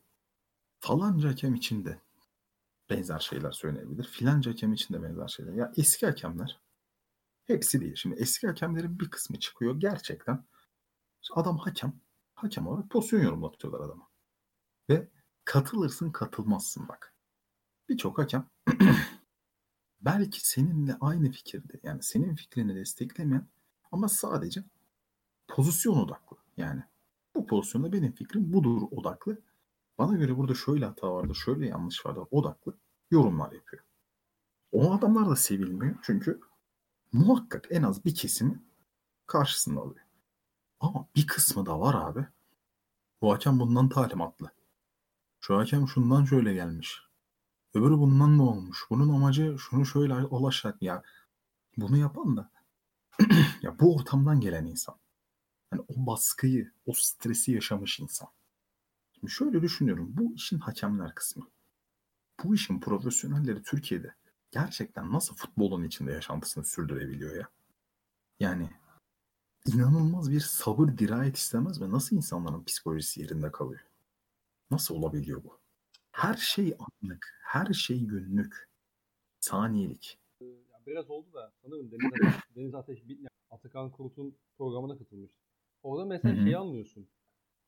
Falanca 0.80 1.28
hakem 1.28 1.54
için 1.54 1.84
de 1.84 2.00
benzer 2.90 3.18
şeyler 3.18 3.52
söylenebilir. 3.52 4.04
Filanca 4.04 4.50
hakem 4.50 4.72
için 4.72 4.94
de 4.94 5.02
benzer 5.02 5.28
şeyler. 5.28 5.52
Ya 5.52 5.72
eski 5.76 6.06
hakemler 6.06 6.60
Hepsi 7.50 7.80
değil. 7.80 7.94
Şimdi 7.94 8.16
eski 8.16 8.46
hakemlerin 8.46 9.00
bir 9.00 9.10
kısmı 9.10 9.38
çıkıyor 9.38 9.80
gerçekten. 9.80 10.44
Adam 11.32 11.58
hakem. 11.58 12.00
Hakem 12.34 12.66
olarak 12.66 12.90
pozisyon 12.90 13.20
yorumlatıyorlar 13.20 13.80
adama. 13.80 14.08
Ve 14.90 15.08
katılırsın 15.44 16.10
katılmazsın 16.10 16.88
bak. 16.88 17.14
Birçok 17.88 18.18
hakem 18.18 18.48
belki 20.00 20.48
seninle 20.48 20.96
aynı 21.00 21.30
fikirde 21.30 21.80
yani 21.82 22.02
senin 22.02 22.34
fikrini 22.34 22.74
desteklemeyen 22.74 23.48
ama 23.92 24.08
sadece 24.08 24.64
pozisyon 25.48 25.96
odaklı. 25.96 26.36
Yani 26.56 26.82
bu 27.34 27.46
pozisyonda 27.46 27.92
benim 27.92 28.12
fikrim 28.12 28.52
budur 28.52 28.82
odaklı. 28.90 29.38
Bana 29.98 30.16
göre 30.16 30.36
burada 30.36 30.54
şöyle 30.54 30.84
hata 30.84 31.12
vardı, 31.12 31.34
şöyle 31.34 31.66
yanlış 31.66 32.06
vardı 32.06 32.20
odaklı 32.30 32.78
yorumlar 33.10 33.52
yapıyor. 33.52 33.82
O 34.72 34.92
adamlar 34.92 35.30
da 35.30 35.36
sevilmiyor 35.36 35.96
çünkü 36.02 36.40
muhakkak 37.12 37.66
en 37.70 37.82
az 37.82 38.04
bir 38.04 38.14
kesimi 38.14 38.62
karşısında 39.26 39.80
alıyor. 39.80 40.06
Ama 40.80 41.08
bir 41.16 41.26
kısmı 41.26 41.66
da 41.66 41.80
var 41.80 41.94
abi. 41.94 42.26
Bu 43.22 43.32
hakem 43.32 43.60
bundan 43.60 43.88
talimatlı. 43.88 44.50
Şu 45.40 45.58
hakem 45.58 45.88
şundan 45.88 46.24
şöyle 46.24 46.54
gelmiş. 46.54 47.02
Öbürü 47.74 47.98
bundan 47.98 48.38
ne 48.38 48.42
olmuş? 48.42 48.84
Bunun 48.90 49.14
amacı 49.14 49.56
şunu 49.58 49.86
şöyle 49.86 50.14
ulaşacak 50.14 50.82
ya. 50.82 51.02
Bunu 51.76 51.96
yapan 51.96 52.36
da 52.36 52.50
ya 53.62 53.78
bu 53.78 53.96
ortamdan 53.96 54.40
gelen 54.40 54.66
insan. 54.66 54.96
Yani 55.72 55.84
o 55.88 56.06
baskıyı, 56.06 56.72
o 56.86 56.92
stresi 56.92 57.52
yaşamış 57.52 58.00
insan. 58.00 58.28
Şimdi 59.12 59.32
şöyle 59.32 59.62
düşünüyorum. 59.62 60.10
Bu 60.16 60.34
işin 60.34 60.58
hakemler 60.58 61.14
kısmı. 61.14 61.48
Bu 62.44 62.54
işin 62.54 62.80
profesyonelleri 62.80 63.62
Türkiye'de 63.62 64.14
gerçekten 64.50 65.12
nasıl 65.12 65.36
futbolun 65.36 65.84
içinde 65.84 66.12
yaşantısını 66.12 66.64
sürdürebiliyor 66.64 67.36
ya? 67.36 67.48
Yani 68.40 68.70
inanılmaz 69.66 70.30
bir 70.30 70.40
sabır, 70.40 70.98
dirayet 70.98 71.36
istemez 71.36 71.80
mi? 71.80 71.90
Nasıl 71.90 72.16
insanların 72.16 72.64
psikolojisi 72.64 73.20
yerinde 73.20 73.52
kalıyor? 73.52 73.80
Nasıl 74.70 74.94
olabiliyor 74.94 75.44
bu? 75.44 75.58
Her 76.12 76.34
şey 76.34 76.76
anlık, 76.78 77.40
her 77.42 77.72
şey 77.72 78.00
günlük, 78.06 78.68
saniyelik. 79.40 80.18
Biraz 80.90 81.10
oldu 81.10 81.32
da 81.32 81.52
sanırım 81.62 81.90
Deniz 81.90 82.12
Ateş, 82.12 82.34
Deniz 82.56 82.74
Ateş 82.74 83.08
Bitne, 83.08 83.28
Atakan 83.50 83.90
Kurut'un 83.90 84.38
programına 84.58 84.98
katılmıştı. 84.98 85.40
Orada 85.82 86.04
mesela 86.04 86.34
Hı 86.36 86.38
hı. 86.40 86.44
şeyi 86.44 86.56
anlıyorsun. 86.56 87.08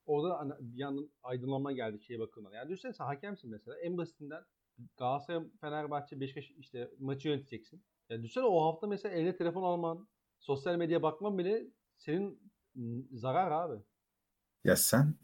Orada 0.06 0.58
bir 0.60 0.78
yandan 0.78 1.10
aydınlanma 1.22 1.72
geldi 1.72 2.00
şeye 2.02 2.18
bakımından. 2.20 2.56
Yani 2.56 2.68
düşünsene 2.70 2.92
sen 2.92 3.04
hakemsin 3.04 3.50
mesela. 3.50 3.78
En 3.78 3.96
basitinden 3.96 4.44
Galatasaray, 4.96 5.44
Fenerbahçe, 5.60 6.20
Beşiktaş 6.20 6.50
işte 6.50 6.90
maçı 6.98 7.28
yöneteceksin. 7.28 7.84
Ya 8.08 8.22
düşünsene 8.22 8.44
o 8.44 8.64
hafta 8.64 8.86
mesela 8.86 9.14
eline 9.14 9.36
telefon 9.36 9.62
alman, 9.62 10.08
sosyal 10.38 10.76
medyaya 10.76 11.02
bakman 11.02 11.38
bile 11.38 11.66
senin 11.96 12.52
zarar 13.12 13.50
abi. 13.50 13.82
Ya 14.64 14.76
sen 14.76 15.14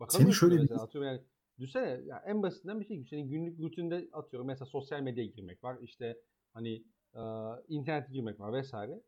Bakamıyorsun 0.00 0.38
şöyle 0.40 0.54
bir- 0.54 0.60
mesela 0.60 0.82
atıyorum 0.82 1.10
yani 1.10 1.22
düşünsene 1.58 2.00
ya 2.04 2.22
en 2.26 2.42
basitinden 2.42 2.80
bir 2.80 2.84
şey 2.84 3.04
senin 3.04 3.28
günlük 3.28 3.60
rutinde 3.60 4.08
atıyorum 4.12 4.46
mesela 4.46 4.66
sosyal 4.66 5.00
medyaya 5.00 5.30
girmek 5.30 5.64
var 5.64 5.78
işte 5.82 6.18
hani 6.52 6.84
e, 7.16 7.22
internete 7.68 8.12
girmek 8.12 8.40
var 8.40 8.52
vesaire. 8.52 9.02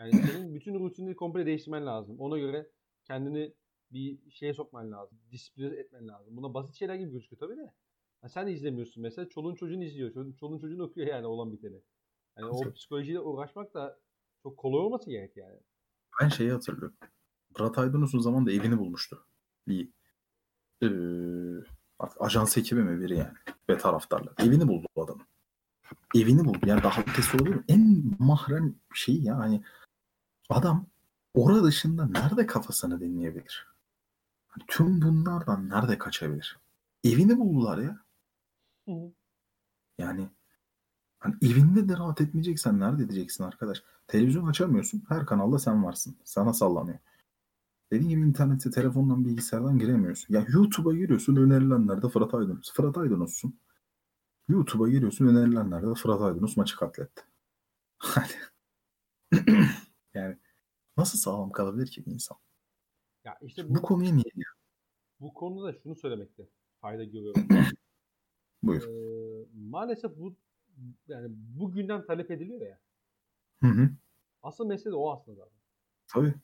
Yani 0.00 0.10
senin 0.32 0.54
bütün 0.54 0.80
rutinini 0.80 1.16
komple 1.16 1.46
değiştirmen 1.46 1.86
lazım. 1.86 2.20
Ona 2.20 2.38
göre 2.38 2.70
kendini 3.04 3.54
bir 3.90 4.30
şeye 4.30 4.54
sokman 4.54 4.92
lazım. 4.92 5.18
Disipline 5.30 5.76
etmen 5.76 6.08
lazım. 6.08 6.36
Buna 6.36 6.54
basit 6.54 6.74
şeyler 6.74 6.94
gibi 6.94 7.10
gözüküyor 7.12 7.40
tabii 7.40 7.56
de. 7.56 7.72
Ha 8.20 8.28
sen 8.28 8.46
de 8.46 8.52
izlemiyorsun 8.52 9.02
mesela. 9.02 9.28
Çoluğun 9.28 9.54
çocuğun 9.54 9.80
izliyor. 9.80 10.12
Çoluğun, 10.12 10.32
çoluğun 10.32 10.58
çocuğun 10.58 10.78
okuyor 10.78 11.06
yani 11.06 11.26
olan 11.26 11.52
biteni. 11.52 11.82
Yani 12.38 12.50
o 12.50 12.72
psikolojiyle 12.72 13.20
uğraşmak 13.20 13.74
da 13.74 14.00
çok 14.42 14.56
kolay 14.56 14.80
olması 14.80 15.10
gerek 15.10 15.36
yani. 15.36 15.60
ben 16.22 16.28
şeyi 16.28 16.52
hatırlıyorum. 16.52 16.96
Murat 17.58 17.78
Aydın 17.78 18.02
uzun 18.02 18.18
zamanda 18.18 18.52
evini 18.52 18.78
bulmuştu. 18.78 19.26
Bir 19.68 19.88
eee, 20.80 21.64
artık 21.98 22.22
ajans 22.22 22.58
ekibi 22.58 22.82
mi 22.82 23.00
biri 23.00 23.16
yani. 23.18 23.34
Ve 23.70 23.78
taraftarlar. 23.78 24.34
Evini 24.38 24.68
buldu 24.68 24.86
bu 24.96 25.04
adamın. 25.04 25.26
Evini 26.14 26.44
buldu. 26.44 26.58
Yani 26.66 26.82
daha 26.82 27.00
ötesi 27.00 27.36
olabilir 27.36 27.54
mi? 27.54 27.64
En 27.68 28.04
mahrem 28.18 28.74
şey 28.94 29.22
ya 29.22 29.38
hani 29.38 29.62
adam 30.50 30.86
orada 31.34 31.64
dışında 31.64 32.06
nerede 32.06 32.46
kafasını 32.46 33.00
dinleyebilir? 33.00 33.66
Hani 34.48 34.64
tüm 34.68 35.02
bunlardan 35.02 35.68
nerede 35.68 35.98
kaçabilir? 35.98 36.58
Evini 37.04 37.38
buldular 37.38 37.78
ya. 37.78 37.98
Yani 39.98 40.28
hani 41.18 41.34
evinde 41.42 41.88
de 41.88 41.96
rahat 41.96 42.20
etmeyeceksen 42.20 42.80
nerede 42.80 43.02
edeceksin 43.02 43.44
arkadaş? 43.44 43.82
Televizyon 44.06 44.46
açamıyorsun. 44.46 45.02
Her 45.08 45.26
kanalda 45.26 45.58
sen 45.58 45.84
varsın. 45.84 46.16
Sana 46.24 46.52
sallanıyor. 46.52 46.98
Dediğim 47.92 48.08
gibi 48.08 48.20
internete, 48.20 48.70
telefondan, 48.70 49.24
bilgisayardan 49.24 49.78
giremiyorsun. 49.78 50.34
Ya 50.34 50.46
YouTube'a 50.48 50.94
giriyorsun 50.94 51.36
önerilenlerde 51.36 52.08
Fırat 52.08 52.34
Aydınus. 52.34 52.72
Fırat 52.72 52.98
Aydınus'sun. 52.98 53.58
YouTube'a 54.48 54.88
giriyorsun 54.88 55.26
önerilenlerde 55.26 55.94
Fırat 55.94 56.20
Aydınus 56.20 56.56
maçı 56.56 56.76
katletti. 56.76 57.22
Hani 57.98 58.32
yani 60.14 60.38
nasıl 60.96 61.18
sağlam 61.18 61.50
kalabilir 61.50 61.86
ki 61.86 62.06
bir 62.06 62.10
insan? 62.10 62.38
Ya 63.24 63.38
işte 63.42 63.68
Bu 63.68 63.74
bu, 63.74 63.82
konuya 63.82 64.12
niye? 64.12 64.24
bu 65.20 65.34
konuda 65.34 65.66
da 65.66 65.72
şunu 65.82 65.96
söylemekte 65.96 66.48
fayda 66.80 67.04
görüyorum. 67.04 67.48
Buyur. 68.62 68.82
Ee, 68.88 69.46
maalesef 69.54 70.16
bu 70.16 70.36
yani 71.08 71.26
bu 71.30 71.72
gündem 71.72 72.06
talep 72.06 72.30
ediliyor 72.30 72.60
ya. 72.60 72.80
Hı 73.62 73.66
hı. 73.66 73.90
Asıl 74.42 74.66
mesele 74.66 74.90
de 74.92 74.96
o 74.96 75.12
aslında 75.12 75.36
zaten. 75.36 75.58
Tabii. 76.06 76.34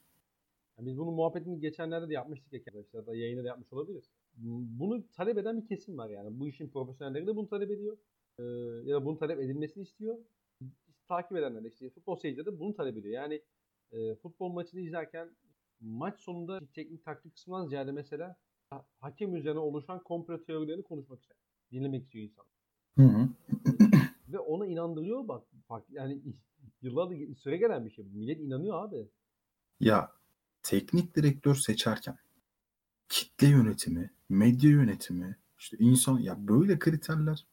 Yani 0.78 0.86
biz 0.88 0.98
bunun 0.98 1.14
muhabbetini 1.14 1.60
geçenlerde 1.60 2.08
de 2.08 2.12
yapmıştık 2.12 2.54
arkadaşlar 2.54 3.06
da 3.06 3.16
yayında 3.16 3.44
da 3.44 3.48
yapmış 3.48 3.72
olabiliriz. 3.72 4.10
Bunu 4.36 5.08
talep 5.12 5.38
eden 5.38 5.62
bir 5.62 5.66
kesim 5.66 5.98
var 5.98 6.10
yani. 6.10 6.40
Bu 6.40 6.48
işin 6.48 6.68
profesyonelleri 6.68 7.26
de 7.26 7.36
bunu 7.36 7.48
talep 7.48 7.70
ediyor. 7.70 7.96
Ee, 8.38 8.42
ya 8.84 8.96
da 8.96 9.04
bunu 9.04 9.18
talep 9.18 9.40
edilmesini 9.40 9.82
istiyor. 9.82 10.18
Takip 11.08 11.36
edenler 11.36 11.64
de 11.64 11.68
işte 11.68 11.90
futbol 11.90 12.16
seyircileri 12.16 12.46
de 12.46 12.60
bunu 12.60 12.74
talep 12.74 12.96
ediyor. 12.96 13.14
Yani 13.14 13.42
e, 13.92 14.14
futbol 14.14 14.52
maçını 14.52 14.80
izlerken 14.80 15.30
maç 15.80 16.20
sonunda 16.20 16.60
teknik 16.74 17.04
taktik 17.04 17.34
kısmından 17.34 17.66
ziyade 17.66 17.92
mesela 17.92 18.36
ha- 18.70 18.86
hakem 18.98 19.36
üzerine 19.36 19.58
oluşan 19.58 20.02
komplo 20.02 20.44
teorilerini 20.44 20.82
konuşmak 20.82 21.20
istiyor. 21.20 21.38
Dinlemek 21.72 22.02
istiyor 22.02 22.24
insan. 22.24 22.44
Hı 22.96 23.02
hı. 23.02 23.28
Ve 24.32 24.38
ona 24.38 24.66
inandırıyor 24.66 25.28
bak. 25.28 25.46
bak 25.70 25.84
yani 25.90 26.22
yıllardır 26.82 27.34
süre 27.34 27.56
gelen 27.56 27.84
bir 27.84 27.90
şey. 27.90 28.04
Millet 28.04 28.40
inanıyor 28.40 28.84
abi. 28.84 29.08
Ya 29.80 30.10
teknik 30.62 31.16
direktör 31.16 31.54
seçerken 31.54 32.16
kitle 33.42 33.56
yönetimi, 33.56 34.10
medya 34.28 34.70
yönetimi, 34.70 35.36
işte 35.58 35.76
insan 35.80 36.18
ya 36.18 36.48
böyle 36.48 36.78
kriterler 36.78 37.46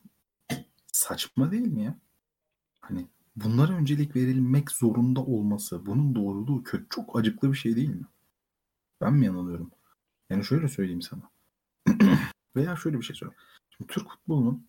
saçma 0.88 1.52
değil 1.52 1.68
mi 1.68 1.84
ya? 1.84 1.96
Hani 2.82 3.08
bunlara 3.36 3.74
öncelik 3.74 4.16
verilmek 4.16 4.72
zorunda 4.72 5.20
olması, 5.20 5.86
bunun 5.86 6.16
doğruluğu 6.16 6.64
kötü, 6.64 6.86
çok 6.90 7.20
acıklı 7.20 7.52
bir 7.52 7.58
şey 7.58 7.76
değil 7.76 7.90
mi? 7.90 8.06
Ben 9.02 9.14
mi 9.14 9.26
yanılıyorum? 9.26 9.72
Yani 10.30 10.46
şöyle 10.46 10.68
söyleyeyim 10.68 11.02
sana. 11.02 11.32
Veya 12.56 12.76
şöyle 12.76 12.98
bir 12.98 13.04
şey 13.04 13.16
söyleyeyim. 13.16 13.42
Şimdi 13.70 13.94
Türk 13.94 14.10
futbolunun 14.10 14.68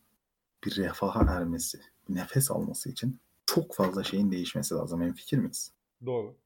bir 0.64 0.76
refaha 0.76 1.32
ermesi, 1.32 1.80
bir 2.08 2.14
nefes 2.14 2.50
alması 2.50 2.90
için 2.90 3.20
çok 3.46 3.74
fazla 3.74 4.04
şeyin 4.04 4.32
değişmesi 4.32 4.74
lazım. 4.74 5.02
En 5.02 5.12
fikir 5.12 5.38
miyiz? 5.38 5.72
Doğru. 6.06 6.36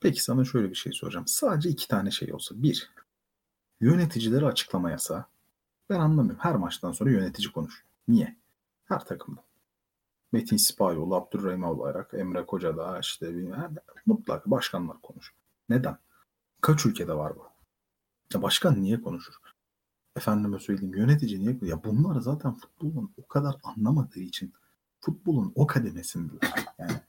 Peki 0.00 0.22
sana 0.22 0.44
şöyle 0.44 0.70
bir 0.70 0.74
şey 0.74 0.92
soracağım. 0.92 1.26
Sadece 1.26 1.68
iki 1.68 1.88
tane 1.88 2.10
şey 2.10 2.32
olsa. 2.32 2.62
Bir, 2.62 2.90
yöneticilere 3.80 4.46
açıklama 4.46 4.90
yasağı. 4.90 5.24
Ben 5.90 6.00
anlamıyorum. 6.00 6.40
Her 6.42 6.56
maçtan 6.56 6.92
sonra 6.92 7.10
yönetici 7.10 7.52
konuş. 7.52 7.84
Niye? 8.08 8.36
Her 8.84 9.04
takımda. 9.04 9.44
Metin 10.32 10.56
Sipayoğlu, 10.56 11.16
Abdurrahim 11.16 11.64
Alayarak, 11.64 12.14
Emre 12.14 12.46
Kocadağ, 12.46 12.98
işte 12.98 13.34
bilmem, 13.34 13.74
mutlak 14.06 14.46
başkanlar 14.46 15.00
konuş. 15.02 15.34
Neden? 15.68 15.98
Kaç 16.60 16.86
ülkede 16.86 17.14
var 17.14 17.36
bu? 17.36 17.46
Ya 18.34 18.42
başkan 18.42 18.82
niye 18.82 19.00
konuşur? 19.02 19.34
Efendime 20.16 20.58
söyleyeyim 20.58 20.94
yönetici 20.96 21.40
niye? 21.40 21.58
Ya 21.62 21.84
bunlar 21.84 22.20
zaten 22.20 22.54
futbolun 22.54 23.12
o 23.16 23.28
kadar 23.28 23.56
anlamadığı 23.62 24.20
için 24.20 24.52
futbolun 25.00 25.52
o 25.54 25.66
kademesindeler. 25.66 26.66
Yani 26.78 27.00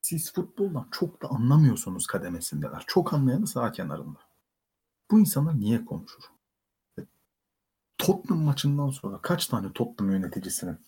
siz 0.00 0.32
futboldan 0.32 0.88
çok 0.90 1.22
da 1.22 1.28
anlamıyorsunuz 1.28 2.06
kademesindeler. 2.06 2.84
Çok 2.86 3.14
anlayanı 3.14 3.46
sağ 3.46 3.72
kenarında. 3.72 4.27
Bu 5.10 5.20
insanlar 5.20 5.60
niye 5.60 5.84
konuşur? 5.84 6.22
E, 6.98 7.02
Tottenham 7.98 8.44
maçından 8.44 8.90
sonra 8.90 9.22
kaç 9.22 9.46
tane 9.46 9.72
Tottenham 9.72 10.12
yöneticisinin 10.12 10.78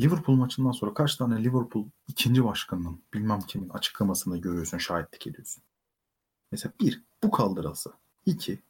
Liverpool 0.00 0.36
maçından 0.36 0.72
sonra 0.72 0.94
kaç 0.94 1.16
tane 1.16 1.44
Liverpool 1.44 1.86
ikinci 2.08 2.44
başkanının 2.44 3.02
bilmem 3.14 3.40
kimin 3.40 3.68
açıklamasında 3.68 4.36
görüyorsun, 4.36 4.78
şahitlik 4.78 5.26
ediyorsun. 5.26 5.62
Mesela 6.52 6.72
bir, 6.80 7.04
bu 7.22 7.30
kaldırılsa. 7.30 7.90
İki, 8.26 8.62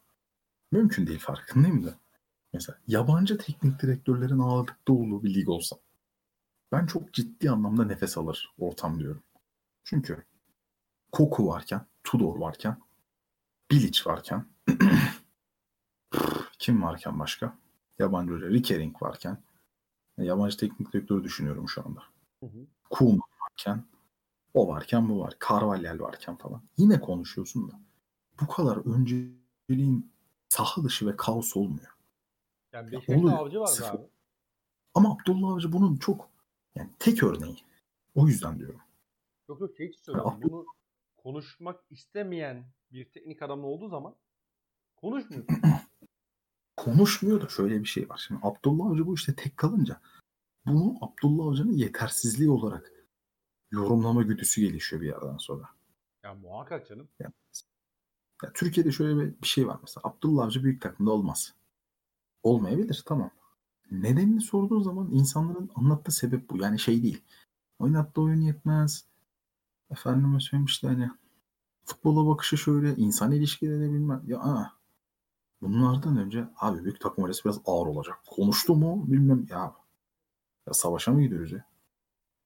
mümkün 0.72 1.07
değil 1.07 1.18
farkındayım 1.18 1.87
da. 1.87 1.99
Mesela 2.53 2.79
yabancı 2.87 3.39
teknik 3.39 3.83
direktörlerin 3.83 4.39
ağırlıkta 4.39 4.93
olduğu 4.93 5.22
bir 5.22 5.35
lig 5.35 5.49
olsa. 5.49 5.77
Ben 6.72 6.87
çok 6.87 7.12
ciddi 7.12 7.51
anlamda 7.51 7.85
nefes 7.85 8.18
alır 8.18 8.55
ortam 8.59 8.99
diyorum. 8.99 9.22
Çünkü 9.85 10.25
Koku 11.12 11.47
varken, 11.47 11.87
Tudor 12.05 12.39
varken, 12.39 12.77
Bilic 13.70 14.01
varken, 14.07 14.47
kim 16.65 16.83
varken 16.83 17.19
başka? 17.19 17.59
Yabancı 17.99 18.33
hoca, 18.35 18.49
Rickering 18.49 19.03
varken, 19.03 19.39
yabancı 20.19 20.57
teknik 20.57 20.93
direktörü 20.93 21.25
düşünüyorum 21.25 21.69
şu 21.69 21.83
anda. 21.87 22.03
Hı 22.41 22.47
varken, 23.41 23.85
o 24.55 24.69
varken 24.69 25.09
bu 25.09 25.21
var. 25.21 25.35
Carvalhal 25.49 26.01
varken 26.01 26.37
falan. 26.37 26.62
Yine 26.77 27.01
konuşuyorsun 27.01 27.71
da. 27.71 27.81
Bu 28.41 28.47
kadar 28.47 28.77
önceliğin 28.95 30.12
saha 30.49 30.85
dışı 30.85 31.07
ve 31.07 31.17
kaos 31.17 31.57
olmuyor. 31.57 31.97
Yani 32.73 32.87
Ya 32.87 32.93
Beşiktaş'ta 32.93 33.21
oluyor. 33.21 33.39
avcı 33.39 33.61
vardı 33.61 33.71
Sıfır. 33.73 33.99
abi. 33.99 34.07
Ama 34.95 35.12
Abdullah 35.12 35.53
Avcı 35.55 35.73
bunun 35.73 35.97
çok 35.97 36.29
yani 36.75 36.91
tek 36.99 37.23
örneği. 37.23 37.57
O 38.15 38.27
yüzden 38.29 38.59
diyorum. 38.59 38.81
Yok 39.49 39.61
yok 39.61 39.77
şey 39.77 39.87
için 39.87 40.03
söylüyorum. 40.03 40.31
Abdül- 40.33 40.51
Bunu 40.51 40.67
konuşmak 41.17 41.81
istemeyen 41.91 42.65
bir 42.93 43.05
teknik 43.12 43.43
adam 43.43 43.65
olduğu 43.65 43.89
zaman 43.89 44.15
konuşmuyor. 44.97 45.45
Konuşmuyor 46.85 47.41
da 47.41 47.49
şöyle 47.49 47.80
bir 47.80 47.89
şey 47.89 48.09
var. 48.09 48.24
Şimdi 48.26 48.41
Abdullah 48.43 48.87
Avcı 48.87 49.07
bu 49.07 49.14
işte 49.14 49.35
tek 49.35 49.57
kalınca 49.57 50.01
bunu 50.66 50.97
Abdullah 51.01 51.47
Avcı'nın 51.47 51.72
yetersizliği 51.72 52.51
olarak 52.51 52.93
yorumlama 53.70 54.22
güdüsü 54.22 54.61
gelişiyor 54.61 55.03
bir 55.03 55.07
yerden 55.07 55.37
sonra. 55.37 55.68
ya 56.24 56.35
muhakkak 56.35 56.89
canım. 56.89 57.09
Ya 57.20 57.32
Türkiye'de 58.55 58.93
şöyle 58.93 59.20
bir, 59.20 59.43
bir 59.43 59.47
şey 59.47 59.66
var 59.66 59.78
mesela. 59.82 60.03
Abdullah 60.09 60.45
Avcı 60.45 60.64
büyük 60.64 60.82
takımda 60.82 61.11
olmaz. 61.11 61.55
Olmayabilir 62.43 63.03
tamam. 63.07 63.30
Nedenini 63.91 64.41
sorduğun 64.41 64.82
zaman 64.82 65.11
insanların 65.11 65.70
anlattığı 65.74 66.12
sebep 66.12 66.51
bu. 66.51 66.59
Yani 66.59 66.78
şey 66.78 67.03
değil. 67.03 67.22
Oynattığı 67.78 68.20
oyun 68.20 68.41
yetmez. 68.41 69.05
Efendime 69.91 70.41
söyleyeyim 70.41 70.64
işte 70.64 70.87
hani 70.87 71.11
futbola 71.85 72.26
bakışı 72.26 72.59
şöyle, 72.59 72.97
insan 72.97 73.32
ilişkileri 73.32 73.93
bilmem. 73.93 74.22
Ya 74.26 74.39
aa, 74.39 74.72
bunlardan 75.65 76.17
önce 76.17 76.49
abi 76.57 76.85
büyük 76.85 77.01
takım 77.01 77.25
arası 77.25 77.45
biraz 77.45 77.61
ağır 77.67 77.87
olacak. 77.87 78.19
Konuştu 78.27 78.77
mu 78.77 79.05
bilmem 79.07 79.47
ya. 79.51 79.75
Ya 80.67 80.73
savaşa 80.73 81.12
mı 81.12 81.23
gidiyoruz 81.23 81.53
ya? 81.53 81.65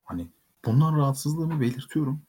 Hani 0.05 0.29
bundan 0.65 0.97
rahatsızlığımı 0.97 1.61
belirtiyorum. 1.61 2.23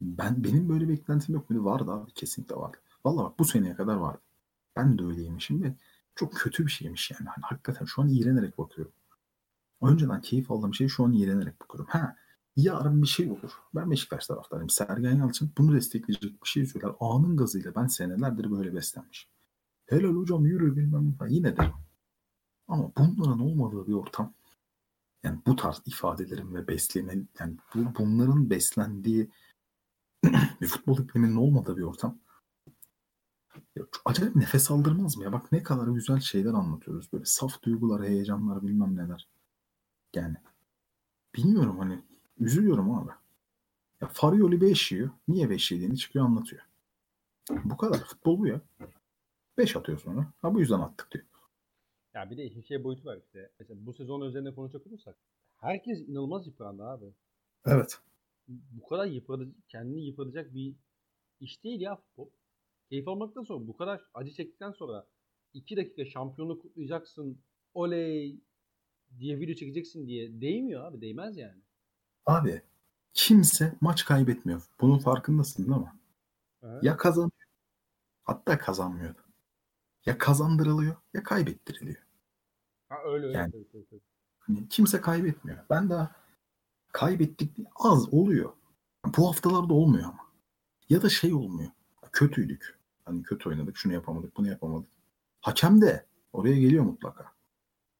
Ben 0.00 0.44
benim 0.44 0.68
böyle 0.68 0.88
beklentim 0.88 1.34
yok 1.34 1.50
muydu? 1.50 1.64
Vardı 1.64 1.92
abi 1.92 2.12
kesinlikle 2.12 2.56
vardı. 2.56 2.76
Vallahi 3.04 3.24
bak 3.24 3.38
bu 3.38 3.44
seneye 3.44 3.74
kadar 3.74 3.96
vardı. 3.96 4.20
Ben 4.76 4.98
de 4.98 5.04
öyleymişim 5.04 5.62
de 5.62 5.76
çok 6.14 6.34
kötü 6.34 6.66
bir 6.66 6.70
şeymiş 6.70 7.10
yani. 7.10 7.28
Hani 7.28 7.42
hakikaten 7.42 7.84
şu 7.84 8.02
an 8.02 8.08
iğrenerek 8.08 8.58
bakıyorum. 8.58 8.92
Önceden 9.82 10.20
keyif 10.20 10.50
aldığım 10.50 10.74
şey 10.74 10.88
şu 10.88 11.04
an 11.04 11.12
iğrenerek 11.12 11.60
bakıyorum. 11.60 11.86
Ha 11.90 12.16
yarın 12.56 13.02
bir 13.02 13.06
şey 13.06 13.30
olur. 13.30 13.52
Ben 13.74 13.90
Beşiktaş 13.90 14.26
taraftarıyım. 14.26 14.70
Sergen 14.70 15.16
Yalçın 15.16 15.52
bunu 15.58 15.74
destekleyecek 15.74 16.42
bir 16.42 16.48
şey 16.48 16.66
söyler. 16.66 16.90
Anın 17.00 17.36
gazıyla 17.36 17.74
ben 17.74 17.86
senelerdir 17.86 18.50
böyle 18.50 18.74
beslenmiş. 18.74 19.28
Helal 19.90 20.14
hocam 20.14 20.46
yürü 20.46 20.76
bilmem 20.76 21.16
ne. 21.20 21.34
Yine 21.34 21.56
de. 21.56 21.72
Ama 22.68 22.92
bunların 22.96 23.40
olmadığı 23.40 23.86
bir 23.86 23.92
ortam 23.92 24.34
yani 25.22 25.40
bu 25.46 25.56
tarz 25.56 25.82
ifadelerin 25.86 26.54
ve 26.54 26.68
besleme 26.68 27.14
yani 27.38 27.56
bu, 27.74 27.78
bunların 27.98 28.50
beslendiği 28.50 29.30
bir 30.60 30.66
futbol 30.66 30.98
ikliminin 30.98 31.36
olmadığı 31.36 31.76
bir 31.76 31.82
ortam 31.82 32.18
ya 33.76 33.86
acayip 34.04 34.36
nefes 34.36 34.70
aldırmaz 34.70 35.16
mı 35.16 35.24
ya? 35.24 35.32
Bak 35.32 35.52
ne 35.52 35.62
kadar 35.62 35.88
güzel 35.88 36.20
şeyler 36.20 36.52
anlatıyoruz. 36.54 37.12
Böyle 37.12 37.24
saf 37.24 37.62
duygular, 37.62 38.02
heyecanlar 38.02 38.62
bilmem 38.62 38.96
neler. 38.96 39.28
Yani 40.14 40.36
bilmiyorum 41.34 41.78
hani 41.78 42.02
üzülüyorum 42.38 42.94
abi. 42.94 43.10
Ya 44.00 44.08
Farioli 44.08 44.60
5 44.60 44.92
yiyor. 44.92 45.10
Niye 45.28 45.50
5 45.50 45.72
yediğini 45.72 45.98
çıkıyor 45.98 46.24
anlatıyor. 46.24 46.62
Bu 47.64 47.76
kadar. 47.76 47.98
Futbol 47.98 48.38
bu 48.38 48.46
ya. 48.46 48.60
5 49.60 49.76
atıyor 49.76 49.98
sonra. 49.98 50.32
Ha 50.42 50.54
bu 50.54 50.60
yüzden 50.60 50.80
attık 50.80 51.12
diyor. 51.12 51.24
Ya 52.14 52.30
bir 52.30 52.36
de 52.36 52.44
işin 52.44 52.62
şey 52.62 52.84
boyutu 52.84 53.04
var 53.04 53.16
işte. 53.16 53.50
Mesela 53.58 53.86
bu 53.86 53.92
sezon 53.92 54.20
üzerinde 54.20 54.54
konuşacak 54.54 54.86
olursak 54.86 55.16
herkes 55.56 56.00
inanılmaz 56.00 56.46
yıprandı 56.46 56.82
abi. 56.84 57.14
Evet. 57.66 57.98
Bu 58.48 58.88
kadar 58.88 59.06
yıpratıcı, 59.06 59.52
kendini 59.68 60.04
yıpratacak 60.06 60.54
bir 60.54 60.74
iş 61.40 61.64
değil 61.64 61.80
ya 61.80 61.96
futbol. 61.96 62.30
Keyif 62.88 63.08
almaktan 63.08 63.42
sonra 63.42 63.66
bu 63.66 63.76
kadar 63.76 64.04
acı 64.14 64.32
çektikten 64.32 64.72
sonra 64.72 65.06
2 65.52 65.76
dakika 65.76 66.04
şampiyonluk 66.04 66.62
kutlayacaksın 66.62 67.42
oley 67.74 68.40
diye 69.18 69.40
video 69.40 69.54
çekeceksin 69.54 70.06
diye 70.06 70.40
değmiyor 70.40 70.84
abi 70.84 71.00
değmez 71.00 71.36
yani. 71.36 71.62
Abi 72.26 72.62
kimse 73.12 73.76
maç 73.80 74.04
kaybetmiyor. 74.04 74.62
Bunun 74.80 74.98
farkındasın 74.98 75.66
değil 75.66 75.80
mi? 75.80 75.92
Hı. 76.60 76.80
Ya 76.82 76.96
kazanıyor. 76.96 77.30
Hatta 78.22 78.58
kazanmıyor. 78.58 79.14
Ya 80.06 80.18
kazandırılıyor 80.18 80.96
ya 81.14 81.22
kaybettiriliyor. 81.22 82.02
Ha, 82.88 82.96
öyle 83.04 83.26
öyle. 83.26 83.38
Yani-. 83.38 83.52
Hani 84.38 84.68
kimse 84.68 85.00
kaybetmiyor. 85.00 85.58
Ben 85.70 85.90
daha 85.90 86.12
kaybettik 86.92 87.50
az 87.74 88.14
oluyor. 88.14 88.52
Bu 89.16 89.28
haftalarda 89.28 89.74
olmuyor 89.74 90.04
ama. 90.04 90.30
Ya 90.88 91.02
da 91.02 91.08
şey 91.08 91.34
olmuyor. 91.34 91.70
Kötüydük. 92.12 92.78
Hani 93.04 93.22
kötü 93.22 93.48
oynadık, 93.48 93.76
şunu 93.76 93.92
yapamadık, 93.92 94.36
bunu 94.36 94.48
yapamadık. 94.48 94.90
Hakem 95.40 95.80
de 95.82 96.06
oraya 96.32 96.60
geliyor 96.60 96.84
mutlaka. 96.84 97.24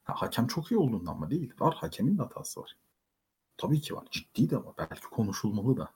Ha, 0.04 0.14
hakem 0.16 0.46
çok 0.46 0.70
iyi 0.72 0.78
olduğundan 0.78 1.18
mı 1.18 1.30
değil? 1.30 1.54
Var 1.60 1.74
hakemin 1.74 2.18
de 2.18 2.22
hatası 2.22 2.60
var. 2.60 2.76
Tabii 3.56 3.80
ki 3.80 3.94
var. 3.94 4.08
Ciddi 4.10 4.50
de 4.50 4.56
var. 4.56 4.74
Belki 4.78 5.02
konuşulmalı 5.02 5.76
da. 5.76 5.92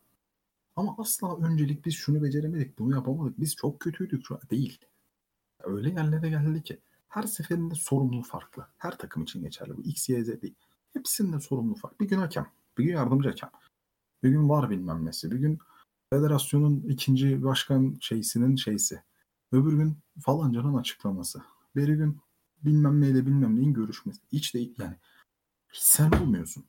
Ama 0.77 0.95
asla 0.99 1.37
öncelik 1.37 1.85
biz 1.85 1.95
şunu 1.95 2.23
beceremedik, 2.23 2.79
bunu 2.79 2.95
yapamadık. 2.95 3.41
Biz 3.41 3.57
çok 3.57 3.81
kötüydük 3.81 4.27
şu 4.27 4.35
an. 4.35 4.41
Değil. 4.51 4.79
Öyle 5.67 5.91
yerlere 5.91 6.29
geldi 6.29 6.63
ki 6.63 6.81
her 7.09 7.23
seferinde 7.23 7.75
sorumlu 7.75 8.23
farklı. 8.23 8.67
Her 8.79 8.99
takım 8.99 9.23
için 9.23 9.43
geçerli. 9.43 9.77
Bu 9.77 9.83
X, 9.83 10.09
Y, 10.09 10.25
Z 10.25 10.43
değil. 10.43 10.55
Hepsinde 10.93 11.41
sorumlu 11.41 11.75
farklı. 11.75 11.99
Bir 11.99 12.09
gün 12.09 12.19
hakem, 12.19 12.47
bir 12.79 12.85
gün 12.85 12.93
yardımcı 12.93 13.29
hakem. 13.29 13.51
Bir 14.23 14.31
gün 14.31 14.49
var 14.49 14.71
bilmem 14.71 15.05
nesi. 15.05 15.31
Bir 15.31 15.37
gün 15.37 15.59
federasyonun 16.11 16.81
ikinci 16.89 17.45
başkan 17.45 17.97
şeysinin 18.01 18.57
şeysi. 18.57 19.03
Öbür 19.53 19.73
gün 19.73 19.99
falancanın 20.21 20.75
açıklaması. 20.75 21.43
Bir 21.77 21.89
gün 21.89 22.21
bilmem 22.65 23.01
neyle 23.01 23.27
bilmem 23.27 23.57
neyin 23.57 23.75
görüşmesi. 23.75 24.21
Hiç 24.33 24.55
değil 24.55 24.75
yani. 24.79 24.97
Sen 25.73 26.11
olmuyorsun. 26.13 26.65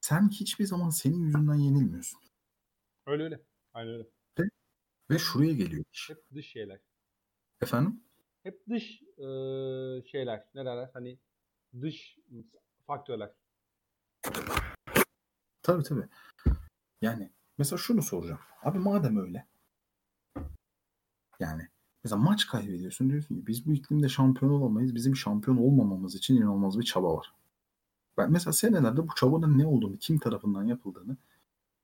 Sen 0.00 0.28
hiçbir 0.28 0.64
zaman 0.64 0.90
senin 0.90 1.20
yüzünden 1.20 1.54
yenilmiyorsun. 1.54 2.20
Öyle 3.06 3.22
öyle. 3.22 3.40
Aynen 3.72 3.92
öyle. 3.92 4.08
Ve 5.10 5.18
şuraya 5.18 5.52
geliyor. 5.52 5.84
Hep 6.08 6.30
dış 6.34 6.46
şeyler. 6.46 6.80
Efendim? 7.62 8.00
Hep 8.42 8.68
dış 8.68 9.02
eee, 9.02 10.02
şeyler. 10.06 10.44
Ne 10.54 10.64
derler? 10.64 10.90
Hani 10.92 11.18
dış 11.80 12.18
faktörler. 12.86 13.30
Tabii 15.62 15.82
tabii. 15.82 16.08
Yani 17.02 17.30
mesela 17.58 17.78
şunu 17.78 18.02
soracağım. 18.02 18.40
Abi 18.62 18.78
madem 18.78 19.16
öyle. 19.16 19.46
Yani 21.40 21.68
mesela 22.04 22.20
maç 22.20 22.46
kaybediyorsun 22.46 23.10
diyorsun 23.10 23.34
ki 23.34 23.46
biz 23.46 23.66
bu 23.66 23.72
iklimde 23.72 24.08
şampiyon 24.08 24.52
olamayız. 24.52 24.94
Bizim 24.94 25.16
şampiyon 25.16 25.56
olmamamız 25.56 26.14
için 26.14 26.36
inanılmaz 26.36 26.78
bir 26.78 26.84
çaba 26.84 27.16
var. 27.16 27.34
Ben 28.16 28.32
mesela 28.32 28.52
senelerde 28.52 29.08
bu 29.08 29.14
çabanın 29.16 29.58
ne 29.58 29.66
olduğunu, 29.66 29.96
kim 29.96 30.18
tarafından 30.18 30.64
yapıldığını 30.64 31.16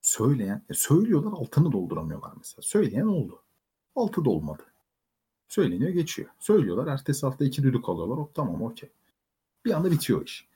söyleyen, 0.03 0.65
e, 0.69 0.75
söylüyorlar 0.75 1.33
altını 1.33 1.73
dolduramıyorlar 1.73 2.33
mesela. 2.37 2.63
Söyleyen 2.63 3.07
oldu. 3.07 3.43
Altı 3.95 4.25
dolmadı. 4.25 4.63
Söyleniyor 5.49 5.91
geçiyor. 5.91 6.29
Söylüyorlar 6.39 6.87
ertesi 6.93 7.27
hafta 7.27 7.45
iki 7.45 7.63
düdük 7.63 7.89
alıyorlar. 7.89 8.19
Hop 8.19 8.35
tamam 8.35 8.63
okey. 8.63 8.91
Bir 9.65 9.71
anda 9.71 9.91
bitiyor 9.91 10.25
iş. 10.25 10.49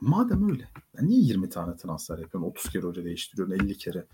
Madem 0.00 0.50
öyle. 0.50 0.68
ya 0.94 1.02
niye 1.02 1.20
20 1.20 1.48
tane 1.48 1.76
transfer 1.76 2.18
yapıyorsun? 2.18 2.50
30 2.50 2.70
kere 2.72 2.82
hoca 2.86 3.04
değiştiriyorsun. 3.04 3.54
50 3.54 3.76
kere 3.78 4.06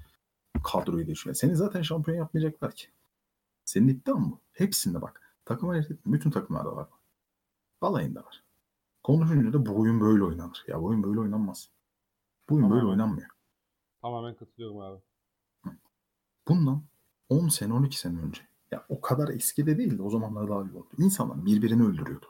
kadroyu 0.64 1.07
değiştiriyorsun. 1.07 1.40
Seni 1.46 1.57
zaten 1.57 1.82
şampiyon 1.82 2.18
yapmayacaklar 2.18 2.72
ki. 2.74 2.86
Senin 3.64 3.88
iddian 3.88 4.30
bu. 4.30 4.40
Hepsinde 4.53 5.03
bak. 5.03 5.36
Takım 5.44 5.68
ayırt 5.68 5.90
etme. 5.90 6.12
Bütün 6.12 6.30
takımlarda 6.30 6.76
var. 6.76 6.88
Balayında 7.82 8.20
var. 8.24 8.44
Konuşunca 9.03 9.53
da 9.53 9.66
bu 9.66 9.80
oyun 9.80 10.01
böyle 10.01 10.24
oynanır. 10.24 10.64
Ya 10.68 10.80
bu 10.80 10.84
oyun 10.86 11.03
böyle 11.03 11.20
oynanmaz. 11.20 11.70
Bu 12.49 12.55
oyun 12.55 12.70
böyle 12.70 12.80
Tamamen. 12.80 12.99
oynanmıyor. 13.03 13.28
Tamamen 14.03 14.34
katılıyorum 14.34 14.80
abi. 14.80 15.01
Bundan 16.49 16.82
10 17.28 17.49
sene 17.49 17.72
12 17.72 17.99
sene 17.99 18.20
önce. 18.20 18.42
Ya 18.72 18.86
o 18.88 19.00
kadar 19.00 19.28
eski 19.28 19.66
de 19.66 19.78
değildi. 19.78 20.02
O 20.02 20.10
zamanlar 20.10 20.48
daha 20.48 20.62
iyi 20.62 20.72
oldu. 20.76 20.88
İnsanlar 20.98 21.46
birbirini 21.46 21.82
öldürüyordu. 21.82 22.26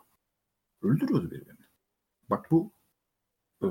Öldürüyordu 0.82 1.30
birbirini. 1.30 1.66
Bak 2.30 2.50
bu 2.50 2.72
eee 3.62 3.68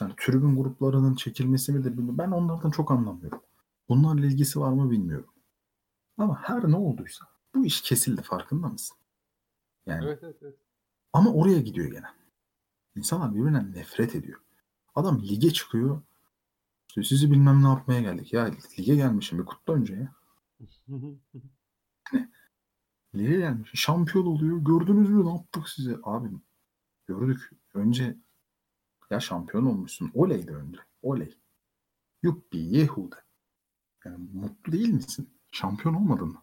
yani 0.00 0.14
tribün 0.16 0.56
gruplarının 0.56 1.14
çekilmesi 1.14 1.72
midir 1.72 1.90
bilmiyorum. 1.92 2.18
Ben 2.18 2.30
onlardan 2.30 2.70
çok 2.70 2.90
anlamıyorum. 2.90 3.40
Bunlarla 3.88 4.26
ilgisi 4.26 4.60
var 4.60 4.72
mı 4.72 4.90
bilmiyorum. 4.90 5.30
Ama 6.18 6.42
her 6.42 6.70
ne 6.70 6.76
olduysa 6.76 7.26
bu 7.54 7.66
iş 7.66 7.80
kesildi 7.80 8.22
farkında 8.22 8.68
mısın? 8.68 8.96
Yani 9.86 10.04
Evet 10.04 10.18
evet 10.22 10.36
evet. 10.42 10.54
ama 11.12 11.32
oraya 11.32 11.60
gidiyor 11.60 11.86
gene. 11.92 12.06
İnsanlar 12.96 13.34
birbirinden 13.34 13.72
nefret 13.74 14.14
ediyor. 14.14 14.40
Adam 14.94 15.22
lige 15.22 15.50
çıkıyor. 15.52 16.02
İşte 16.88 17.02
sizi 17.04 17.30
bilmem 17.30 17.62
ne 17.64 17.68
yapmaya 17.68 18.00
geldik. 18.00 18.32
Ya 18.32 18.50
lige 18.78 18.94
gelmişim 18.96 19.38
bir 19.38 19.44
kutla 19.44 19.72
önce 19.74 19.94
ya. 19.94 20.12
Lige 23.14 23.36
gelmiş. 23.38 23.70
Şampiyon 23.74 24.26
oluyor. 24.26 24.58
Gördünüz 24.58 25.08
mü 25.08 25.24
ne 25.24 25.30
yaptık 25.30 25.68
size? 25.68 25.98
Abi 26.02 26.28
gördük. 27.06 27.50
Önce 27.74 28.16
ya 29.10 29.20
şampiyon 29.20 29.66
olmuşsun. 29.66 30.10
Oley 30.14 30.48
de 30.48 30.52
önce. 30.52 30.78
Oley. 31.02 31.38
Yuppi 32.22 32.58
yehude. 32.58 33.16
Yani 34.04 34.28
mutlu 34.32 34.72
değil 34.72 34.88
misin? 34.92 35.30
Şampiyon 35.52 35.94
olmadın 35.94 36.28
mı? 36.28 36.42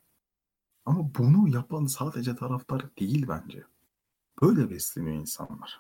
Ama 0.86 1.12
bunu 1.18 1.50
yapan 1.56 1.86
sadece 1.86 2.36
taraftar 2.36 2.96
değil 3.00 3.26
bence. 3.28 3.64
Böyle 4.42 4.70
besleniyor 4.70 5.16
insanlar. 5.16 5.80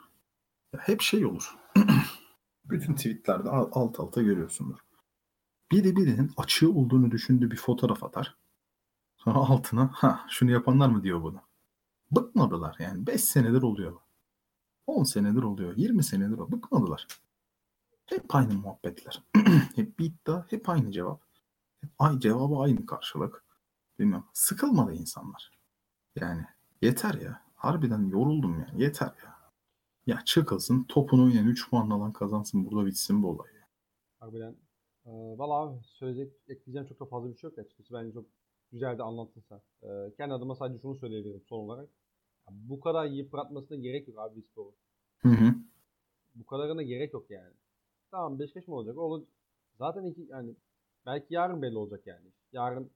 Ya 0.73 0.79
hep 0.79 1.01
şey 1.01 1.25
olur. 1.25 1.55
Bütün 2.65 2.95
tweetlerde 2.95 3.49
al- 3.49 3.69
alt 3.73 3.99
alta 3.99 4.21
görüyorsundur. 4.21 4.79
Biri 5.71 5.95
birinin 5.95 6.31
açığı 6.37 6.71
olduğunu 6.71 7.11
düşündüğü 7.11 7.51
bir 7.51 7.57
fotoğraf 7.57 8.03
atar. 8.03 8.37
Sonra 9.27 9.39
altına 9.39 9.89
ha 9.93 10.25
şunu 10.29 10.51
yapanlar 10.51 10.89
mı 10.89 11.03
diyor 11.03 11.23
bunu. 11.23 11.41
Bıkmadılar 12.11 12.75
yani 12.79 13.07
5 13.07 13.21
senedir 13.21 13.61
oluyor. 13.61 13.99
10 14.87 15.03
senedir 15.03 15.43
oluyor. 15.43 15.77
20 15.77 16.03
senedir 16.03 16.33
oluyor. 16.33 16.51
Bıkmadılar. 16.51 17.07
Hep 18.05 18.35
aynı 18.35 18.53
muhabbetler. 18.53 19.23
hep 19.75 19.99
bir 19.99 20.05
iddia, 20.05 20.45
hep 20.51 20.69
aynı 20.69 20.91
cevap. 20.91 21.21
Hep 21.81 21.89
ay 21.99 22.19
cevabı 22.19 22.55
aynı 22.55 22.85
karşılık. 22.85 23.43
Bilmem. 23.99 24.23
Sıkılmadı 24.33 24.93
insanlar. 24.93 25.51
Yani 26.15 26.45
yeter 26.81 27.13
ya. 27.13 27.41
Harbiden 27.55 28.05
yoruldum 28.05 28.59
yani. 28.59 28.83
Yeter 28.83 29.13
ya. 29.23 29.51
Ya 30.05 30.21
çıkılsın 30.25 30.83
topunu 30.83 31.23
oynayan 31.23 31.47
3 31.47 31.69
puan 31.69 31.89
alan 31.89 32.13
kazansın 32.13 32.65
burada 32.65 32.85
bitsin 32.85 33.23
bu 33.23 33.29
olay. 33.29 33.47
Harbiden. 34.19 34.55
Ee, 35.05 35.11
Valla 35.37 35.81
söyleyecek, 35.83 36.33
ekleyeceğim 36.47 36.87
çok 36.87 36.99
da 36.99 37.05
fazla 37.05 37.29
bir 37.29 37.37
şey 37.37 37.49
yok 37.49 37.59
açıkçası. 37.59 37.93
Bence 37.93 38.13
çok 38.13 38.36
güzel 38.71 38.97
de 38.97 39.03
anlattın 39.03 39.43
sen. 39.49 39.61
Ee, 39.83 40.13
kendi 40.17 40.33
adıma 40.33 40.55
sadece 40.55 40.81
şunu 40.81 40.95
söyleyebilirim 40.95 41.41
son 41.49 41.59
olarak. 41.59 41.89
Ya 42.47 42.53
bu 42.53 42.79
kadar 42.79 43.05
yıpratmasına 43.05 43.77
gerek 43.77 44.07
yok 44.07 44.19
abi 44.19 44.41
sporu. 44.41 44.73
Hı 45.17 45.29
hı. 45.29 45.53
Bu 46.35 46.45
kadarına 46.45 46.83
gerek 46.83 47.13
yok 47.13 47.29
yani. 47.29 47.53
Tamam 48.11 48.39
Beşiktaş 48.39 48.67
mı 48.67 48.75
olacak? 48.75 48.97
Olur. 48.97 49.23
Zaten 49.77 50.05
iki 50.05 50.21
yani 50.21 50.55
belki 51.05 51.33
yarın 51.33 51.61
belli 51.61 51.77
olacak 51.77 52.07
yani. 52.07 52.27
Yarın 52.51 52.91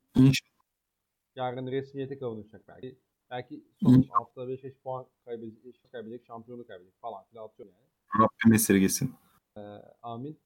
yarın 1.35 1.67
resmiyete 1.67 2.19
kavuşacak 2.19 2.67
belki. 2.67 2.97
Belki 3.29 3.63
son 3.83 4.03
hafta 4.09 4.47
Beşiktaş 4.47 4.83
puan 4.83 5.05
kaybedecek, 5.25 5.91
kaybedecek, 5.91 6.25
şampiyonluk 6.25 6.67
kaybedecek 6.67 7.01
falan 7.01 7.23
filan 7.25 7.45
atıyor 7.45 7.69
yani. 7.69 8.25
Rabbim 8.25 8.53
esirgesin. 8.53 9.15
Ee, 9.57 9.61
amin. 10.01 10.39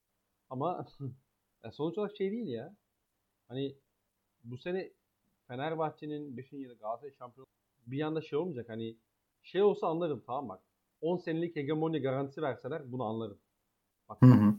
Ama 0.49 0.87
sonuç 1.71 1.97
olarak 1.97 2.17
şey 2.17 2.31
değil 2.31 2.47
ya. 2.47 2.75
Hani 3.47 3.75
bu 4.43 4.57
sene 4.57 4.91
Fenerbahçe'nin 5.47 6.37
5. 6.37 6.53
ya 6.53 6.69
da 6.69 6.73
Galatasaray 6.73 7.13
şampiyon 7.13 7.47
bir 7.87 7.97
yanda 7.97 8.21
şey 8.21 8.39
olmayacak. 8.39 8.69
Hani 8.69 8.95
şey 9.43 9.61
olsa 9.63 9.87
anlarım 9.87 10.23
tamam 10.27 10.49
bak. 10.49 10.61
10 11.01 11.17
senelik 11.17 11.55
hegemonya 11.55 11.99
garantisi 11.99 12.41
verseler 12.41 12.91
bunu 12.91 13.03
anlarım. 13.03 13.37
Bak 14.09 14.21
Hı 14.21 14.25
hı. 14.25 14.53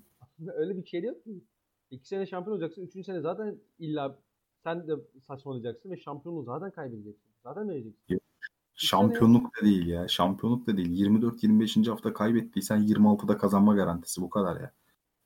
öyle 0.53 0.76
bir 0.76 0.87
şey 0.87 1.03
yok 1.03 1.24
ki. 1.24 1.45
2 1.91 2.09
sene 2.09 2.26
şampiyon 2.26 2.57
olacaksın. 2.57 2.82
3. 2.82 3.07
sene 3.07 3.20
zaten 3.20 3.59
illa 3.78 4.18
sen 4.64 4.89
de 4.89 4.93
saçmalayacaksın 5.26 5.91
ve 5.91 5.97
şampiyonluğu 5.97 6.45
zaten 6.45 6.70
kaybedeceksin. 6.70 7.30
Zaten 7.43 7.68
vereceksin. 7.68 8.20
Şampiyonluk 8.74 9.57
da 9.57 9.66
değil 9.66 9.87
ya. 9.87 10.09
Şampiyonluk 10.09 10.66
da 10.66 10.76
değil. 10.76 11.07
24-25. 11.07 11.91
hafta 11.91 12.12
kaybettiysen 12.12 12.78
26'da 12.78 13.39
kazanma 13.39 13.74
garantisi. 13.74 14.22
Bu 14.22 14.30
kadar 14.30 14.61
ya. 14.61 14.72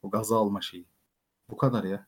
O 0.03 0.11
gazı 0.11 0.37
alma 0.37 0.61
şeyi. 0.61 0.87
Bu 1.51 1.57
kadar 1.57 1.85
ya. 1.85 2.07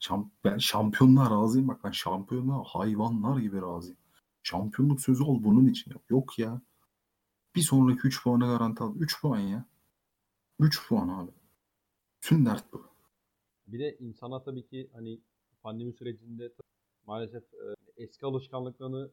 Şamp 0.00 0.32
ben 0.44 0.58
şampiyonluğa 0.58 1.30
razıyım. 1.30 1.68
Bak 1.68 1.84
ben 1.84 1.90
şampiyonluğa 1.90 2.62
hayvanlar 2.64 3.38
gibi 3.38 3.62
razıyım. 3.62 3.98
Şampiyonluk 4.42 5.00
sözü 5.00 5.24
ol 5.24 5.44
bunun 5.44 5.66
için. 5.66 5.90
Yok, 5.90 6.02
yok 6.10 6.38
ya. 6.38 6.60
Bir 7.54 7.60
sonraki 7.60 8.00
3 8.06 8.22
puanı 8.22 8.46
garanti 8.46 8.82
al. 8.82 8.94
3 8.96 9.20
puan 9.20 9.38
ya. 9.38 9.64
3 10.60 10.88
puan 10.88 11.08
abi. 11.08 11.30
Tüm 12.20 12.46
dert 12.46 12.72
bu. 12.72 12.86
Bir 13.66 13.78
de 13.78 13.96
insana 13.98 14.42
tabii 14.42 14.66
ki 14.66 14.90
hani 14.92 15.20
pandemi 15.62 15.92
sürecinde 15.92 16.52
maalesef 17.06 17.42
e, 17.42 17.74
eski 17.96 18.26
alışkanlıklarını 18.26 19.10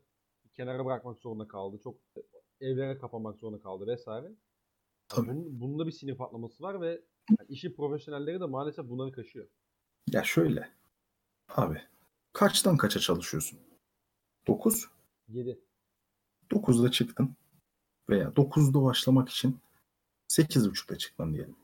kenara 0.54 0.86
bırakmak 0.86 1.20
zorunda 1.20 1.48
kaldı. 1.48 1.80
Çok 1.84 1.96
evlere 2.62 2.98
kapanmak 2.98 3.38
zorunda 3.38 3.60
kaldı 3.60 3.88
vesaire. 3.88 4.32
Tabii. 5.08 5.28
Bunun, 5.28 5.60
bunda 5.60 5.88
bir 5.88 5.92
sinir 5.92 6.16
patlaması 6.16 6.64
var 6.64 6.82
ve 6.82 7.02
yani 7.40 7.50
işi 7.50 7.76
profesyonelleri 7.76 8.40
de 8.40 8.46
maalesef 8.46 8.90
bunları 8.90 9.12
kaşıyor. 9.12 9.48
Ya 10.08 10.24
şöyle. 10.24 10.72
Abi. 11.50 11.82
Kaçtan 12.34 12.78
kaça 12.78 13.00
çalışıyorsun? 13.00 13.60
9. 14.48 14.90
7. 15.28 15.60
9'da 16.52 16.92
çıktın 16.92 17.36
veya 18.10 18.28
9'da 18.28 18.84
başlamak 18.84 19.30
için 19.30 19.60
8.30'da 20.30 20.98
çıktın 20.98 21.34
diyelim. 21.34 21.56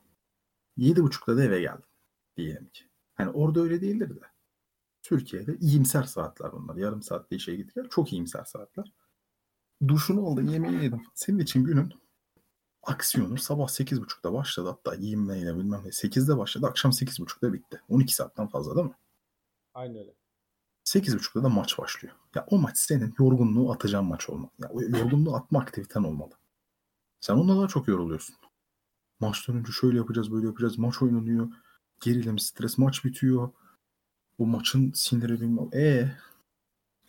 7.30'da 0.78 1.38
da 1.38 1.44
eve 1.44 1.62
geldin 1.62 1.86
diyelim 2.38 2.70
ki. 2.70 2.84
Hani 3.16 3.30
orada 3.30 3.62
öyle 3.62 3.82
değildir 3.82 4.16
de. 4.16 4.26
Türkiye'de 5.02 5.58
iyimser 5.58 6.04
saatler 6.04 6.52
bunlar. 6.52 6.76
Yarım 6.76 7.02
saatte 7.02 7.36
işe 7.36 7.56
git 7.56 7.76
gel. 7.76 7.90
Çok 7.90 8.14
iyimser 8.14 8.44
saatler. 8.44 8.94
Duşunu 9.88 10.28
aldın, 10.28 10.48
yemeğini 10.48 10.84
yedin. 10.84 11.08
Senin 11.14 11.40
için 11.40 11.64
günün 11.64 11.94
aksiyonu 12.84 13.38
sabah 13.38 13.68
8.30'da 13.68 14.34
başladı. 14.34 14.70
Hatta 14.70 14.96
giyinmeyle 14.96 15.58
bilmem 15.58 15.82
ne. 15.84 15.88
8'de 15.88 16.38
başladı. 16.38 16.68
Akşam 16.68 16.92
8.30'da 16.92 17.54
bitti. 17.54 17.82
12 17.90 18.16
saatten 18.16 18.48
fazla 18.48 18.76
değil 18.76 18.88
mi? 18.88 18.96
Aynen 19.74 19.98
öyle. 19.98 20.14
8.30'da 20.86 21.44
da 21.44 21.50
maç 21.50 21.80
başlıyor. 21.80 22.16
Ya 22.36 22.46
o 22.50 22.58
maç 22.58 22.78
senin 22.78 23.14
yorgunluğu 23.20 23.72
atacağın 23.72 24.06
maç 24.06 24.30
olmalı. 24.30 24.52
Ya 24.60 24.70
o 24.70 24.82
yorgunluğu 24.82 25.36
atma 25.36 25.60
aktiviten 25.60 26.04
olmalı. 26.04 26.34
Sen 27.20 27.34
onunla 27.34 27.58
daha 27.58 27.68
çok 27.68 27.88
yoruluyorsun. 27.88 28.36
Maçtan 29.20 29.56
önce 29.56 29.72
şöyle 29.72 29.98
yapacağız, 29.98 30.32
böyle 30.32 30.48
yapacağız. 30.48 30.78
Maç 30.78 31.02
oynanıyor. 31.02 31.50
Gerilim, 32.02 32.40
stres, 32.40 32.78
maç 32.78 33.06
bitiyor. 33.06 33.50
Bu 34.40 34.46
maçın 34.46 34.92
siniri 34.92 35.42
bilmem. 35.42 35.70
E 35.74 36.16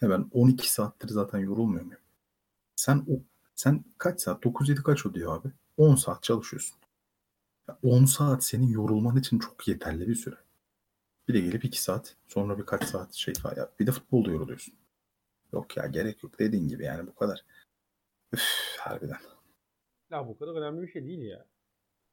ya 0.01 0.11
ben 0.11 0.29
12 0.33 0.73
saattir 0.73 1.09
zaten 1.09 1.39
yorulmuyor 1.39 1.85
muyum? 1.85 2.01
Sen 2.77 3.05
o 3.09 3.23
sen 3.61 3.85
kaç 3.99 4.21
saat? 4.21 4.45
9-7 4.45 4.83
kaç 4.83 5.07
oluyor 5.07 5.37
abi? 5.37 5.49
10 5.77 5.95
saat 5.95 6.23
çalışıyorsun. 6.23 6.79
Ya 7.69 7.79
10 7.83 8.05
saat 8.05 8.45
senin 8.45 8.69
yorulman 8.69 9.17
için 9.17 9.39
çok 9.39 9.69
yeterli 9.69 10.09
bir 10.09 10.15
süre. 10.15 10.37
Bir 11.29 11.35
de 11.35 11.41
gelip 11.41 11.65
2 11.65 11.83
saat 11.83 12.17
sonra 12.29 12.59
birkaç 12.59 12.85
saat 12.85 13.13
şey 13.13 13.35
yap. 13.57 13.81
Bir 13.81 13.87
de 13.87 13.93
futbolda 13.93 14.31
yoruluyorsun. 14.31 14.75
Yok 15.53 15.77
ya 15.77 15.87
gerek 15.87 16.23
yok 16.23 16.39
dediğin 16.39 16.69
gibi 16.69 16.85
yani 16.85 17.07
bu 17.07 17.15
kadar. 17.15 17.45
Üf 18.33 18.43
harbiden. 18.79 19.21
Ya 20.11 20.29
bu 20.29 20.39
kadar 20.39 20.55
önemli 20.55 20.83
bir 20.83 20.93
şey 20.93 21.07
değil 21.07 21.23
ya. 21.23 21.47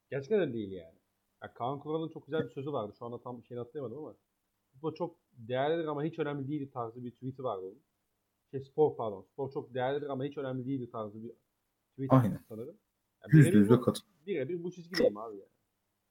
Gerçekten 0.09 0.49
de 0.49 0.53
değil 0.53 0.71
yani. 0.71 0.99
Ya 1.43 1.53
Kaan 1.53 1.79
Kural'ın 1.79 2.09
çok 2.09 2.25
güzel 2.25 2.45
bir 2.45 2.51
sözü 2.51 2.71
vardı. 2.71 2.93
Şu 2.99 3.05
anda 3.05 3.21
tam 3.21 3.43
şeyini 3.43 3.59
hatırlayamadım 3.59 3.97
ama. 3.97 4.15
Futbol 4.73 4.95
çok 4.95 5.15
değerlidir 5.31 5.87
ama 5.87 6.03
hiç 6.03 6.19
önemli 6.19 6.47
değil 6.47 6.71
tarzı 6.71 7.03
bir 7.03 7.11
tweet'i 7.11 7.43
vardı 7.43 7.65
onun. 7.65 7.86
Şey 8.51 8.59
spor 8.61 8.95
pardon. 8.97 9.21
Spor 9.33 9.51
çok 9.51 9.73
değerlidir 9.73 10.09
ama 10.09 10.23
hiç 10.23 10.37
önemli 10.37 10.65
değil 10.65 10.91
tarzı 10.91 11.23
bir 11.23 11.31
tweet 11.91 12.13
Aynen. 12.13 12.39
sanırım. 12.49 12.77
Ya 13.21 13.27
Yüzde 13.31 13.57
yüzde 13.57 13.77
bu- 13.77 13.81
katıl. 13.81 14.01
Birebir 14.27 14.63
bu 14.63 14.71
çizgideyim 14.71 15.17
abi 15.17 15.37
ya. 15.37 15.45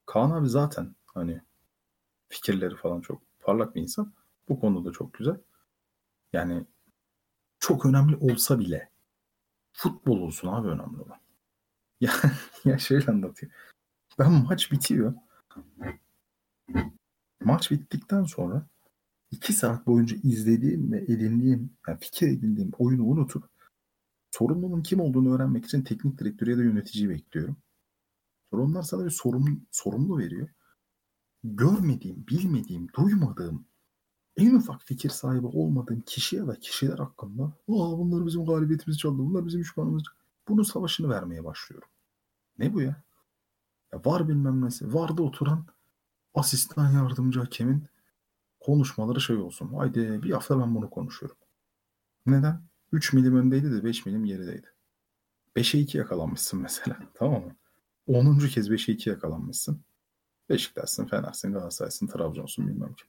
Kaan 0.07 0.31
abi 0.31 0.49
zaten 0.49 0.95
hani 1.07 1.41
fikirleri 2.29 2.77
falan 2.77 3.01
çok 3.01 3.23
parlak 3.41 3.75
bir 3.75 3.83
insan. 3.83 4.13
Bu 4.49 4.61
konuda 4.61 4.93
çok 4.93 5.13
güzel. 5.15 5.41
Yani 6.33 6.65
çok 7.59 7.87
önemli 7.87 8.17
olsa 8.17 8.59
bile 8.59 8.91
futbol 9.73 10.19
olsun 10.21 10.49
abi 10.49 10.69
önemli 10.69 11.01
olan. 11.03 11.21
Ya, 12.01 12.13
ya 12.65 12.79
şöyle 12.79 13.13
anlatayım. 13.13 13.55
Ben 14.19 14.33
maç 14.33 14.73
bitiyor. 14.73 15.15
Maç 17.41 17.71
bittikten 17.71 18.23
sonra 18.25 18.67
iki 19.31 19.53
saat 19.53 19.87
boyunca 19.87 20.17
izlediğim 20.23 20.93
ve 20.93 20.99
edindiğim, 20.99 21.71
yani 21.89 21.99
fikir 22.01 22.29
edindiğim 22.29 22.71
oyunu 22.79 23.05
unutup 23.05 23.45
sorumlunun 24.31 24.83
kim 24.83 25.01
olduğunu 25.01 25.35
öğrenmek 25.35 25.65
için 25.65 25.83
teknik 25.83 26.19
direktörü 26.19 26.51
ya 26.51 26.59
da 26.59 26.63
yöneticiyi 26.63 27.09
bekliyorum. 27.09 27.57
Sonra 28.51 28.63
onlar 28.63 28.83
sana 28.83 29.05
bir 29.05 29.11
sorum, 29.11 29.67
sorumlu 29.71 30.19
veriyor. 30.19 30.49
Görmediğim, 31.45 32.27
bilmediğim, 32.27 32.89
duymadığım, 32.97 33.67
en 34.37 34.55
ufak 34.55 34.83
fikir 34.83 35.11
sahibi 35.11 35.47
olmadığım 35.47 36.01
kişi 36.01 36.37
ya 36.37 36.47
da 36.47 36.61
kişiler 36.61 36.99
hakkında 36.99 37.45
Aa, 37.45 37.99
bunlar 37.99 38.27
bizim 38.27 38.45
galibiyetimizi 38.47 38.99
çaldı, 38.99 39.19
bunlar 39.19 39.47
bizim 39.47 39.61
düşmanımız. 39.61 40.03
Bunun 40.49 40.63
savaşını 40.63 41.09
vermeye 41.09 41.45
başlıyorum. 41.45 41.89
Ne 42.59 42.75
bu 42.75 42.81
ya? 42.81 43.03
ya 43.93 44.01
var 44.05 44.29
bilmem 44.29 44.65
nesi. 44.65 44.95
Varda 44.95 45.23
oturan 45.23 45.67
asistan 46.35 46.93
yardımcı 46.93 47.41
hakemin 47.41 47.85
konuşmaları 48.67 49.21
şey 49.21 49.37
olsun. 49.37 49.75
Haydi 49.75 50.23
bir 50.23 50.31
hafta 50.31 50.61
ben 50.61 50.75
bunu 50.75 50.91
konuşuyorum. 50.91 51.37
Neden? 52.27 52.63
3 52.93 53.13
milim 53.13 53.37
öndeydi 53.37 53.73
de 53.73 53.85
5 53.85 54.07
milim 54.07 54.25
gerideydi. 54.25 54.67
5'e 55.57 55.81
2 55.81 55.99
yakalanmışsın 55.99 56.61
mesela. 56.63 56.99
Tamam 57.15 57.45
mı? 57.45 57.57
10. 58.07 58.39
kez 58.39 58.71
5'e 58.71 58.95
2 58.95 59.11
yakalanmışsın. 59.11 59.81
Beşiktaş'sın, 60.49 61.07
Fener'sin, 61.07 61.53
Galatasaray'sın, 61.53 62.07
Trabzon'sun 62.07 62.69
bilmem 62.69 62.95
ki. 62.95 63.05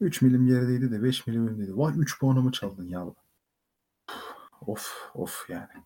3 0.00 0.22
milim 0.22 0.46
gerideydi 0.46 0.90
de 0.90 1.02
5 1.02 1.26
milim 1.26 1.48
öndeydi. 1.48 1.76
Vay 1.76 1.94
3 1.98 2.20
puanımı 2.20 2.52
çaldın 2.52 2.88
ya. 2.88 3.06
Of 4.66 5.10
of 5.14 5.50
yani. 5.50 5.84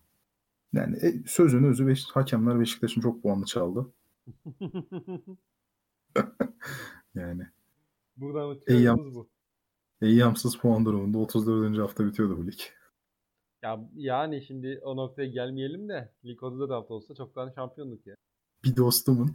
Yani 0.73 0.97
e, 0.97 1.23
sözün 1.27 1.63
özü 1.63 1.87
beş, 1.87 2.05
hakemler 2.05 2.59
Beşiktaş'ın 2.59 3.01
çok 3.01 3.23
puanını 3.23 3.45
çaldı. 3.45 3.93
Yani 7.15 7.47
Buradan 8.17 8.59
çıkardığımız 8.59 9.15
bu. 9.15 9.29
eyyamsız 10.01 10.57
puan 10.57 10.85
durumunda 10.85 11.17
34. 11.17 11.77
hafta 11.77 12.05
bitiyordu 12.05 12.37
bu 12.37 12.47
lig. 12.47 12.59
Ya 13.63 13.89
yani 13.95 14.41
şimdi 14.41 14.79
o 14.83 14.95
noktaya 14.95 15.27
gelmeyelim 15.27 15.89
de 15.89 16.13
lig 16.25 16.43
34 16.43 16.71
hafta 16.71 16.93
olsa 16.93 17.15
çoktan 17.15 17.51
şampiyonluk 17.55 18.07
ya. 18.07 18.15
Bir 18.63 18.75
dostumun 18.75 19.33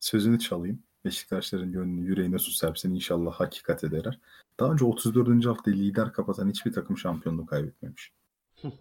sözünü 0.00 0.38
çalayım. 0.38 0.82
Beşiktaşların 1.04 1.72
gönlünü 1.72 2.06
yüreğine 2.06 2.38
su 2.38 2.50
serpsin 2.50 2.94
inşallah 2.94 3.32
hakikat 3.32 3.84
eder. 3.84 4.20
Daha 4.60 4.72
önce 4.72 4.84
34. 4.84 5.46
haftayı 5.46 5.76
lider 5.76 6.12
kapatan 6.12 6.48
hiçbir 6.48 6.72
takım 6.72 6.98
şampiyonluğu 6.98 7.46
kaybetmemiş. 7.46 8.12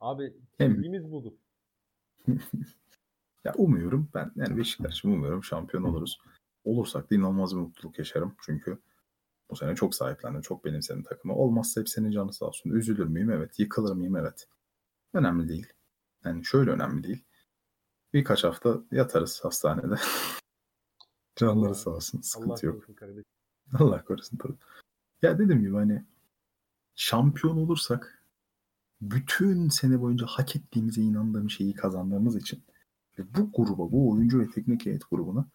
Abi 0.00 0.34
Hem- 0.58 0.74
sevgimiz 0.74 1.12
budur. 1.12 1.32
Ya 3.44 3.54
umuyorum 3.54 4.08
ben 4.14 4.32
yani 4.36 4.56
Beşiktaş'ım 4.56 5.12
umuyorum 5.12 5.44
şampiyon 5.44 5.82
oluruz. 5.82 6.18
Olursak 6.64 7.10
da 7.10 7.14
inanılmaz 7.14 7.56
bir 7.56 7.60
mutluluk 7.60 7.98
yaşarım. 7.98 8.36
Çünkü 8.46 8.78
bu 9.50 9.56
sene 9.56 9.74
çok 9.74 9.94
sahiplendim. 9.94 10.40
Çok 10.40 10.64
benimsedim 10.64 11.02
takımı. 11.02 11.34
Olmazsa 11.34 11.80
hepsinin 11.80 12.10
canı 12.10 12.32
sağ 12.32 12.46
olsun. 12.46 12.70
Üzülür 12.70 13.06
müyüm? 13.06 13.30
Evet. 13.30 13.58
Yıkılır 13.58 13.92
mıyım? 13.96 14.16
Evet. 14.16 14.48
Önemli 15.14 15.48
değil. 15.48 15.66
Yani 16.24 16.44
şöyle 16.44 16.70
önemli 16.70 17.04
değil. 17.04 17.24
Birkaç 18.12 18.44
hafta 18.44 18.80
yatarız 18.90 19.40
hastanede. 19.44 19.94
Canları 21.36 21.66
Allah- 21.66 21.74
sağ 21.74 21.90
olsun. 21.90 22.18
Allah 22.18 22.22
Sıkıntı 22.24 22.66
yok. 22.66 22.74
korusun 22.76 22.94
kardeşim. 22.94 23.24
Allah 23.78 24.04
korusun 24.04 24.36
tabii. 24.36 24.56
Ya 25.22 25.38
dediğim 25.38 25.60
gibi 25.60 25.74
hani 25.74 26.04
şampiyon 26.94 27.56
olursak 27.56 28.24
bütün 29.00 29.68
sene 29.68 30.00
boyunca 30.00 30.26
hak 30.26 30.56
ettiğimize 30.56 31.02
inandığım 31.02 31.50
şeyi 31.50 31.74
kazandığımız 31.74 32.36
için 32.36 32.62
ve 33.18 33.34
bu 33.34 33.52
gruba, 33.52 33.92
bu 33.92 34.10
oyuncu 34.10 34.40
ve 34.40 34.50
teknik 34.50 34.86
heyet 34.86 35.02
grubuna 35.10 35.48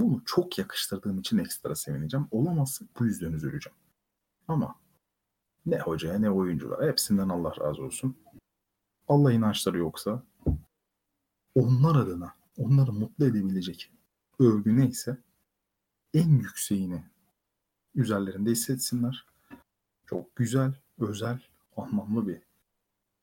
bunu 0.00 0.22
çok 0.26 0.58
yakıştırdığım 0.58 1.18
için 1.18 1.38
ekstra 1.38 1.74
sevineceğim. 1.74 2.28
Olamazsak 2.30 2.88
bu 3.00 3.06
yüzden 3.06 3.32
üzüleceğim. 3.32 3.76
Ama 4.48 4.74
ne 5.66 5.78
hocaya 5.78 6.18
ne 6.18 6.30
oyunculara 6.30 6.86
hepsinden 6.86 7.28
Allah 7.28 7.54
razı 7.60 7.82
olsun. 7.82 8.16
Allah 9.08 9.32
inançları 9.32 9.78
yoksa 9.78 10.22
onlar 11.54 11.96
adına 11.96 12.34
onları 12.56 12.92
mutlu 12.92 13.24
edebilecek 13.24 13.92
övgü 14.38 14.76
neyse 14.76 15.18
en 16.14 16.28
yükseğini 16.28 17.04
üzerlerinde 17.94 18.50
hissetsinler. 18.50 19.26
Çok 20.06 20.36
güzel, 20.36 20.74
özel, 20.98 21.40
anlamlı 21.76 22.28
bir 22.28 22.40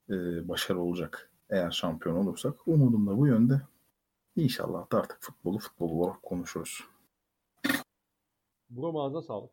e, 0.10 0.48
başarı 0.48 0.80
olacak 0.80 1.32
eğer 1.50 1.72
şampiyon 1.72 2.16
olursak. 2.16 2.68
Umudum 2.68 3.08
da 3.08 3.18
bu 3.18 3.28
yönde. 3.28 3.62
İnşallah 4.36 4.92
da 4.92 4.98
artık 4.98 5.22
futbolu 5.22 5.60
futbol 5.60 5.90
olarak 5.90 6.24
konuşuruz. 6.24 6.84
Bro 8.70 9.02
ağzına 9.02 9.22
sağlık. 9.22 9.52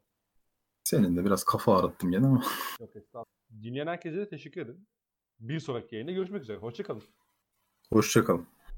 Senin 0.85 1.17
de 1.17 1.25
biraz 1.25 1.45
kafa 1.45 1.77
ağrıttım 1.79 2.11
gene 2.11 2.27
ama 2.27 2.43
Yok 2.81 2.97
estağfurullah. 2.97 3.63
Dinleyen 3.63 3.87
herkese 3.87 4.17
de 4.17 4.29
teşekkür 4.29 4.61
ederim. 4.61 4.87
Bir 5.41 5.61
sonraki 5.61 5.95
yayında 5.95 6.13
görüşmek 6.13 6.43
üzere. 6.43 6.57
Hoşçakalın. 6.57 7.03
hoşçakalın. 7.93 8.47